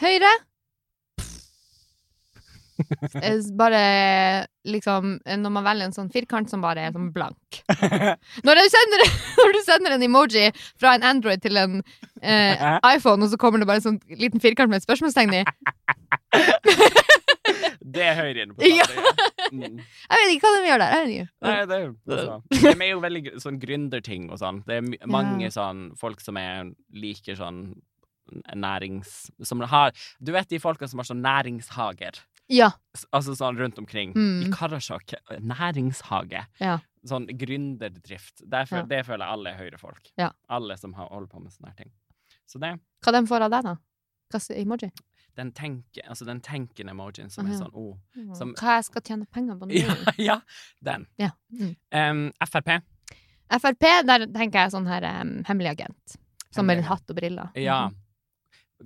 Høyre. 0.00 0.30
Eh, 3.22 3.38
Bare 3.56 4.46
liksom 4.66 5.18
Når 5.24 5.52
man 5.52 5.64
velger 5.64 5.86
en 5.88 5.94
sånn 5.94 6.10
firkant 6.12 6.50
som 6.50 6.60
bare 6.64 6.88
er 6.88 6.92
sånn 6.94 7.12
blank. 7.14 7.60
Når 8.46 8.60
du 8.60 8.64
sender, 8.72 9.04
når 9.40 9.54
du 9.54 9.60
sender 9.64 9.94
en 9.94 10.04
emoji 10.06 10.50
fra 10.80 10.96
en 10.96 11.06
Android 11.06 11.42
til 11.44 11.56
en 11.60 11.78
eh, 12.22 12.78
iPhone, 12.96 13.22
og 13.22 13.30
så 13.32 13.38
kommer 13.40 13.62
det 13.62 13.68
bare 13.70 13.80
en 13.82 13.86
sånn 13.86 14.00
liten 14.18 14.42
firkant 14.42 14.72
med 14.72 14.82
et 14.82 14.88
spørsmålstegn 14.88 15.38
i 15.38 15.44
Det 17.96 18.02
er 18.02 18.16
Høyre 18.18 18.44
inne 18.44 18.56
på 18.56 18.66
Ja. 18.66 18.86
Mm. 19.52 19.78
Jeg 19.78 20.18
vet 20.18 20.32
ikke 20.34 20.48
hva 20.50 20.54
de 20.58 20.66
gjør 20.66 20.82
der. 20.82 21.10
Nei, 21.46 21.56
det 21.70 21.76
er 21.76 21.84
altså. 22.16 22.38
De 22.50 22.72
er 22.74 22.90
jo 22.90 23.02
veldig 23.04 23.22
sånn 23.42 23.60
gründerting 23.62 24.26
og 24.34 24.40
sånn. 24.42 24.62
Det 24.66 24.80
er 24.80 25.06
mange 25.06 25.52
sånn 25.54 25.92
folk 26.00 26.20
som 26.24 26.38
er 26.40 26.72
liker 26.90 27.38
sånn 27.38 27.68
nærings... 28.58 29.30
Som 29.46 29.60
har 29.60 29.94
Du 30.18 30.32
vet 30.34 30.50
de 30.50 30.58
folka 30.62 30.88
som 30.90 30.98
har 31.02 31.08
sånn 31.08 31.22
næringshager? 31.24 32.18
Ja. 32.48 32.70
Altså 33.12 33.34
sånn 33.34 33.58
rundt 33.58 33.78
omkring. 33.78 34.12
Mm. 34.14 34.42
I 34.46 34.50
Karasjok. 34.54 35.14
Næringshage. 35.40 36.44
Ja. 36.60 36.78
Sånn 37.06 37.26
gründerdrift. 37.38 38.42
Derfor, 38.48 38.76
Ja. 38.76 38.82
Det 38.86 39.06
føler 39.06 39.24
jeg 39.26 39.32
alle 39.32 39.50
er 39.50 39.58
høyrefolk. 39.58 40.10
Ja. 40.18 40.30
Alle 40.48 40.76
som 40.76 40.92
har, 40.94 41.08
holder 41.08 41.28
på 41.28 41.40
med 41.42 41.52
sånne 41.52 41.74
ting. 41.76 41.90
Så 42.46 42.60
det 42.60 42.78
Hva 43.04 43.12
de 43.12 43.26
får 43.26 43.42
av 43.42 43.50
deg, 43.50 43.62
da? 43.64 43.76
Hva 44.32 44.40
er 44.50 44.62
emoji? 44.62 44.90
den 45.36 45.50
tenker, 45.52 46.00
altså 46.08 46.24
den 46.24 46.40
tenkende 46.40 46.92
emojien 46.94 47.28
som 47.30 47.44
er 47.46 47.50
Mhm. 47.50 47.58
sånn 47.60 47.74
oh. 47.74 47.98
Som- 48.34 48.54
Hva 48.54 48.76
jeg 48.78 48.84
skal 48.86 49.02
tjene 49.02 49.26
penger 49.30 49.54
på 49.56 49.66
nå? 49.68 49.74
Ja, 50.16 50.16
ja, 50.16 50.40
den. 50.82 51.06
Ja. 51.18 51.30
Mm. 51.52 51.76
Um, 51.92 52.32
Frp. 52.40 52.82
Frp, 53.50 53.80
der 54.06 54.26
tenker 54.32 54.62
jeg 54.64 54.72
sånn 54.72 54.86
her 54.88 55.04
um, 55.20 55.42
hemmelig 55.44 55.72
agent. 55.78 56.16
Som 56.50 56.64
med 56.66 56.82
hatt 56.84 57.04
og 57.10 57.16
briller. 57.16 57.50
Ja. 57.54 57.88
Mhm. 57.90 57.96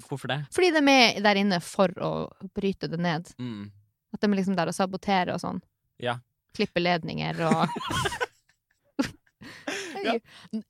Hvorfor 0.06 0.28
det? 0.30 0.38
Fordi 0.54 0.70
de 0.76 0.82
er 0.92 1.20
der 1.24 1.40
inne 1.40 1.58
for 1.64 1.88
å 1.98 2.10
bryte 2.54 2.88
det 2.90 2.98
ned. 3.02 3.32
Mm. 3.42 3.70
At 4.14 4.20
de 4.22 4.26
er 4.30 4.36
liksom 4.38 4.56
der 4.58 4.70
og 4.70 4.74
saboterer 4.76 5.34
og 5.34 5.40
sånn. 5.42 5.58
Ja. 6.02 6.18
Klippe 6.56 6.80
ledninger 6.82 7.40
og 7.50 7.66
Ja. 10.00 10.14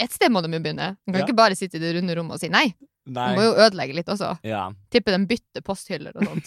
Et 0.03 0.11
sted 0.11 0.31
må 0.33 0.41
de 0.43 0.49
jo 0.51 0.59
begynne. 0.63 0.97
De 1.07 1.13
kan 1.13 1.21
Ja. 1.21 1.27
ikke 1.27 1.37
bare 1.39 1.55
sitte 1.55 1.77
i 1.79 1.83
det 1.83 1.93
runde 1.95 2.15
rommet 2.19 2.35
og 2.35 2.41
si 2.43 2.49
nei. 2.51 2.73
De 3.07 3.27
må 3.37 3.43
jo 3.45 3.53
ødelegge 3.63 3.95
litt 3.95 4.09
også. 4.11 4.33
Ja. 4.47 4.65
Tipper 4.91 5.15
de 5.17 5.27
bytter 5.31 5.63
posthyller 5.67 6.17
og 6.19 6.27
sånt. 6.27 6.47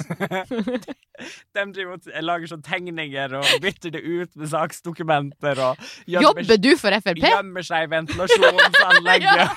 De 1.55 1.63
driver 1.75 2.21
lager 2.25 2.47
sånn 2.51 2.63
tegninger 2.65 3.35
og 3.39 3.45
bytter 3.63 3.93
det 3.95 4.01
ut 4.03 4.35
med 4.35 4.49
saksdokumenter 4.51 5.59
og 5.63 5.79
Jobber 6.09 6.57
du 6.59 6.71
for 6.79 6.91
Frp? 6.99 7.21
gjemmer 7.23 7.63
seg 7.67 7.85
i 7.87 7.91
ventilasjonsanlegget. 7.93 9.47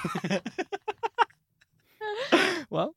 well. 2.75 2.95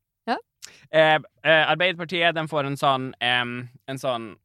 Ja. 0.91 0.99
Eh, 0.99 1.19
eh, 1.45 1.63
Arbeiderpartiet 1.69 2.33
de 2.35 2.47
får 2.49 2.65
en 2.65 2.77
sånn 2.77 3.11
eh, 3.21 3.43
En 3.87 3.97
sånn 4.01 4.35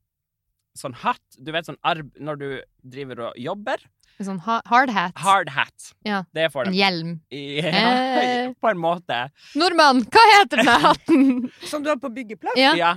Sånn 0.77 0.95
hatt. 1.05 1.23
Du 1.39 1.53
vet 1.55 1.69
sånn 1.69 1.79
arb 1.87 2.09
når 2.19 2.39
du 2.41 2.47
driver 2.83 3.21
og 3.29 3.37
jobber. 3.39 3.79
En 4.19 4.27
sånn 4.27 4.41
ha 4.43 4.57
hard 4.67 4.91
hat. 4.91 5.13
Hard 5.23 5.49
hat. 5.55 5.93
Ja. 6.03 6.25
Det 6.35 6.49
får 6.51 6.67
En 6.67 6.75
hjelm. 6.75 7.13
Ja, 7.31 7.71
Eh. 7.71 8.49
på 8.61 8.71
en 8.73 8.81
måte. 8.83 9.21
Nordmann, 9.55 10.03
hva 10.11 10.25
heter 10.33 10.63
den 10.65 10.67
hatten? 10.83 11.23
Som 11.71 11.85
du 11.85 11.93
har 11.93 12.01
på 12.03 12.11
byggeplass? 12.11 12.59
Ja. 12.59 12.75
Ja. 12.75 12.97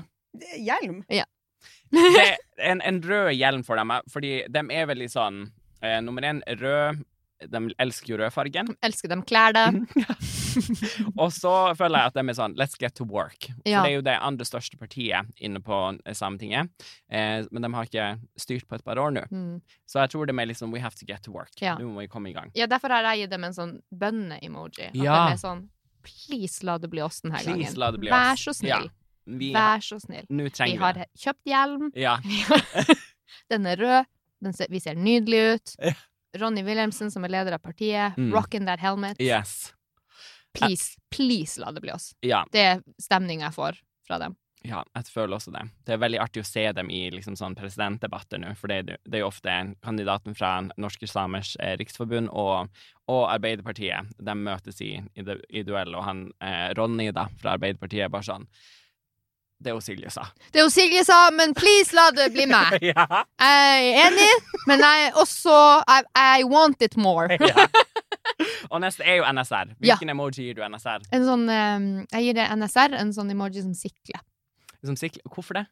Hjelm. 0.58 1.04
det 1.10 2.02
er 2.26 2.36
en, 2.72 2.82
en 2.82 2.98
rød 3.06 3.32
hjelm 3.38 3.62
for 3.66 3.78
dem, 3.78 3.94
fordi 4.10 4.34
de 4.50 4.66
er 4.74 4.90
veldig 4.90 5.08
sånn 5.14 5.40
eh, 5.82 6.00
Nummer 6.02 6.26
én, 6.26 6.42
rød. 6.58 7.06
De 7.38 7.60
elsker 7.78 8.14
jo 8.14 8.18
rødfargen. 8.18 8.72
Elsker 8.88 9.10
dem 9.12 9.22
klær 9.22 9.54
det. 9.54 9.66
Og 11.22 11.30
så 11.36 11.52
føler 11.78 12.00
jeg 12.02 12.12
at 12.12 12.16
de 12.18 12.24
er 12.32 12.38
sånn 12.38 12.56
Let's 12.58 12.78
get 12.82 12.96
to 12.98 13.06
work. 13.06 13.46
Ja. 13.68 13.82
For 13.84 13.86
det 13.86 13.92
er 13.92 13.96
jo 14.00 14.06
det 14.08 14.16
andre 14.26 14.48
største 14.48 14.80
partiet 14.80 15.30
inne 15.46 15.62
på 15.62 15.78
Sametinget. 16.18 16.72
Eh, 17.12 17.46
men 17.52 17.62
de 17.68 17.72
har 17.76 17.86
ikke 17.90 18.08
styrt 18.42 18.66
på 18.68 18.80
et 18.80 18.86
par 18.88 18.98
år 19.02 19.14
nå. 19.14 19.26
Mm. 19.30 19.60
Så 19.86 20.02
jeg 20.02 20.14
tror 20.16 20.26
de 20.30 20.34
er 20.34 20.50
liksom 20.50 20.74
We 20.74 20.82
have 20.82 20.98
to 20.98 21.06
get 21.06 21.22
to 21.28 21.32
work. 21.36 21.54
Ja. 21.62 21.76
Nå 21.78 21.92
må 21.94 22.02
vi 22.06 22.10
komme 22.12 22.32
i 22.32 22.36
gang. 22.38 22.50
Ja, 22.58 22.66
derfor 22.70 22.90
har 22.96 23.06
jeg 23.12 23.26
gitt 23.28 23.36
dem 23.36 23.46
en 23.48 23.54
sånn 23.58 23.76
bønne-emoji. 23.94 24.90
At 24.90 24.98
Ja. 24.98 25.20
de 25.28 25.38
er 25.38 25.42
sånn 25.44 25.68
Please 26.08 26.64
la 26.64 26.78
det 26.80 26.88
bli 26.90 27.02
oss 27.04 27.22
denne 27.22 27.36
Please 27.44 27.76
gangen. 27.76 28.02
det 28.02 28.12
Vær 28.14 28.38
så 28.40 28.54
snill. 28.56 28.90
Vi, 29.28 29.50
Vær 29.54 29.82
så 29.84 29.98
snill. 30.00 30.24
Vi 30.32 30.76
har 30.80 30.94
vi 30.96 31.00
det. 31.02 31.08
kjøpt 31.20 31.50
hjelm. 31.52 31.90
Ja. 32.00 32.18
Den 33.52 33.66
er 33.68 33.76
rød. 33.78 34.06
Den 34.42 34.54
ser, 34.54 34.68
vi 34.72 34.80
ser 34.80 34.96
nydelig 34.96 35.42
ut. 35.58 35.74
Ronny 36.42 36.64
Wilhelmsen, 36.66 37.12
som 37.14 37.26
er 37.26 37.34
leder 37.34 37.58
av 37.58 37.64
partiet. 37.64 38.18
Mm. 38.18 38.32
Rockin' 38.36 38.68
that 38.70 38.84
helmet. 38.84 39.22
Yes. 39.22 39.74
Please, 40.58 40.98
please 41.14 41.62
la 41.62 41.72
det 41.72 41.84
bli 41.84 41.92
oss. 41.94 42.14
Ja. 42.26 42.46
Det 42.52 42.64
er 42.64 42.84
stemninga 43.02 43.50
jeg 43.50 43.58
får 43.58 43.82
fra 44.08 44.20
dem. 44.24 44.38
Ja, 44.66 44.82
jeg 44.98 45.12
føler 45.14 45.38
også 45.38 45.52
det. 45.54 45.62
Det 45.86 45.94
er 45.96 46.02
veldig 46.02 46.20
artig 46.20 46.42
å 46.42 46.48
se 46.48 46.64
dem 46.76 46.90
i 46.92 47.04
liksom, 47.14 47.38
sånn 47.40 47.56
presidentdebatter 47.56 48.42
nå, 48.42 48.52
for 48.58 48.72
det, 48.72 48.98
det 49.06 49.20
er 49.20 49.24
jo 49.24 49.30
ofte 49.30 49.54
kandidaten 49.86 50.36
fra 50.36 50.58
Norske 50.82 51.08
Samers 51.08 51.54
eh, 51.62 51.76
Riksforbund 51.80 52.32
og, 52.34 52.74
og 53.08 53.22
Arbeiderpartiet. 53.30 54.12
De 54.18 54.36
møtes 54.36 54.82
i, 54.84 54.96
i, 54.98 55.28
i 55.50 55.64
duell, 55.68 55.94
og 55.96 56.08
han 56.08 56.26
eh, 56.44 56.74
Ronny 56.78 57.12
da, 57.16 57.28
fra 57.40 57.56
Arbeiderpartiet 57.56 58.08
er 58.08 58.14
bare 58.14 58.28
sånn 58.28 58.50
Det 59.58 59.72
er 59.72 59.74
jo 59.74 59.82
Silje 59.82 60.12
sa. 60.14 60.28
Det 60.54 60.62
er 60.62 60.68
jo 60.68 60.70
Silje 60.74 61.02
sa, 61.08 61.18
men 61.34 61.56
please 61.58 61.96
la 61.98 62.12
det 62.14 62.28
bli 62.36 62.46
meg. 62.50 62.78
ja. 62.92 63.06
Jeg 63.42 63.88
er 63.90 64.04
enig, 64.06 64.30
men 64.70 64.84
jeg 64.86 65.08
er 65.08 65.18
også 65.18 65.56
I, 65.82 66.02
I 66.42 66.46
want 66.46 66.84
it 66.86 66.98
more. 66.98 67.40
ja. 67.52 67.66
Og 68.70 68.82
neste 68.84 69.06
er 69.08 69.22
jo 69.22 69.26
NSR. 69.34 69.74
Hvilken 69.82 70.14
emoji 70.14 70.46
gir 70.46 70.60
du 70.60 70.62
NSR? 70.68 71.08
En 71.16 71.26
sånn, 71.26 71.48
um, 71.50 71.88
jeg 72.14 72.28
gir 72.28 72.38
det 72.38 72.46
NSR, 72.54 72.94
en 73.02 73.14
sånn 73.16 73.34
emoji 73.34 73.64
som 73.66 73.74
sikler. 73.78 74.22
Som 74.86 75.00
sikler? 75.00 75.26
Hvorfor 75.34 75.62
det? 75.62 75.66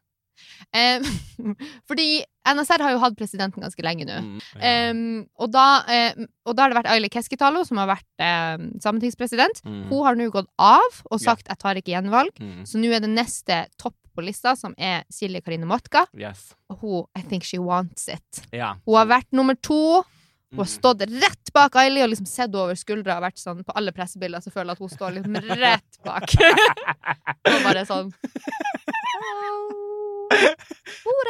Eh, 0.72 1.00
fordi 1.88 2.22
NSR 2.46 2.82
har 2.84 2.92
jo 2.94 2.98
hatt 3.02 3.16
presidenten 3.18 3.62
ganske 3.64 3.82
lenge 3.82 4.06
nå. 4.06 4.18
Mm, 4.22 4.40
ja. 4.54 4.60
eh, 4.70 4.94
og, 5.42 5.50
da, 5.52 5.66
eh, 5.90 6.14
og 6.46 6.56
da 6.56 6.62
har 6.66 6.70
det 6.74 6.78
vært 6.82 6.90
Aili 6.94 7.08
Keskitalo, 7.12 7.64
som 7.66 7.76
har 7.82 7.88
vært 7.96 8.82
sametingspresident. 8.82 9.62
Mm, 9.66 9.84
Hun 9.90 10.04
har 10.06 10.14
nå 10.18 10.30
gått 10.30 10.48
av 10.58 11.02
og 11.10 11.20
Ja. 11.20 11.24
sagt 11.34 11.48
'jeg 11.48 11.58
tar 11.58 11.74
ikke 11.74 11.92
gjenvalg'. 11.94 12.38
mm, 12.40 12.62
Så 12.66 12.78
nå 12.78 12.92
er 12.94 13.00
det 13.00 13.10
neste 13.10 13.66
topp 13.78 13.94
på 14.16 14.22
lista, 14.24 14.56
som 14.56 14.74
er 14.78 15.04
Silje 15.12 15.42
Karine 15.44 15.66
Motka. 15.66 16.06
yes. 16.16 16.54
Og 16.70 16.78
hun 16.80 17.04
I 17.16 17.22
think 17.22 17.42
she 17.44 17.58
wants 17.58 18.08
it. 18.08 18.46
Ja. 18.52 18.74
Hun 18.86 18.94
har 18.96 19.06
vært 19.06 19.26
nummer 19.32 19.54
to. 19.60 20.04
Hun 20.52 20.58
har 20.58 20.64
Mm. 20.64 20.80
stått 20.80 21.00
rett 21.22 21.52
bak 21.52 21.72
Aili 21.74 22.02
og 22.02 22.10
liksom 22.10 22.26
sett 22.26 22.54
over 22.54 22.72
skuldra 22.74 23.16
og 23.16 23.22
vært 23.24 23.36
sånn 23.38 23.64
på 23.64 23.72
alle 23.74 23.90
pressebilder. 23.92 24.38
Så 24.40 24.50
føler 24.52 24.68
jeg 24.68 24.70
at 24.70 24.78
hun 24.78 24.88
står 24.88 25.12
liksom 25.12 25.34
rett 25.60 25.98
bak. 26.04 26.22
og 27.44 27.62
bare 27.64 27.84
sånn 27.84 28.12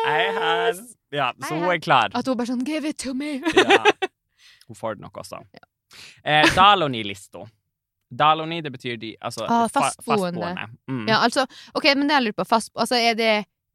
Er. 0.07 0.75
Ja, 1.15 1.33
så 1.43 1.55
hun 1.55 1.69
er 1.71 1.79
klar. 1.83 2.11
At 2.15 2.27
hun 2.27 2.37
bare 2.39 2.51
sånn 2.51 2.65
Give 2.67 2.89
it 2.89 2.99
to 3.03 3.15
me! 3.15 3.39
Ja. 3.55 3.83
Hun 4.67 4.75
får 4.75 4.97
det 4.97 5.05
nok 5.05 5.19
også. 5.23 5.39
Eh, 6.27 6.49
Daloni-listo. 6.57 7.45
Daloni, 8.11 8.57
det 8.65 8.73
betyr 8.75 8.97
de 8.99 9.13
Altså 9.23 9.45
Ah, 9.47 9.69
fa- 9.71 9.93
fastboende. 10.03 10.67
Mm. 10.91 11.05
Ja, 11.07 11.21
altså, 11.23 11.45
ok, 11.79 11.85
men 11.95 12.09
det 12.11 12.17
jeg 12.17 12.25
lurer 12.27 12.37
på 12.41 12.47
fast, 12.51 12.73
altså, 12.75 12.99
Er 12.99 13.15
det 13.15 13.29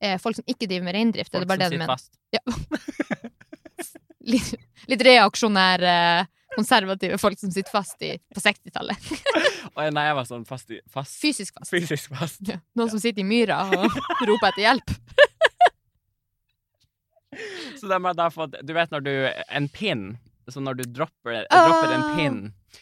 eh, 0.04 0.18
folk 0.20 0.36
som 0.36 0.44
ikke 0.52 0.68
driver 0.68 0.84
med 0.90 0.98
reindrift? 0.98 1.32
Er 1.34 1.40
Folk 1.40 1.48
det 1.48 1.54
bare 1.54 1.64
som 1.64 1.72
det 1.72 1.80
du 1.80 1.80
sitter 1.80 1.94
fast. 1.94 2.12
fast. 2.12 3.32
Litt, 4.32 4.52
litt 4.92 5.02
reaksjonære, 5.08 5.94
konservative 6.56 7.18
folk 7.22 7.40
som 7.40 7.52
sitter 7.52 7.72
fast 7.72 8.02
i, 8.04 8.16
på 8.36 8.40
60-tallet. 8.44 8.98
Og 9.74 9.84
nei, 9.96 10.06
jeg 10.10 10.18
var 10.18 10.26
sånn 10.28 10.46
fast, 10.48 10.72
i, 10.74 10.82
fast 10.92 11.20
Fysisk 11.22 11.60
fast. 11.60 11.72
Fysisk 11.72 12.16
fast. 12.16 12.42
Ja. 12.48 12.58
Noen 12.80 12.92
som 12.92 13.02
sitter 13.04 13.24
i 13.24 13.28
myra 13.28 13.64
og 13.70 13.88
roper 14.30 14.52
etter 14.52 14.66
hjelp. 14.66 14.96
Så 17.80 17.88
de 17.88 17.96
har 18.04 18.14
da 18.14 18.26
fått 18.28 18.58
Du 18.68 18.74
vet 18.76 18.92
når 18.92 19.04
du 19.06 19.12
En 19.56 19.70
pinn. 19.72 20.18
Så 20.52 20.60
når 20.60 20.82
du 20.82 20.84
dropper, 20.92 21.46
Ah. 21.48 21.70
dropper 21.70 21.94
en 21.96 22.04
pinn 22.18 22.40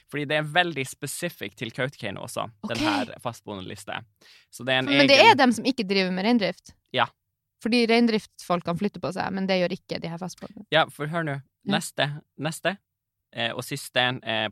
Fordi 0.10 0.24
det 0.26 0.40
er 0.40 0.48
veldig 0.50 0.86
spesifikt 0.90 1.60
til 1.60 1.70
Kautokeino 1.76 2.24
også, 2.26 2.48
okay. 2.64 2.74
den 2.74 2.82
her 2.88 3.14
fastboendeliste. 3.22 4.00
Så 4.50 4.66
det 4.66 4.80
er 4.80 4.90
Men 4.90 5.10
det 5.10 5.20
dem 5.38 5.54
som 5.54 5.68
ikke 5.70 5.86
driver 5.86 6.10
med 6.14 6.26
reindrift. 6.26 6.74
Ja. 6.94 7.06
Fordi 7.62 7.84
reindriftsfolkene 7.90 8.80
flytter 8.80 9.02
på 9.04 9.12
seg, 9.14 9.30
men 9.36 9.46
det 9.50 9.60
gjør 9.60 9.76
ikke 9.76 10.00
de 10.02 10.10
her 10.10 10.22
fastboende. 10.22 10.66
Ja, 10.74 10.86
for 10.94 11.12
hør 11.12 11.26
nå. 11.28 11.36
Neste, 11.70 12.08
neste 12.40 12.78
og 13.54 13.64
siste 13.64 14.00
eh, 14.24 14.48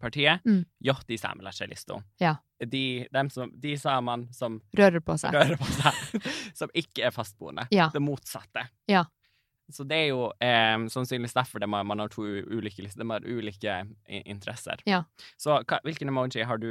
Mm. 0.46 0.66
Johti 0.84 1.18
Ja. 2.22 2.36
De, 2.66 3.08
som, 3.30 3.52
de 3.54 3.76
samene 3.78 4.34
som 4.34 4.60
Rører 4.78 5.00
på 5.06 5.16
seg. 5.18 5.34
rører 5.34 5.58
på 5.58 5.66
seg, 5.66 6.28
som 6.60 6.70
ikke 6.74 7.06
er 7.06 7.12
fastboende. 7.14 7.68
Ja. 7.72 7.90
Det 7.94 8.02
motsatte. 8.02 8.68
Ja. 8.90 9.06
Så 9.74 9.84
det 9.84 9.98
er 9.98 10.08
jo 10.14 10.30
eh, 10.40 10.78
sannsynligvis 10.90 11.34
derfor 11.36 11.60
det 11.60 11.68
man, 11.70 11.86
har 12.00 12.08
to 12.10 12.24
ulike 12.24 12.82
lister. 12.82 13.04
De 13.04 13.10
har 13.12 13.26
ulike 13.28 13.82
interesser. 14.26 14.82
Ja. 14.88 15.04
Så 15.38 15.58
hva, 15.68 15.80
hvilken 15.84 16.08
emoji 16.10 16.46
har 16.48 16.58
du 16.58 16.70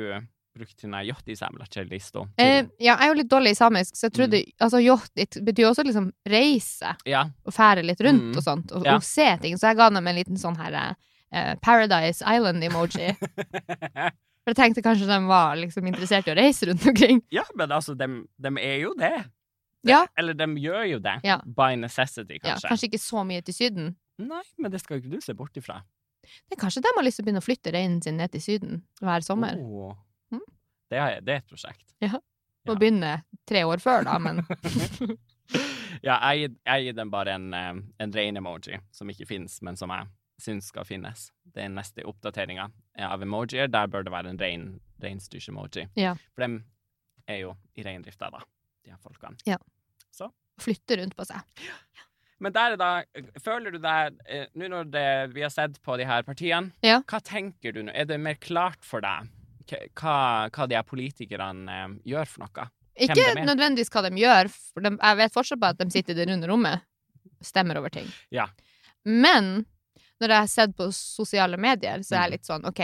brukt 0.57 0.79
til 0.81 0.89
den 0.91 1.05
jottisemlache-lista? 1.05 2.23
Eh, 2.41 2.63
ja, 2.81 2.95
jeg 2.97 3.03
er 3.05 3.11
jo 3.11 3.19
litt 3.19 3.29
dårlig 3.31 3.51
i 3.53 3.59
samisk, 3.59 3.97
så 3.99 4.07
jeg 4.09 4.15
trodde 4.17 4.39
Mm. 4.41 4.53
Altså, 4.65 4.81
jottit 4.81 5.39
betyr 5.45 5.69
også 5.69 5.85
liksom 5.85 6.07
reise 6.27 6.95
ja. 7.05 7.27
og 7.45 7.53
fære 7.53 7.85
litt 7.85 8.01
rundt 8.01 8.31
Mm. 8.33 8.37
og 8.39 8.43
sånt, 8.43 8.73
og, 8.73 8.87
og 8.87 9.03
se 9.05 9.29
ting. 9.43 9.59
Så 9.59 9.69
jeg 9.69 9.77
ga 9.77 9.91
dem 9.91 10.07
en 10.07 10.17
liten 10.17 10.37
sånn 10.41 10.57
her 10.57 10.73
eh, 10.73 10.95
Paradise 11.63 12.25
Island-emoji. 12.25 13.13
For 14.47 14.55
jeg 14.55 14.59
tenkte 14.61 14.83
kanskje 14.85 15.09
de 15.11 15.17
var 15.27 15.57
liksom 15.59 15.89
interessert 15.91 16.29
i 16.29 16.35
å 16.35 16.37
reise 16.39 16.69
rundt 16.69 16.85
omkring. 16.87 17.19
ja, 17.35 17.43
men 17.59 17.73
altså, 17.75 17.97
de, 17.99 18.07
er 18.63 18.77
jo 18.85 18.93
det. 18.99 19.17
Ja. 19.87 20.05
Eller 20.19 20.37
de 20.39 20.47
gjør 20.63 20.85
jo 20.87 21.01
det. 21.03 21.17
Ja. 21.27 21.41
By 21.43 21.75
necessity, 21.81 22.39
Ja, 22.39 22.53
kanskje. 22.53 22.71
kanskje 22.71 22.89
ikke 22.93 23.03
så 23.03 23.25
mye 23.27 23.43
til 23.43 23.57
Syden. 23.57 23.93
Nei, 24.23 24.43
men 24.63 24.73
det 24.73 24.81
skal 24.83 24.97
jo 24.97 25.05
ikke 25.05 25.19
du 25.19 25.25
se 25.25 25.35
bort 25.37 25.59
ifra. 25.59 25.81
Det 26.23 26.57
er 26.57 26.61
kanskje 26.63 26.83
de 26.83 26.93
har 26.95 27.07
lyst 27.07 27.21
til 27.21 27.25
å 27.25 27.27
begynne 27.27 27.43
å 27.43 27.47
flytte 27.47 27.73
reinen 27.75 27.99
sin 28.03 28.17
ned 28.19 28.33
til 28.35 28.43
Syden 28.43 28.81
hver 29.03 29.27
sommer. 29.27 29.59
Oh. 29.59 29.93
Mm. 30.35 30.43
Det, 30.91 30.99
er, 30.99 31.19
det 31.27 31.35
er 31.35 31.43
et 31.43 31.51
prosjekt. 31.51 31.85
Ja. 32.03 32.19
Må 32.67 32.75
begynne 32.79 33.21
tre 33.47 33.63
år 33.67 33.83
før, 33.83 34.07
da, 34.09 34.17
men 34.19 34.41
ja, 36.07 36.17
jeg, 36.35 36.55
jeg 36.67 36.87
gir 36.87 36.97
den 36.99 37.13
bare 37.13 37.37
en, 37.39 37.51
eh, 37.55 37.77
en 38.03 38.15
rein-emoji, 38.15 38.81
som 38.95 39.11
ikke 39.11 39.29
finnes, 39.29 39.61
men 39.63 39.79
som 39.79 39.93
jeg 39.95 40.09
syns 40.43 40.69
skal 40.73 40.85
finnes. 40.89 41.31
Det 41.45 41.65
er 41.65 41.73
neste 41.73 42.05
oppdateringa 42.07 42.69
av 43.09 43.23
emojier. 43.25 43.71
Der 43.73 43.89
bør 43.93 44.05
det 44.07 44.13
være 44.13 44.33
en 44.35 44.41
rein, 44.41 44.67
reinsdyrs-emoji. 45.03 45.87
Ja. 45.97 46.15
For 46.35 46.45
dem 46.47 46.59
er 47.29 47.41
jo 47.43 47.55
i 47.77 47.85
reindrifta, 47.87 48.29
da, 48.31 48.43
de 48.85 48.93
her 48.95 49.01
folkene. 49.03 49.39
Ja. 49.49 49.57
Så. 50.15 50.29
Flytter 50.63 51.03
rundt 51.03 51.17
på 51.17 51.25
seg. 51.29 51.41
Men 52.41 52.53
der 52.53 52.75
er 52.75 52.81
da 52.81 52.89
Føler 53.41 53.73
du 53.73 53.79
deg 53.81 54.19
eh, 54.29 54.45
Nå 54.61 54.67
når 54.69 54.89
det, 54.93 55.05
vi 55.33 55.41
har 55.41 55.53
sett 55.53 55.79
på 55.85 55.95
de 55.97 56.05
her 56.09 56.21
partiene, 56.25 56.73
Ja. 56.85 56.99
hva 57.09 57.21
tenker 57.25 57.73
du 57.73 57.83
nå? 57.87 57.93
Er 57.97 58.05
det 58.09 58.19
mer 58.21 58.37
klart 58.41 58.85
for 58.85 59.01
deg 59.05 59.31
hva, 59.97 60.17
hva 60.53 60.67
de 60.69 60.77
her 60.77 60.85
politikerne 60.87 61.73
eh, 61.73 61.95
gjør 62.13 62.29
for 62.29 62.45
noe? 62.45 62.67
Ikke 62.97 63.33
nødvendigvis 63.41 63.91
hva 63.93 64.03
de 64.07 64.13
gjør, 64.21 64.49
for 64.53 64.85
de, 64.85 64.93
jeg 65.01 65.19
vet 65.21 65.35
fortsatt 65.35 65.61
bare 65.61 65.77
at 65.77 65.81
de 65.83 65.89
sitter 65.93 66.13
i 66.15 66.21
det 66.21 66.29
runde 66.31 66.49
rommet 66.49 66.85
stemmer 67.45 67.81
over 67.81 67.93
ting. 67.93 68.07
Ja. 68.33 68.47
Men 69.05 69.67
når 70.21 70.33
jeg 70.33 70.45
har 70.45 70.47
sett 70.53 70.77
på 70.77 70.89
sosiale 70.95 71.57
medier, 71.61 71.99
så 72.03 72.15
er 72.17 72.23
jeg 72.23 72.31
Mm. 72.31 72.35
litt 72.37 72.47
sånn 72.49 72.65
OK 72.69 72.83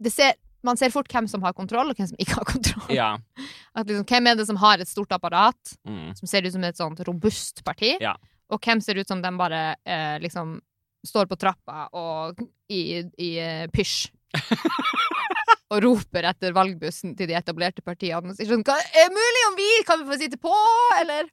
det 0.00 0.12
ser, 0.12 0.34
Man 0.64 0.76
ser 0.76 0.90
fort 0.94 1.08
hvem 1.10 1.26
som 1.28 1.42
har 1.42 1.52
kontroll, 1.52 1.90
og 1.90 1.96
hvem 1.96 2.06
som 2.06 2.16
ikke 2.22 2.36
har 2.38 2.44
kontroll. 2.46 2.90
Ja. 2.94 3.16
Liksom, 3.76 4.04
hvem 4.06 4.28
er 4.30 4.36
det 4.38 4.46
som 4.46 4.56
har 4.56 4.78
et 4.78 4.86
stort 4.88 5.10
apparat, 5.10 5.72
Mm. 5.84 6.14
som 6.16 6.26
ser 6.30 6.46
ut 6.46 6.52
som 6.52 6.62
et 6.64 6.76
sånt 6.76 7.00
robust 7.08 7.64
parti? 7.64 7.96
Ja. 8.00 8.14
Og 8.48 8.60
hvem 8.60 8.80
ser 8.80 8.94
ut 9.00 9.08
som 9.08 9.20
de 9.22 9.30
bare 9.36 9.74
eh, 9.84 10.18
liksom 10.20 10.60
står 11.04 11.26
på 11.26 11.34
trappa 11.36 11.88
og 11.92 12.38
i, 12.70 13.02
i 13.18 13.30
uh, 13.42 13.66
pysj. 13.74 14.12
og 15.72 15.82
roper 15.82 16.28
etter 16.30 16.52
valgbussen 16.54 17.16
til 17.16 17.26
de 17.30 17.34
etablerte 17.34 17.82
partiene 17.84 18.34
sier 18.36 18.46
sånn 18.50 18.62
er 18.68 19.08
det 19.08 19.08
mulig 19.16 19.44
om 19.48 19.56
vi 19.58 19.68
kan 19.88 20.02
vi 20.02 20.10
få 20.12 20.18
sitte 20.20 20.38
på, 20.40 20.52
eller? 21.00 21.30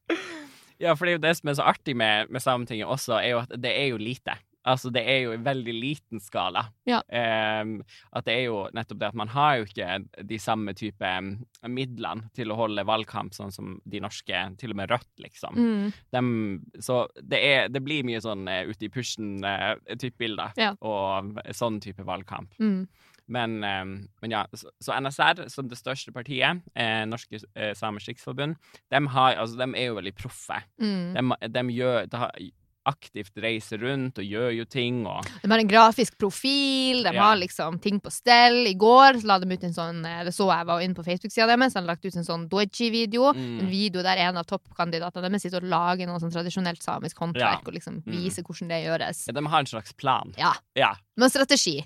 Ja, 0.80 0.96
for 0.96 1.06
det 1.06 1.12
er 1.12 1.18
jo 1.20 1.24
det 1.28 1.34
som 1.38 1.50
er 1.52 1.58
så 1.60 1.66
artig 1.68 1.96
med, 2.00 2.30
med 2.32 2.42
Sametinget 2.42 2.88
også, 2.88 3.18
er 3.20 3.34
jo 3.34 3.42
at 3.44 3.52
det 3.60 3.74
er 3.76 3.90
jo 3.92 3.98
lite. 4.00 4.38
Altså, 4.70 4.92
det 4.94 5.04
er 5.10 5.24
jo 5.26 5.34
i 5.34 5.42
veldig 5.44 5.74
liten 5.76 6.22
skala. 6.24 6.66
Ja. 6.90 7.02
Um, 7.10 7.80
at 8.16 8.28
det 8.28 8.36
er 8.36 8.46
jo 8.48 8.62
nettopp 8.76 9.02
det 9.02 9.10
at 9.10 9.20
man 9.20 9.32
har 9.34 9.60
jo 9.60 9.68
ikke 9.68 9.90
de 10.30 10.40
samme 10.42 10.76
type 10.78 11.12
midlene 11.68 12.30
til 12.38 12.54
å 12.54 12.60
holde 12.60 12.86
valgkamp 12.88 13.36
sånn 13.36 13.54
som 13.56 13.76
de 13.90 14.02
norske, 14.04 14.44
til 14.62 14.76
og 14.76 14.80
med 14.82 14.94
Rødt, 14.94 15.12
liksom. 15.26 15.60
Mm. 15.60 15.92
Dem, 16.16 16.32
så 16.84 17.02
det, 17.20 17.42
er, 17.42 17.70
det 17.74 17.84
blir 17.86 18.08
mye 18.08 18.22
sånn 18.24 18.48
uh, 18.50 18.64
ute 18.70 18.88
i 18.88 18.94
pushen-type 18.94 20.18
bilder, 20.22 20.56
Ja. 20.60 20.74
og 20.86 21.40
sånn 21.56 21.82
type 21.84 22.06
valgkamp. 22.08 22.56
Mm. 22.62 22.84
Men, 23.30 23.64
eh, 23.64 23.86
men 24.22 24.32
ja, 24.34 24.46
så, 24.54 24.94
NSR, 24.98 25.46
som 25.54 25.70
det 25.70 25.78
største 25.78 26.14
partiet, 26.16 26.64
eh, 26.74 27.04
Norske 27.06 27.42
eh, 27.56 27.74
Samers 27.78 28.08
Riksforbund, 28.10 28.58
de, 28.90 29.02
har, 29.14 29.36
altså, 29.36 29.60
de 29.60 29.68
er 29.78 29.92
jo 29.92 30.00
veldig 30.00 30.16
proffe. 30.18 30.58
Mm. 30.82 31.14
De, 31.14 31.52
de 31.54 31.66
gjør 31.78 32.10
de 32.10 32.50
aktivt 32.86 33.36
reiser 33.38 33.78
rundt 33.84 34.18
og 34.18 34.26
gjør 34.26 34.54
jo 34.56 34.66
ting 34.66 35.06
og 35.06 35.26
De 35.44 35.50
har 35.52 35.60
en 35.60 35.68
grafisk 35.68 36.18
profil, 36.18 37.04
de 37.04 37.14
Ja. 37.14 37.24
har 37.24 37.36
liksom 37.38 37.80
ting 37.82 38.00
på 38.00 38.10
stell. 38.12 38.66
I 38.68 38.74
går 38.74 39.24
la 39.26 39.38
de 39.40 39.52
ut 39.54 39.64
en 39.64 39.74
sånn 39.74 40.06
eh, 40.06 40.24
Det 40.24 40.34
så 40.34 40.48
jeg 40.50 40.66
var 40.66 40.80
inne 40.82 40.96
på 40.96 41.04
Facebook-sida 41.06 41.48
deres, 41.48 41.74
de 41.74 41.82
lagt 41.86 42.06
ut 42.06 42.16
en 42.16 42.24
sånn 42.24 42.48
doji-video. 42.50 43.34
Mm. 43.36 43.60
En 43.60 43.68
video 43.70 44.02
der 44.02 44.18
en 44.18 44.38
av 44.38 44.46
toppkandidatene 44.46 45.28
deres 45.30 45.42
sitter 45.42 45.58
og 45.62 45.70
lager 45.70 46.08
noe 46.08 46.20
sånn 46.20 46.32
tradisjonelt 46.34 46.82
samisk 46.82 47.18
håndverk 47.18 47.62
Ja. 47.62 47.68
og 47.68 47.74
liksom 47.74 48.02
Mm. 48.04 48.12
viser 48.16 48.44
hvordan 48.44 48.68
det 48.70 48.86
gjøres. 48.86 49.28
ja, 49.28 49.34
De 49.34 49.46
har 49.46 49.60
en 49.60 49.66
slags 49.66 49.94
plan. 49.94 50.34
Ja. 50.38 50.54
Ja. 50.76 50.96
en 51.20 51.30
strategi. 51.30 51.86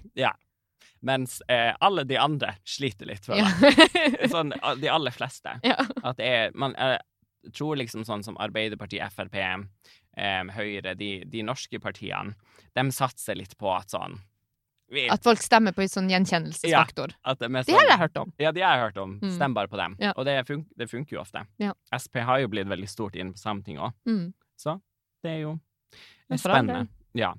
Mens 1.05 1.41
eh, 1.49 1.73
alle 1.81 2.05
de 2.07 2.15
andre 2.17 2.55
sliter 2.65 3.05
litt, 3.09 3.25
føler 3.25 3.43
Ja. 3.43 3.49
jeg. 3.59 4.29
Sånn, 4.31 4.53
de 4.79 4.87
aller 4.87 5.11
fleste. 5.11 5.59
ja. 5.63 5.75
At 6.03 6.15
det 6.17 6.25
er 6.25 6.51
Man 6.55 6.75
eh, 6.77 6.97
tror 7.51 7.75
liksom 7.77 8.05
sånn 8.05 8.23
som 8.23 8.37
Arbeiderpartiet, 8.37 9.11
Frp, 9.11 9.35
eh, 10.17 10.43
Høyre, 10.55 10.95
de, 10.95 11.23
de 11.25 11.41
norske 11.43 11.79
partiene, 11.79 12.35
de 12.75 12.85
satser 12.91 13.35
litt 13.35 13.57
på 13.57 13.71
at 13.75 13.89
sånn 13.89 14.19
vi, 14.93 15.07
At 15.09 15.23
folk 15.23 15.39
stemmer 15.41 15.73
på 15.73 15.81
en 15.81 15.89
sånn 15.89 16.09
gjenkjennelsesfaktor. 16.11 17.15
at 17.25 17.39
de 17.39 17.45
sånn, 17.47 17.65
Det 17.65 17.73
har 17.73 17.87
jeg 17.87 17.97
hørt 17.99 18.17
om. 18.17 18.33
Ja, 18.37 18.51
de 18.51 18.61
har 18.61 18.75
jeg 18.77 18.83
hørt 18.83 18.97
om. 19.01 19.19
Mm. 19.23 19.31
Stem 19.35 19.53
bare 19.55 19.67
på 19.67 19.77
dem. 19.79 19.95
Ja. 19.99 20.11
Og 20.15 20.25
det, 20.25 20.35
fun 20.45 20.65
det 20.77 20.87
funker 20.91 21.15
jo 21.15 21.21
ofte. 21.21 21.47
Ja. 21.57 21.71
SP 21.97 22.19
har 22.21 22.39
jo 22.43 22.47
blitt 22.51 22.67
veldig 22.69 22.89
stort 22.91 23.15
inn 23.15 23.31
på 23.33 23.39
Sametinget 23.41 23.81
òg, 23.87 23.93
Mm. 24.05 24.33
så 24.59 24.79
det 25.23 25.31
er 25.31 25.39
jo 25.41 25.59
det 26.29 26.35
er 26.37 26.37
spennende. 26.37 26.87
Ja. 27.15 27.33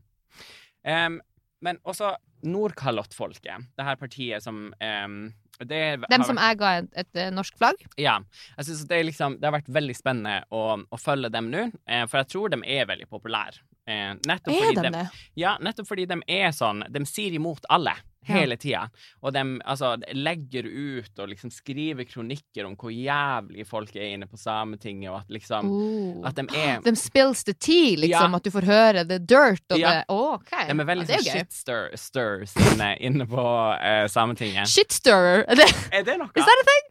Um, 0.84 1.20
men 1.62 1.78
også 1.86 2.16
Nordkalottfolket, 2.42 3.68
det 3.76 3.84
her 3.86 3.96
partiet 3.96 4.42
som 4.42 4.72
em, 4.80 5.32
det 5.60 5.82
Dem 6.10 6.24
som 6.26 6.38
jeg 6.40 6.58
ga 6.58 6.70
et, 6.80 6.88
et 7.04 7.20
eh, 7.22 7.30
norsk 7.34 7.56
flagg. 7.60 7.84
Ja. 8.00 8.18
Jeg 8.58 8.68
synes 8.70 8.82
det, 8.90 9.02
liksom, 9.10 9.36
det 9.40 9.48
har 9.48 9.54
vært 9.58 9.70
veldig 9.72 9.94
spennende 9.98 10.40
å, 10.50 10.64
å 10.82 10.98
følge 11.00 11.30
dem 11.34 11.50
nå, 11.52 11.68
eh, 11.86 12.04
for 12.10 12.22
jeg 12.22 12.32
tror 12.34 12.54
de 12.54 12.60
er 12.76 12.88
veldig 12.90 13.06
populære. 13.10 13.62
Eh, 13.86 14.14
nettopp, 14.26 14.54
Er 14.54 14.78
de, 14.80 14.90
det? 14.96 15.04
ja, 15.36 15.56
nettopp 15.60 15.90
fordi 15.90 16.06
de 16.08 16.16
er 16.32 16.54
sånn 16.56 16.78
De 16.88 17.02
sier 17.04 17.34
imot 17.36 17.66
alle. 17.68 17.92
Hele 18.28 18.56
tida. 18.60 18.86
Og 19.22 19.32
de 19.36 19.42
altså, 19.64 19.94
legger 20.16 20.66
ut 20.68 21.18
og 21.22 21.28
liksom 21.30 21.52
skriver 21.52 22.06
kronikker 22.08 22.66
om 22.68 22.76
hvor 22.80 22.92
jævlig 22.94 23.66
folk 23.68 23.94
er 23.96 24.14
inne 24.14 24.28
på 24.30 24.38
Sametinget, 24.40 25.10
og 25.12 25.20
at 25.22 25.30
liksom 25.38 25.70
Oh. 25.74 26.26
At 26.28 26.36
de 26.36 26.44
er 26.56 26.80
De 26.84 26.94
spills 26.96 27.44
the 27.44 27.54
tea, 27.54 27.96
liksom. 27.96 28.32
Ja. 28.32 28.36
At 28.36 28.44
du 28.44 28.50
får 28.54 28.66
høre 28.68 29.04
the 29.08 29.18
dirt 29.18 29.64
og 29.72 29.78
Ja. 29.78 29.90
det 30.00 30.04
oh, 30.08 30.34
OK. 30.34 30.50
De 30.50 30.74
er 30.80 30.88
veldig 30.88 31.06
ja, 31.08 31.18
sånn 31.20 31.30
er 31.30 31.44
shitstirs 31.44 32.56
inne, 32.72 32.90
inne 33.00 33.26
på 33.28 33.44
uh, 33.44 34.06
Sametinget. 34.10 34.68
Shitstirrer. 34.70 35.44
Er 35.48 35.60
det, 35.60 35.68
Er 35.92 36.04
det 36.06 36.18
noe? 36.20 36.30
is 36.34 36.44
that 36.44 36.60
a 36.64 36.66
thing? 36.68 36.90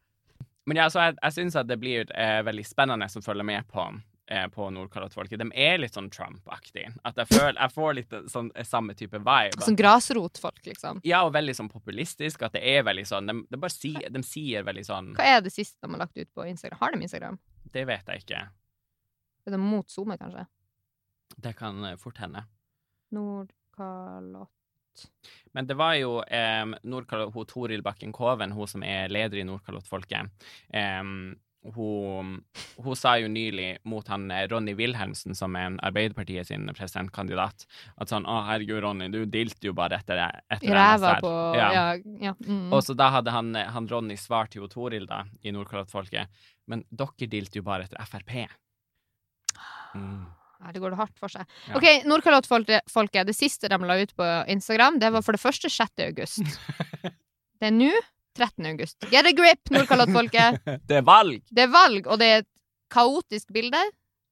Men 0.65 0.77
ja, 0.79 0.87
så 0.89 0.99
jeg, 1.09 1.17
jeg 1.21 1.33
syns 1.35 1.55
at 1.59 1.67
det 1.67 1.79
blir 1.81 2.07
uh, 2.15 2.39
veldig 2.47 2.63
spennende 2.65 3.09
som 3.11 3.21
følger 3.25 3.43
med 3.43 3.65
på, 3.67 3.83
eh, 4.27 4.47
på 4.47 4.69
Nordkalottfolket. 4.73 5.39
De 5.39 5.49
er 5.65 5.77
litt 5.81 5.97
sånn 5.97 6.09
Trump-aktige. 6.13 6.93
At 7.03 7.19
jeg, 7.21 7.29
føler, 7.33 7.57
jeg 7.59 7.75
får 7.75 7.93
litt 7.99 8.15
sånn 8.31 8.51
eh, 8.55 8.67
samme 8.67 8.95
type 8.97 9.19
vibe. 9.19 9.61
Sånn 9.65 9.79
grasrotfolk, 9.79 10.61
liksom. 10.67 11.03
Ja, 11.07 11.23
og 11.27 11.33
veldig 11.35 11.55
sånn 11.57 11.71
populistisk. 11.71 12.45
At 12.45 12.55
det 12.57 12.63
er 12.73 12.85
veldig 12.87 13.05
sånn 13.09 13.29
De, 13.29 13.37
de 13.49 13.59
bare 13.59 13.73
sier, 13.73 14.09
de 14.13 14.23
sier 14.25 14.65
veldig 14.67 14.85
sånn 14.87 15.13
Hva 15.17 15.29
er 15.37 15.45
det 15.45 15.53
siste 15.55 15.79
de 15.83 15.93
har 15.95 16.05
lagt 16.05 16.17
ut 16.17 16.31
på 16.33 16.47
Instagram? 16.49 16.79
Har 16.81 16.95
de 16.95 17.07
Instagram? 17.07 17.39
Det 17.73 17.85
vet 17.89 18.11
jeg 18.11 18.25
ikke. 18.25 18.41
Er 19.43 19.55
det 19.55 19.59
mot 19.59 19.89
SoMe, 19.89 20.17
kanskje? 20.19 20.45
Det 21.35 21.55
kan 21.57 21.83
eh, 21.85 21.97
fort 21.99 22.19
hende. 22.21 22.45
Nordkalott 23.13 24.49
Men 25.53 25.67
det 25.67 25.77
var 25.77 25.95
jo 25.97 26.19
eh, 26.23 27.45
Toril 27.49 27.83
Bakken 27.85 28.13
Koven, 28.13 28.53
hun 28.53 28.69
som 28.69 28.85
er 28.85 29.11
leder 29.11 29.41
i 29.41 29.47
Nordkalottfolket. 29.47 30.47
Eh, 30.69 31.01
hun, 31.75 32.33
hun 32.83 32.97
sa 32.99 33.13
jo 33.21 33.29
nylig 33.31 33.77
mot 33.87 34.07
han 34.11 34.25
eh, 34.31 34.43
Ronny 34.51 34.73
Wilhelmsen, 34.75 35.35
som 35.37 35.55
er 35.55 35.69
en 35.69 35.79
Arbeiderpartiet 35.85 36.49
sin 36.49 36.67
presidentkandidat, 36.75 37.65
at 37.95 38.11
sånn 38.11 38.27
'Å, 38.27 38.41
herregud, 38.49 38.81
Ronny, 38.83 39.07
du 39.13 39.23
dilter 39.25 39.69
jo 39.69 39.73
bare 39.77 40.01
etter, 40.01 40.19
etter 40.51 40.67
I 40.67 40.75
ræva 40.75 41.15
på 41.23 41.33
Ja. 41.55 41.71
Ja. 41.71 41.85
ja, 42.19 42.35
mm. 42.35 42.67
Og 42.73 42.83
så 42.83 42.95
da 42.97 43.09
hadde 43.15 43.31
han, 43.31 43.55
eh, 43.55 43.71
han 43.71 43.87
Ronny 43.87 44.17
svart 44.19 44.51
til 44.51 44.67
Toril 44.67 45.07
da, 45.07 45.23
i 45.43 45.55
Nordkalottfolket, 45.55 46.27
men 46.67 46.83
dere 46.91 47.29
dilter 47.31 47.61
jo 47.61 47.63
bare 47.63 47.87
etter 47.87 48.03
Frp. 48.03 48.47
Mm. 49.95 50.25
Det 50.71 50.79
går 50.79 50.93
det 50.93 50.99
hardt 50.99 51.19
for 51.19 51.31
seg. 51.31 51.47
Ja. 51.67 51.75
OK, 51.75 52.05
Nordkalottfolket. 52.07 53.27
Det 53.27 53.35
siste 53.35 53.67
de 53.67 53.77
la 53.83 53.97
ut 53.99 54.15
på 54.15 54.27
Instagram, 54.47 54.99
det 54.99 55.11
var 55.11 55.21
for 55.21 55.35
det 55.35 55.43
første 55.43 55.69
6. 55.69 55.99
august. 56.07 56.43
Det 57.63 57.69
er 57.69 57.75
nå 57.75 57.91
13. 58.37 58.65
august. 58.71 58.97
Get 59.11 59.27
a 59.29 59.33
grip, 59.37 59.61
Nordkalottfolket! 59.73 60.59
Det 60.89 60.99
er 61.01 61.05
valg! 61.07 61.41
Det 61.49 61.65
er 61.67 61.71
valg, 61.73 62.07
og 62.09 62.19
det 62.21 62.27
er 62.31 62.43
et 62.43 62.49
kaotisk 62.93 63.53
bilde. 63.53 63.79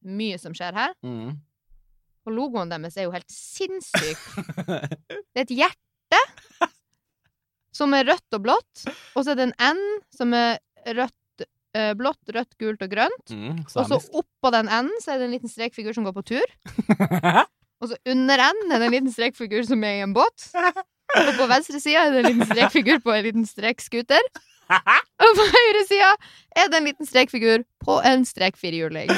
Mye 0.05 0.37
som 0.41 0.53
skjer 0.57 0.73
her. 0.77 0.93
Mm. 1.05 1.35
Og 2.25 2.33
logoen 2.35 2.69
deres 2.69 2.97
er 2.97 3.07
jo 3.07 3.13
helt 3.13 3.29
sinnssyk. 3.33 4.21
Det 5.33 5.41
er 5.41 5.45
et 5.45 5.55
hjerte 5.57 6.21
som 7.73 7.93
er 7.95 8.03
rødt 8.09 8.35
og 8.35 8.41
blått, 8.43 8.81
og 9.15 9.23
så 9.23 9.31
er 9.31 9.37
det 9.39 9.45
en 9.47 9.77
N 9.77 9.79
som 10.11 10.33
er 10.35 10.57
rødt, 10.97 11.45
eh, 11.77 11.93
blått, 11.97 12.19
rødt, 12.35 12.57
gult 12.59 12.83
og 12.83 12.91
grønt. 12.91 13.31
mm, 13.31 13.61
Og 13.79 13.87
så 13.87 13.97
oppå 14.19 14.51
den 14.53 14.67
N-en 14.67 14.91
så 15.01 15.13
er 15.13 15.21
det 15.21 15.29
en 15.29 15.35
liten 15.37 15.49
strekfigur 15.53 15.95
som 15.95 16.03
går 16.09 16.17
på 16.19 16.25
tur. 16.33 16.53
Og 17.81 17.89
så 17.89 17.95
under 18.11 18.37
N 18.51 18.59
er 18.75 18.77
det 18.77 18.89
en 18.89 18.93
liten 18.93 19.13
strekfigur 19.13 19.63
som 19.65 19.81
er 19.87 20.01
i 20.01 20.03
en 20.03 20.11
båt. 20.13 20.49
Og 21.19 21.33
på 21.37 21.47
venstre 21.51 21.81
side 21.83 21.99
er 21.99 22.13
det 22.13 22.21
en 22.23 22.29
liten 22.29 22.49
strekfigur 22.49 23.01
på 23.03 23.13
en 23.15 23.25
liten 23.27 23.47
strekscooter. 23.47 24.29
Og 24.71 25.33
på 25.39 25.47
høyre 25.55 25.81
side 25.89 26.11
er 26.57 26.69
det 26.71 26.79
en 26.79 26.87
liten 26.87 27.09
strekfigur 27.09 27.65
på 27.83 27.97
en 28.07 28.23
strekfirhjuling. 28.27 29.11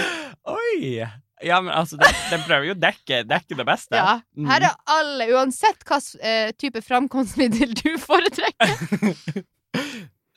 Oi! 0.49 1.03
Ja, 1.43 1.59
men 1.59 1.73
altså, 1.75 1.97
den, 1.99 2.15
den 2.31 2.43
prøver 2.47 2.69
jo 2.69 2.75
å 2.75 2.79
dekke, 2.79 3.23
dekke 3.27 3.57
det 3.59 3.65
beste. 3.67 3.99
Ja. 3.99 4.21
Mm. 4.37 4.47
Her 4.47 4.69
er 4.69 4.77
alle, 4.95 5.27
uansett 5.35 5.83
hvilken 5.83 6.55
type 6.61 6.83
framkomstmiddel 6.85 7.75
du 7.81 7.91
foretrekker. 8.01 9.43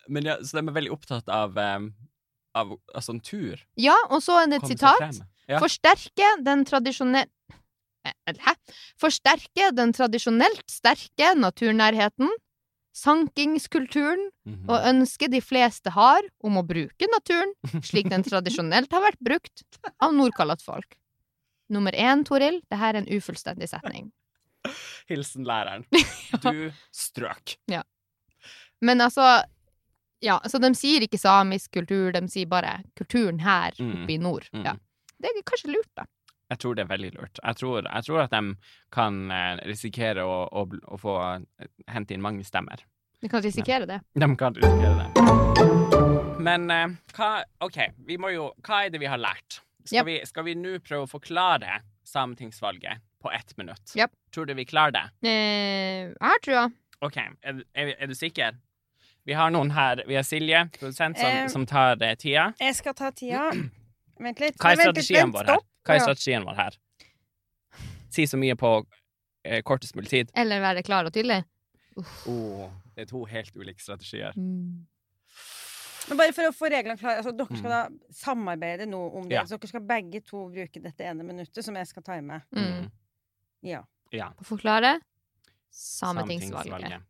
Men 0.09 0.27
ja, 0.29 0.37
så 0.43 0.59
de 0.59 0.63
er 0.63 0.75
veldig 0.77 0.93
opptatt 0.95 1.31
av, 1.33 1.57
um, 1.59 1.89
av 2.55 2.77
altså, 2.95 3.17
en 3.17 3.23
tur. 3.23 3.63
Ja, 3.81 3.97
og 4.11 4.23
så 4.23 4.39
er 4.43 4.53
det 4.53 4.61
et 4.61 4.77
sitat. 4.77 5.19
Ja. 5.47 5.61
Forsterke 5.63 6.29
den 6.47 6.65
tradisjonelle 6.67 7.31
Hæ? 8.27 8.55
Forsterke 9.01 9.71
den 9.77 9.93
tradisjonelt 9.97 10.65
sterke 10.71 11.33
naturnærheten, 11.39 12.29
sankingskulturen 12.97 14.31
Mhm. 14.47 14.69
og 14.71 14.85
ønsket 14.89 15.31
de 15.33 15.41
fleste 15.41 15.91
har 15.93 16.23
om 16.45 16.57
å 16.57 16.63
bruke 16.67 17.09
naturen 17.13 17.53
slik 17.85 18.09
den 18.11 18.23
tradisjonelt 18.25 18.91
har 18.93 19.03
vært 19.03 19.21
brukt 19.21 19.63
av 20.01 20.13
nordkalottfolk. 20.15 20.97
Nummer 21.71 21.93
én, 21.93 22.25
Toril, 22.25 22.61
det 22.71 22.79
her 22.79 22.95
er 22.95 22.99
en 23.03 23.07
ufullstendig 23.11 23.69
setning. 23.69 24.13
Hilsen 25.09 25.45
læreren. 25.47 25.85
Du 26.43 26.73
strøk. 26.93 27.57
Men 28.83 28.99
altså 29.01 29.45
Ja, 30.23 30.39
så 30.49 30.59
de 30.59 30.71
sier 30.75 31.01
ikke 31.05 31.19
samisk 31.21 31.73
kultur, 31.77 32.11
de 32.13 32.23
sier 32.33 32.47
bare 32.49 32.83
kulturen 32.97 33.39
her 33.41 33.73
Mm. 33.79 33.91
oppe 33.93 34.13
i 34.15 34.17
nord. 34.17 34.49
Mm. 34.55 34.65
Ja. 34.65 34.73
Det 35.21 35.29
er 35.29 35.43
kanskje 35.45 35.75
lurt, 35.75 35.91
da. 35.95 36.05
Jeg 36.51 36.59
tror 36.63 36.77
det 36.79 36.85
er 36.85 36.91
veldig 36.93 37.09
lurt. 37.17 37.41
Jeg 37.43 37.59
tror, 37.59 37.87
jeg 37.89 38.07
tror 38.07 38.21
at 38.23 38.35
de 38.35 38.43
kan 38.95 39.17
eh, 39.35 39.57
risikere 39.67 40.23
å, 40.23 40.37
å, 40.47 40.67
å 40.95 40.99
få 41.01 41.15
eh, 41.35 41.67
hente 41.91 42.15
inn 42.15 42.23
mange 42.23 42.45
stemmer. 42.47 42.85
De 43.23 43.31
kan 43.33 43.43
risikere 43.43 43.89
det. 43.89 44.01
De 44.15 44.29
kan 44.39 44.55
risikere 44.55 44.95
det. 45.01 46.37
Men 46.47 46.71
eh, 46.71 46.95
hva 47.17 47.31
OK, 47.67 47.81
vi 48.07 48.19
må 48.23 48.31
jo 48.35 48.51
Hva 48.63 48.85
er 48.87 48.93
det 48.95 49.01
vi 49.03 49.11
har 49.11 49.19
lært? 49.19 49.63
Skal 49.87 50.03
Yep. 50.03 50.07
vi, 50.11 50.43
vi 50.51 50.55
nå 50.59 50.79
prøve 50.83 51.07
å 51.07 51.11
forklare 51.11 51.81
sametingsvalget 52.07 53.03
på 53.23 53.31
ett 53.35 53.53
minutt? 53.59 53.93
Yep. 53.95 54.11
Tror 54.35 54.47
du 54.47 54.55
vi 54.59 54.65
klarer 54.67 54.95
det? 54.97 55.05
Eh, 55.27 56.11
jeg 56.11 56.23
har 56.27 56.43
trua. 56.43 56.65
OK, 57.07 57.19
er, 57.43 57.61
er, 57.75 57.93
er 57.99 58.11
du 58.11 58.15
sikker? 58.19 58.57
Vi 59.27 59.35
har 59.35 59.51
noen 59.51 59.71
her. 59.75 60.03
Vi 60.07 60.15
har 60.15 60.23
Silje, 60.27 60.65
produsent, 60.79 61.19
som, 61.19 61.31
Eh, 61.31 61.47
som 61.51 61.67
tar 61.67 62.03
eh, 62.03 62.15
tida. 62.19 62.53
Jeg 62.63 62.75
skal 62.79 62.95
ta 62.95 63.11
tida. 63.11 63.49
Vent 64.23 64.43
litt. 64.43 64.59
Hva 64.63 64.75
er 64.75 64.83
strategien 64.85 65.35
vår 65.35 65.51
her? 65.51 65.65
Hva 65.87 65.97
er 65.97 66.05
strategien 66.05 66.47
vår 66.47 66.59
her? 66.59 66.79
Si 68.13 68.27
så 68.27 68.39
mye 68.41 68.57
på 68.59 68.73
eh, 69.47 69.63
kortest 69.67 69.97
mulig 69.99 70.11
tid. 70.11 70.35
Eller 70.39 70.63
være 70.65 70.83
klar 70.87 71.09
og 71.09 71.15
tydelig. 71.15 71.43
Oh, 72.29 72.67
det 72.97 73.07
er 73.07 73.11
to 73.11 73.23
helt 73.29 73.57
ulike 73.57 73.83
strategier. 73.83 74.37
Mm. 74.37 74.85
Men 76.07 76.21
bare 76.21 76.35
for 76.37 76.47
å 76.47 76.55
få 76.55 76.69
reglene 76.71 76.99
klare 77.01 77.19
altså, 77.19 77.33
Dere 77.35 77.59
skal 77.59 77.73
da 77.73 77.81
samarbeide 78.15 78.87
nå 78.87 79.01
om 79.09 79.27
det. 79.27 79.33
Mm. 79.33 79.37
Ja. 79.39 79.45
Så 79.49 79.59
dere 79.59 79.73
skal 79.73 79.85
begge 79.89 80.23
to 80.27 80.47
bruke 80.53 80.83
dette 80.83 81.09
ene 81.09 81.27
minuttet 81.27 81.67
som 81.67 81.79
jeg 81.79 81.91
skal 81.91 82.05
time. 82.07 82.41
Mm. 82.55 82.89
Ja. 83.67 83.83
Ja. 84.15 84.31
Å 84.39 84.47
forklare 84.47 84.99
sametingsvalget. 85.77 87.03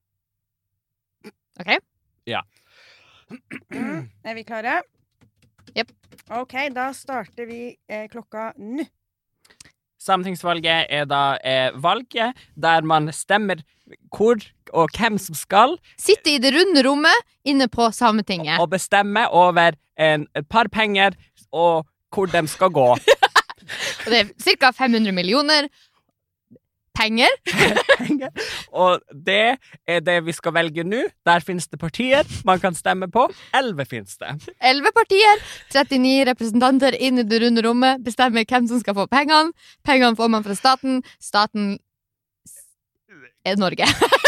OK? 1.60 1.76
Ja. 2.28 2.42
Er 4.26 4.36
vi 4.38 4.44
klare? 4.46 4.80
Jepp. 5.74 5.90
OK, 6.30 6.54
da 6.74 6.90
starter 6.94 7.48
vi 7.48 7.60
eh, 7.88 8.06
klokka 8.12 8.52
nå. 8.58 8.86
Sametingsvalget 10.06 10.92
er 10.92 11.06
da 11.08 11.22
eh, 11.42 11.74
valget 11.82 12.36
der 12.54 12.84
man 12.86 13.10
stemmer 13.14 13.62
hvor 14.14 14.38
og 14.74 14.90
hvem 14.98 15.18
som 15.18 15.34
skal, 15.38 15.76
Sitte 15.98 16.32
i 16.34 16.40
det 16.42 16.50
runde 16.54 16.82
rommet 16.86 17.26
inne 17.46 17.68
på 17.70 17.90
Sametinget. 17.94 18.58
og 18.60 18.70
bestemme 18.70 19.28
over 19.30 19.78
en, 19.98 20.26
et 20.34 20.48
par 20.48 20.68
penger 20.68 21.14
og 21.52 21.86
hvor 22.14 22.26
de 22.26 22.46
skal 22.48 22.70
gå. 22.70 22.88
Og 24.06 24.12
det 24.12 24.18
er 24.20 24.28
ca. 24.38 24.70
500 24.70 25.10
millioner 25.12 25.66
penger. 26.98 27.32
og 28.72 29.00
det 29.26 29.56
er 29.86 30.00
det 30.04 30.18
vi 30.26 30.34
skal 30.36 30.54
velge 30.56 30.84
nå. 30.86 31.04
Der 31.26 31.44
finnes 31.44 31.68
det 31.68 31.80
partier 31.80 32.26
man 32.48 32.60
kan 32.62 32.74
stemme 32.74 33.08
på. 33.12 33.26
Elleve 33.56 33.86
finnes 33.88 34.16
det. 34.20 34.34
11 34.60 34.92
partier, 34.96 35.42
39 35.74 36.14
representanter 36.30 36.96
inn 36.98 37.22
i 37.22 37.26
det 37.26 37.42
runde 37.44 37.64
rommet, 37.66 38.04
bestemmer 38.06 38.46
hvem 38.48 38.68
som 38.70 38.80
skal 38.82 38.96
få 38.98 39.08
pengene. 39.12 39.52
Pengene 39.86 40.16
får 40.16 40.32
man 40.32 40.46
fra 40.46 40.56
staten. 40.58 41.02
Staten 41.22 41.76
er 43.46 43.56
Norge. 43.60 43.86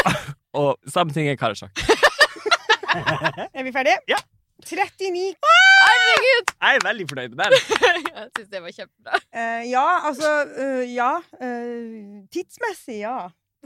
Og 0.59 0.79
Sametinget 0.89 1.37
er 1.37 1.41
Karasjok. 1.41 1.71
Er 3.55 3.63
vi 3.63 3.73
ferdige? 3.73 4.01
Ja. 4.09 4.17
39 4.67 5.35
Herregud! 5.85 6.51
Jeg 6.61 6.79
er 6.79 6.85
veldig 6.89 7.07
fornøyd 7.09 7.35
med 7.39 7.53
den. 7.55 7.61
Jeg 8.19 8.31
syns 8.37 8.49
det 8.51 8.63
var 8.65 8.75
kjempebra. 8.75 9.21
Uh, 9.31 9.63
Ja, 9.71 9.85
altså 10.09 10.33
uh, 10.51 10.85
Ja. 10.91 11.11
Uh, 11.39 12.25
tidsmessig, 12.35 13.01
ja. 13.05 13.17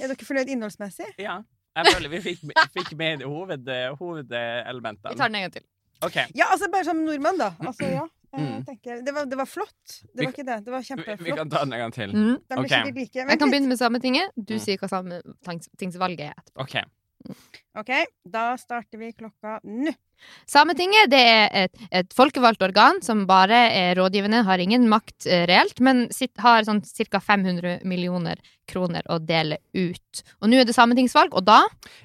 Er 0.01 0.13
dere 0.13 0.27
fornøyd 0.29 0.53
innholdsmessig? 0.53 1.09
Ja. 1.21 1.39
Jeg 1.77 1.95
føler 1.95 2.13
vi 2.13 2.21
fikk, 2.21 2.43
fikk 2.77 2.91
med 3.01 3.23
hoved, 3.25 3.65
Vi 5.15 5.17
tar 5.17 5.31
den 5.33 5.39
en 5.41 5.47
gang 5.47 5.55
til. 5.55 5.65
Okay. 6.05 6.27
Ja, 6.37 6.51
altså 6.53 6.69
bare 6.73 6.85
som 6.85 7.01
nordmenn, 7.07 7.39
da. 7.41 7.53
Altså, 7.63 7.89
ja. 7.89 8.05
Mm. 8.33 8.65
det, 9.05 9.13
var, 9.13 9.25
det 9.29 9.37
var 9.37 9.45
flott. 9.49 9.99
Det 10.13 10.25
var 10.25 10.31
ikke 10.33 10.45
det. 10.49 10.59
Det 10.67 10.73
var 10.73 10.81
Vi, 10.81 11.17
vi 11.25 11.35
kan 11.37 11.51
ta 11.53 11.65
den 11.65 11.73
en 11.77 11.83
gang 11.85 11.93
til. 11.93 12.13
Mm. 12.17 12.37
De 12.41 12.57
blir 12.57 12.65
Ok. 12.65 12.69
sikkert 12.73 12.95
like. 13.01 13.25
Jeg 13.31 13.39
kan 13.39 13.51
begynne 13.53 13.69
med 13.69 13.77
Sametinget. 13.81 14.31
Du 14.37 14.55
Mm. 14.57 14.61
sier 14.65 14.81
hva 14.81 14.89
sametingsvalget 14.89 16.21
er 16.31 16.35
etterpå. 16.41 16.65
OK. 16.65 16.77
OK, 17.79 17.91
da 18.29 18.53
starter 18.61 19.01
vi 19.01 19.13
klokka 19.17 19.59
nå. 19.65 19.93
Sametinget 20.47 21.11
det 21.11 21.21
er 21.27 21.47
et, 21.65 21.85
et 21.91 22.13
folkevalgt 22.15 22.63
organ 22.63 23.01
som 23.03 23.25
bare 23.27 23.59
er 23.75 23.97
rådgivende, 23.99 24.45
har 24.47 24.61
ingen 24.63 24.85
makt 24.91 25.27
eh, 25.27 25.45
reelt, 25.51 25.81
men 25.83 26.05
sitt, 26.15 26.35
har 26.43 26.63
sånn 26.67 26.83
ca. 26.85 27.19
500 27.19 27.81
millioner 27.89 28.39
kroner 28.71 29.07
å 29.11 29.19
dele 29.19 29.59
ut. 29.75 30.23
Og 30.41 30.51
nå 30.51 30.61
er 30.61 30.69
det 30.69 30.77
sametingsvalg, 30.77 31.35
og 31.35 31.47
da 31.49 31.63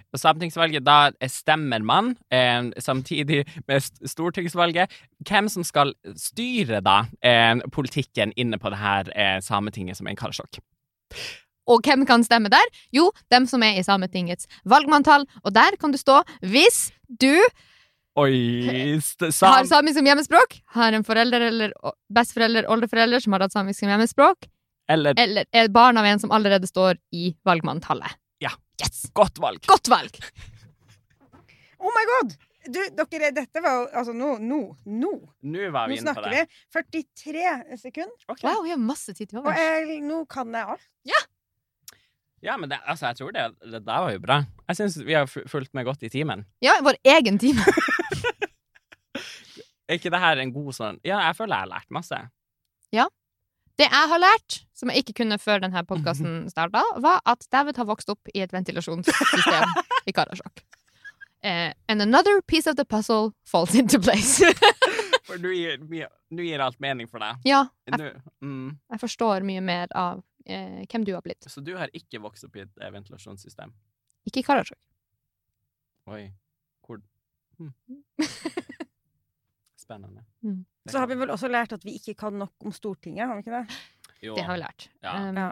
På 0.08 0.18
sametingsvalget 0.22 0.86
da 0.88 1.12
stemmer 1.30 1.84
man, 1.84 2.14
eh, 2.32 2.72
samtidig 2.82 3.44
med 3.68 3.84
stortingsvalget, 4.08 4.94
hvem 5.28 5.52
som 5.52 5.68
skal 5.68 5.94
styre 6.16 6.80
da 6.82 7.04
eh, 7.22 7.60
politikken 7.76 8.32
inne 8.36 8.58
på 8.58 8.72
det 8.72 8.80
her 8.82 9.12
eh, 9.14 9.38
sametinget 9.44 10.00
som 10.00 10.08
er 10.08 10.16
en 10.16 10.24
Karasjok. 10.24 10.62
Og 11.68 11.82
hvem 11.84 12.06
kan 12.08 12.24
stemme 12.24 12.50
der? 12.54 12.70
Jo, 12.96 13.10
dem 13.34 13.48
som 13.50 13.64
er 13.64 13.78
i 13.80 13.84
Sametingets 13.84 14.48
valgmanntall. 14.66 15.26
Og 15.44 15.54
der 15.56 15.76
kan 15.80 15.92
du 15.92 15.98
stå 16.00 16.22
hvis 16.42 16.88
du 17.08 17.34
Oi 18.18 18.98
st 19.04 19.28
har 19.46 19.68
samisk 19.70 20.00
som 20.00 20.08
hjemmespråk, 20.10 20.56
har 20.74 20.96
en 20.98 21.04
forelder 21.06 21.44
eller 21.52 21.74
besteforelder, 22.10 22.66
oldeforelder 22.74 23.22
som 23.22 23.36
har 23.36 23.44
hatt 23.46 23.54
samisk 23.54 23.84
som 23.84 23.92
hjemmespråk, 23.94 24.48
Eller 24.90 25.14
eller 25.20 25.46
er 25.54 25.68
barn 25.70 25.98
av 26.02 26.06
en 26.08 26.20
som 26.24 26.32
allerede 26.34 26.66
står 26.66 26.98
i 27.14 27.36
valgmanntallet. 27.46 28.16
Ja. 28.42 28.50
Yes! 28.82 29.06
godt 29.14 29.38
valg. 29.44 29.62
Godt 29.70 29.90
valg! 29.94 30.18
Oh 31.80 31.92
my 31.94 32.04
god! 32.10 32.32
Du, 32.68 32.80
dere, 32.98 33.30
dette 33.32 33.62
var 33.62 33.76
jo 33.78 33.84
Altså, 33.96 34.14
nå, 34.18 34.32
nå, 34.42 34.58
nå. 34.90 35.12
Nå 35.46 35.68
var 35.72 35.86
Nå 35.88 35.94
vi 35.94 36.00
inne 36.02 36.14
på 36.18 36.24
snakker 36.24 36.34
det. 36.34 36.48
vi. 36.50 37.04
43 37.14 37.78
sekunder. 37.84 38.16
Okay. 38.34 38.48
Wow, 38.50 38.64
vi 38.66 38.74
har 38.74 38.82
masse 38.82 39.14
tid 39.14 39.30
til 39.30 39.40
Og 39.40 39.46
overs. 39.46 39.62
jeg, 39.62 40.00
nå 40.04 40.24
kan 40.26 40.52
jeg 40.58 40.74
alt. 40.74 40.88
Ja, 41.08 41.22
men 42.44 42.70
det, 42.70 42.78
altså, 42.86 43.10
jeg 43.10 43.18
tror 43.18 43.32
det, 43.34 43.46
det 43.66 43.82
der 43.86 44.04
var 44.06 44.12
jo 44.14 44.20
bra. 44.24 44.42
Jeg 44.68 44.78
syns 44.80 44.98
vi 45.06 45.16
har 45.18 45.26
fulgt 45.26 45.74
med 45.74 45.88
godt 45.88 46.04
i 46.06 46.10
timen. 46.14 46.46
Ja, 46.62 46.78
vår 46.86 47.00
egen 47.04 47.40
time. 47.42 47.64
Er 49.88 49.98
ikke 49.98 50.12
det 50.12 50.20
her 50.20 50.42
en 50.42 50.52
god 50.56 50.76
sånn 50.76 51.00
Ja, 51.08 51.22
jeg 51.30 51.38
føler 51.38 51.56
jeg 51.56 51.68
har 51.68 51.74
lært 51.78 51.96
masse. 51.96 52.20
Ja. 52.96 53.08
Det 53.78 53.86
jeg 53.86 54.10
har 54.12 54.20
lært, 54.20 54.62
som 54.74 54.90
jeg 54.90 55.04
ikke 55.04 55.20
kunne 55.22 55.38
før 55.40 55.62
denne 55.64 55.84
podkasten 55.88 56.40
starta, 56.54 56.82
var 57.04 57.22
at 57.30 57.46
David 57.54 57.78
har 57.78 57.88
vokst 57.90 58.10
opp 58.10 58.32
i 58.34 58.42
et 58.46 58.54
ventilasjonssystem 58.54 59.78
i 60.10 60.16
Karasjok. 60.16 60.64
Uh, 61.46 61.72
and 61.88 62.02
another 62.02 62.42
piece 62.42 62.66
of 62.68 62.76
the 62.76 62.84
puzzle 62.84 63.32
falls 63.46 63.76
into 63.78 64.00
place. 64.02 64.42
For 65.28 65.38
nå 65.38 65.52
gir, 65.54 65.78
gir 66.34 66.64
alt 66.66 66.80
mening 66.82 67.08
for 67.08 67.22
deg. 67.22 67.38
ja, 67.46 67.68
jeg, 67.86 68.16
mm. 68.42 68.72
jeg 68.90 69.00
forstår 69.04 69.46
mye 69.46 69.62
mer 69.62 69.94
av 69.96 70.24
eh, 70.48 70.86
hvem 70.90 71.06
du 71.06 71.14
har 71.14 71.22
blitt. 71.26 71.44
Så 71.52 71.62
du 71.64 71.74
har 71.78 71.92
ikke 71.94 72.22
vokst 72.24 72.44
opp 72.48 72.56
i 72.56 72.64
et 72.66 72.82
eh, 72.82 72.92
ventilasjonssystem? 72.94 73.74
Ikke 74.28 74.42
i 74.42 74.48
Karasjok. 74.48 74.80
Oi. 76.08 76.24
Hvor 76.88 77.02
hm. 77.60 77.72
Spennende. 79.78 80.24
Mm. 80.44 80.66
Så 80.90 80.98
har 81.00 81.08
vi 81.08 81.16
vel 81.20 81.32
også 81.32 81.48
lært 81.52 81.74
at 81.76 81.86
vi 81.86 81.96
ikke 82.00 82.16
kan 82.18 82.36
nok 82.40 82.54
om 82.66 82.72
Stortinget, 82.76 83.28
har 83.28 83.36
vi 83.40 83.46
ikke 83.46 83.62
det? 83.62 83.80
Jo. 84.24 84.36
Det 84.36 84.44
har 84.48 84.58
vi 84.58 84.62
lært. 84.66 84.90
Ja. 85.04 85.16
Um, 85.30 85.38
Ja. 85.44 85.52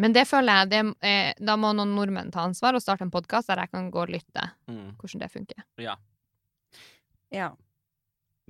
Men 0.00 0.14
det 0.16 0.22
føler 0.24 0.62
jeg 0.62 0.68
det, 0.70 0.78
eh, 1.04 1.34
Da 1.38 1.52
må 1.60 1.68
noen 1.76 1.90
nordmenn 1.94 2.30
ta 2.32 2.46
ansvar 2.48 2.72
og 2.74 2.80
starte 2.80 3.04
en 3.04 3.10
podkast 3.12 3.50
der 3.52 3.60
jeg 3.60 3.70
kan 3.74 3.90
gå 3.92 4.00
og 4.00 4.08
lytte 4.08 4.46
Mm. 4.66 4.96
hvordan 4.96 5.20
det 5.20 5.28
funker. 5.30 5.64
Ja. 5.76 5.96
Det 7.30 7.52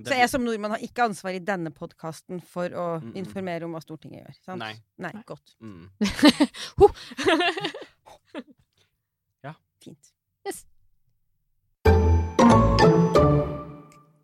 Så 0.07 0.17
jeg 0.17 0.29
som 0.29 0.43
nordmann 0.43 0.71
har 0.75 0.81
ikke 0.83 1.03
ansvar 1.07 1.31
i 1.35 1.39
denne 1.39 1.71
podkasten 1.71 2.41
for 2.43 2.67
å 2.69 2.87
Mm, 2.99 3.09
mm. 3.11 3.15
informere 3.23 3.63
om 3.65 3.71
hva 3.75 3.81
Stortinget 3.81 4.23
gjør. 4.23 4.35
Sant? 4.45 4.59
Nei. 4.59 4.73
Nei, 4.97 5.11
Nei. 5.13 5.23
godt. 5.25 5.55
Mm. 5.61 5.89
Fint. 9.83 10.13
Yes. 10.47 10.61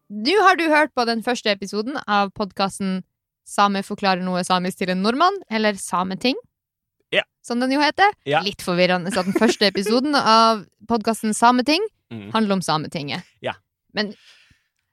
Nå 0.10 0.36
har 0.46 0.56
du 0.60 0.66
hørt 0.72 0.94
på 0.96 1.04
den 1.10 1.20
første 1.26 1.52
episoden 1.52 1.98
av 2.08 2.32
podkasten 2.38 3.02
Same 3.50 3.82
forklarer 3.84 4.22
noe 4.22 4.44
samisk 4.46 4.78
til 4.84 4.92
en 4.94 5.00
nordmann, 5.02 5.36
eller 5.50 5.74
Sameting. 5.82 6.36
Ja. 7.12 7.24
Som 7.42 7.60
den 7.64 7.72
jo 7.74 7.80
heter. 7.82 8.12
Ja. 8.30 8.44
Litt 8.46 8.62
forvirrende 8.62 9.10
at 9.10 9.26
den 9.26 9.34
første 9.34 9.66
episoden 9.72 10.14
av 10.16 10.66
podkasten 10.90 11.34
Sameting 11.36 11.82
Mm. 12.10 12.32
handler 12.34 12.54
om 12.56 12.62
Sametinget. 12.66 13.22
Ja. 13.42 13.52
Men 13.94 14.16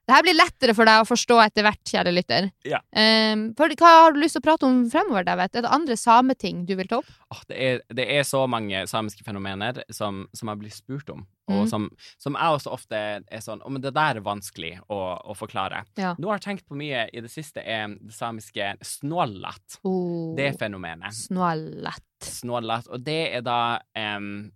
det 0.07 0.15
her 0.15 0.23
blir 0.23 0.37
lettere 0.37 0.73
for 0.77 0.87
deg 0.87 1.01
å 1.03 1.07
forstå 1.07 1.37
etter 1.43 1.65
hvert, 1.67 1.81
kjære 1.91 2.11
lytter. 2.15 2.45
Ja. 2.67 2.79
Um, 2.95 3.49
for, 3.59 3.73
hva 3.75 3.89
har 4.05 4.13
du 4.15 4.21
lyst 4.21 4.37
til 4.37 4.43
å 4.43 4.47
prate 4.47 4.67
om 4.67 4.77
fremover, 4.91 5.25
David? 5.27 5.51
Er 5.59 5.65
det 5.65 5.71
andre 5.75 5.97
sameting 5.99 6.61
du 6.69 6.73
vil 6.79 6.87
ta 6.87 7.01
opp? 7.01 7.09
Oh, 7.33 7.41
det, 7.49 7.57
er, 7.59 7.81
det 7.91 8.05
er 8.15 8.23
så 8.23 8.45
mange 8.47 8.85
samiske 8.87 9.25
fenomener 9.27 9.81
som, 9.91 10.23
som 10.31 10.51
jeg 10.53 10.61
blir 10.63 10.71
spurt 10.75 11.11
om, 11.13 11.25
og 11.51 11.57
Mm. 11.57 11.67
som, 11.71 11.83
som 12.19 12.35
jeg 12.35 12.55
også 12.57 12.71
ofte 12.75 12.97
er 13.23 13.39
sånn 13.43 13.61
Å, 13.63 13.69
men 13.71 13.79
det 13.83 13.93
der 13.95 14.17
er 14.19 14.23
vanskelig 14.23 14.73
å, 14.91 14.97
å 15.31 15.35
forklare. 15.35 15.83
Ja. 15.95 16.09
Noe 16.19 16.33
jeg 16.33 16.41
har 16.41 16.43
tenkt 16.43 16.65
på 16.67 16.75
mye 16.79 17.05
i 17.11 17.21
det 17.23 17.31
siste, 17.31 17.63
er 17.63 17.87
det 17.95 18.11
samiske 18.15 18.73
snållat. 18.83 19.79
Oh, 19.87 20.35
Det 20.35 20.53
fenomenet. 20.59 21.15
Snålett. 21.15 22.03
Snållat. 22.23 22.87
Og 22.91 23.03
det 23.07 23.19
er 23.39 23.45
da 23.47 23.59
um, 23.95 24.49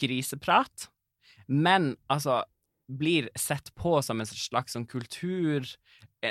griseprat, 0.00 0.88
men 1.46 1.94
altså 2.12 2.40
blir 2.88 3.28
sett 3.34 3.72
på 3.74 3.98
som 4.02 4.20
en 4.22 4.26
slags 4.26 4.72
sånn 4.76 4.86
kultur 4.86 5.66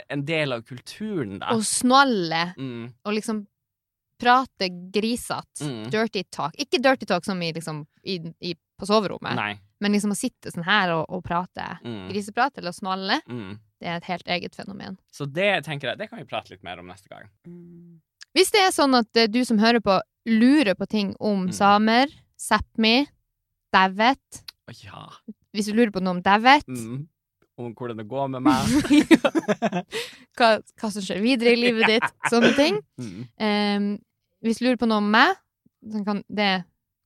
En 0.09 0.25
del 0.25 0.51
av 0.51 0.63
kulturen, 0.67 1.37
da. 1.39 1.53
Å 1.55 1.61
snalle. 1.63 2.53
Mm, 2.57 2.89
og 3.05 3.13
liksom 3.15 3.43
prate 4.19 4.67
grisete. 4.91 5.61
Mm. 5.63 5.89
Dirty 5.93 6.23
talk. 6.31 6.55
Ikke 6.59 6.79
dirty 6.83 7.05
talk 7.07 7.23
som 7.25 7.39
i, 7.43 7.51
liksom, 7.53 7.83
i, 8.03 8.17
i, 8.39 8.55
på 8.79 8.87
soverommet, 8.89 9.35
nei. 9.37 9.53
men 9.83 9.95
liksom 9.95 10.11
å 10.11 10.17
sitte 10.17 10.51
sånn 10.51 10.65
her 10.67 10.91
og, 10.97 11.05
og 11.09 11.23
prate 11.23 11.67
Mm, 11.85 12.09
griseprat 12.09 12.57
eller 12.59 12.75
snalle, 12.75 13.19
mm. 13.29 13.53
det 13.79 13.87
er 13.91 13.97
et 14.01 14.09
helt 14.09 14.27
eget 14.35 14.55
fenomen. 14.57 14.97
Så 15.13 15.27
det 15.31 15.51
tenker 15.67 15.91
jeg, 15.93 15.99
det 16.01 16.09
kan 16.09 16.19
vi 16.19 16.27
prate 16.27 16.51
litt 16.55 16.63
mer 16.65 16.81
om 16.81 16.87
neste 16.91 17.11
gang. 17.11 17.29
Mm. 17.47 18.01
Hvis 18.35 18.51
det 18.51 18.65
er 18.65 18.73
sånn 18.75 18.97
at 18.99 19.15
eh, 19.21 19.29
du 19.31 19.43
som 19.47 19.59
hører 19.61 19.83
på, 19.85 19.99
lurer 20.27 20.75
på 20.75 20.87
ting 20.91 21.13
om 21.19 21.45
Mm. 21.45 21.53
samer, 21.55 22.11
Sápmi, 22.41 23.05
Dævet 23.71 24.41
ja. 24.81 25.05
Hvis 25.55 25.69
du 25.71 25.75
lurer 25.77 25.91
på 25.95 26.01
noe 26.03 26.17
om 26.17 26.23
Davet, 26.25 26.65
Mm. 26.67 27.05
Om 27.57 27.69
hvordan 27.71 27.95
det 28.01 28.03
går 28.11 28.27
med 28.33 28.41
meg. 28.43 28.67
hva, 30.35 30.49
hva 30.59 30.89
som 30.91 31.01
skjer 31.05 31.21
videre 31.23 31.53
i 31.55 31.59
livet 31.61 31.87
ditt, 31.93 32.07
sånne 32.31 32.51
ting 32.57 32.81
Mm. 32.99 33.21
Um, 33.39 33.85
Hvis 34.43 34.59
du 34.59 34.65
lurer 34.67 34.77
på 34.81 34.87
noe 34.91 34.99
om 35.01 35.07
meg, 35.13 35.37
så 35.89 36.01
kan, 36.05 36.19
det 36.29 36.49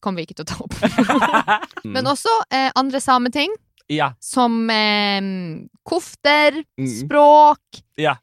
kommer 0.01 0.19
vi 0.19 0.25
ikke 0.27 0.39
til 0.39 0.47
å 0.47 0.49
ta 0.49 0.57
opp. 0.65 0.73
Mm. 1.85 1.93
Men 1.95 2.09
også 2.11 2.31
eh, 2.51 2.71
andre 2.75 2.99
sameting, 2.99 3.53
Ja. 3.89 4.09
som 4.19 4.57
eh, 4.73 5.21
kofter, 5.87 6.57
Mm. 6.77 6.89
språk, 6.91 7.79
Ja. 7.97 8.17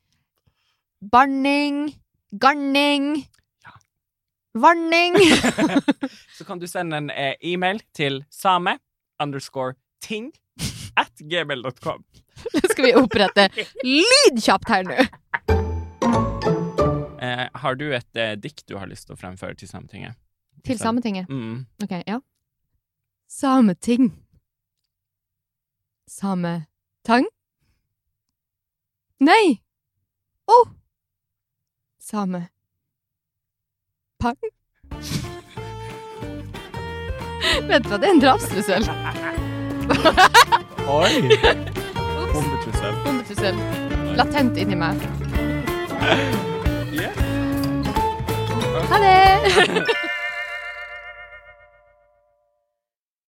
banning, 1.01 1.95
garning, 2.33 3.27
Ja. 3.65 3.73
varning. 4.55 5.17
Så 6.37 6.45
kan 6.45 6.59
du 6.59 6.67
sende 6.67 6.97
en 6.97 7.11
eh, 7.11 7.35
e-mail 7.43 7.81
til 7.95 8.25
same 8.31 8.77
underscore 9.21 9.75
ting 10.07 10.33
at 10.97 11.13
gmail.com. 11.19 12.05
Nå 12.55 12.61
skal 12.71 12.85
vi 12.85 12.95
opprette 12.97 13.49
lydkjapt 13.85 14.69
her 14.71 14.85
nå. 14.87 14.97
Eh, 17.27 17.47
har 17.53 17.75
du 17.81 17.89
et 17.97 18.17
eh, 18.21 18.37
dikt 18.39 18.67
du 18.69 18.77
har 18.79 18.87
lyst 18.91 19.07
til 19.09 19.15
å 19.17 19.21
fremføre 19.21 19.55
til 19.59 19.69
Sametinget? 19.71 20.15
Til 20.67 20.79
Sametinget. 20.79 21.29
Mm. 21.29 21.67
Ok, 21.83 21.93
ja. 22.07 22.21
Sameting. 23.31 24.13
Sametang? 26.11 27.27
Nei! 29.21 29.61
Å! 30.47 30.61
Oh. 30.61 30.69
Same... 31.99 32.47
Pang? 34.23 34.39
Vent, 37.67 37.85
du 37.85 37.91
hva, 37.91 37.99
det 37.99 38.07
er 38.07 38.15
en 38.15 38.23
drapstrussel. 38.23 38.83
Oi! 40.89 41.13
Bombetrussel. 42.33 42.95
Bombetrussel. 43.05 43.55
Latent 44.17 44.57
inni 44.57 44.77
meg. 44.77 44.97
Yeah. 46.93 47.13
Ha 48.91 48.99
det! 48.99 49.97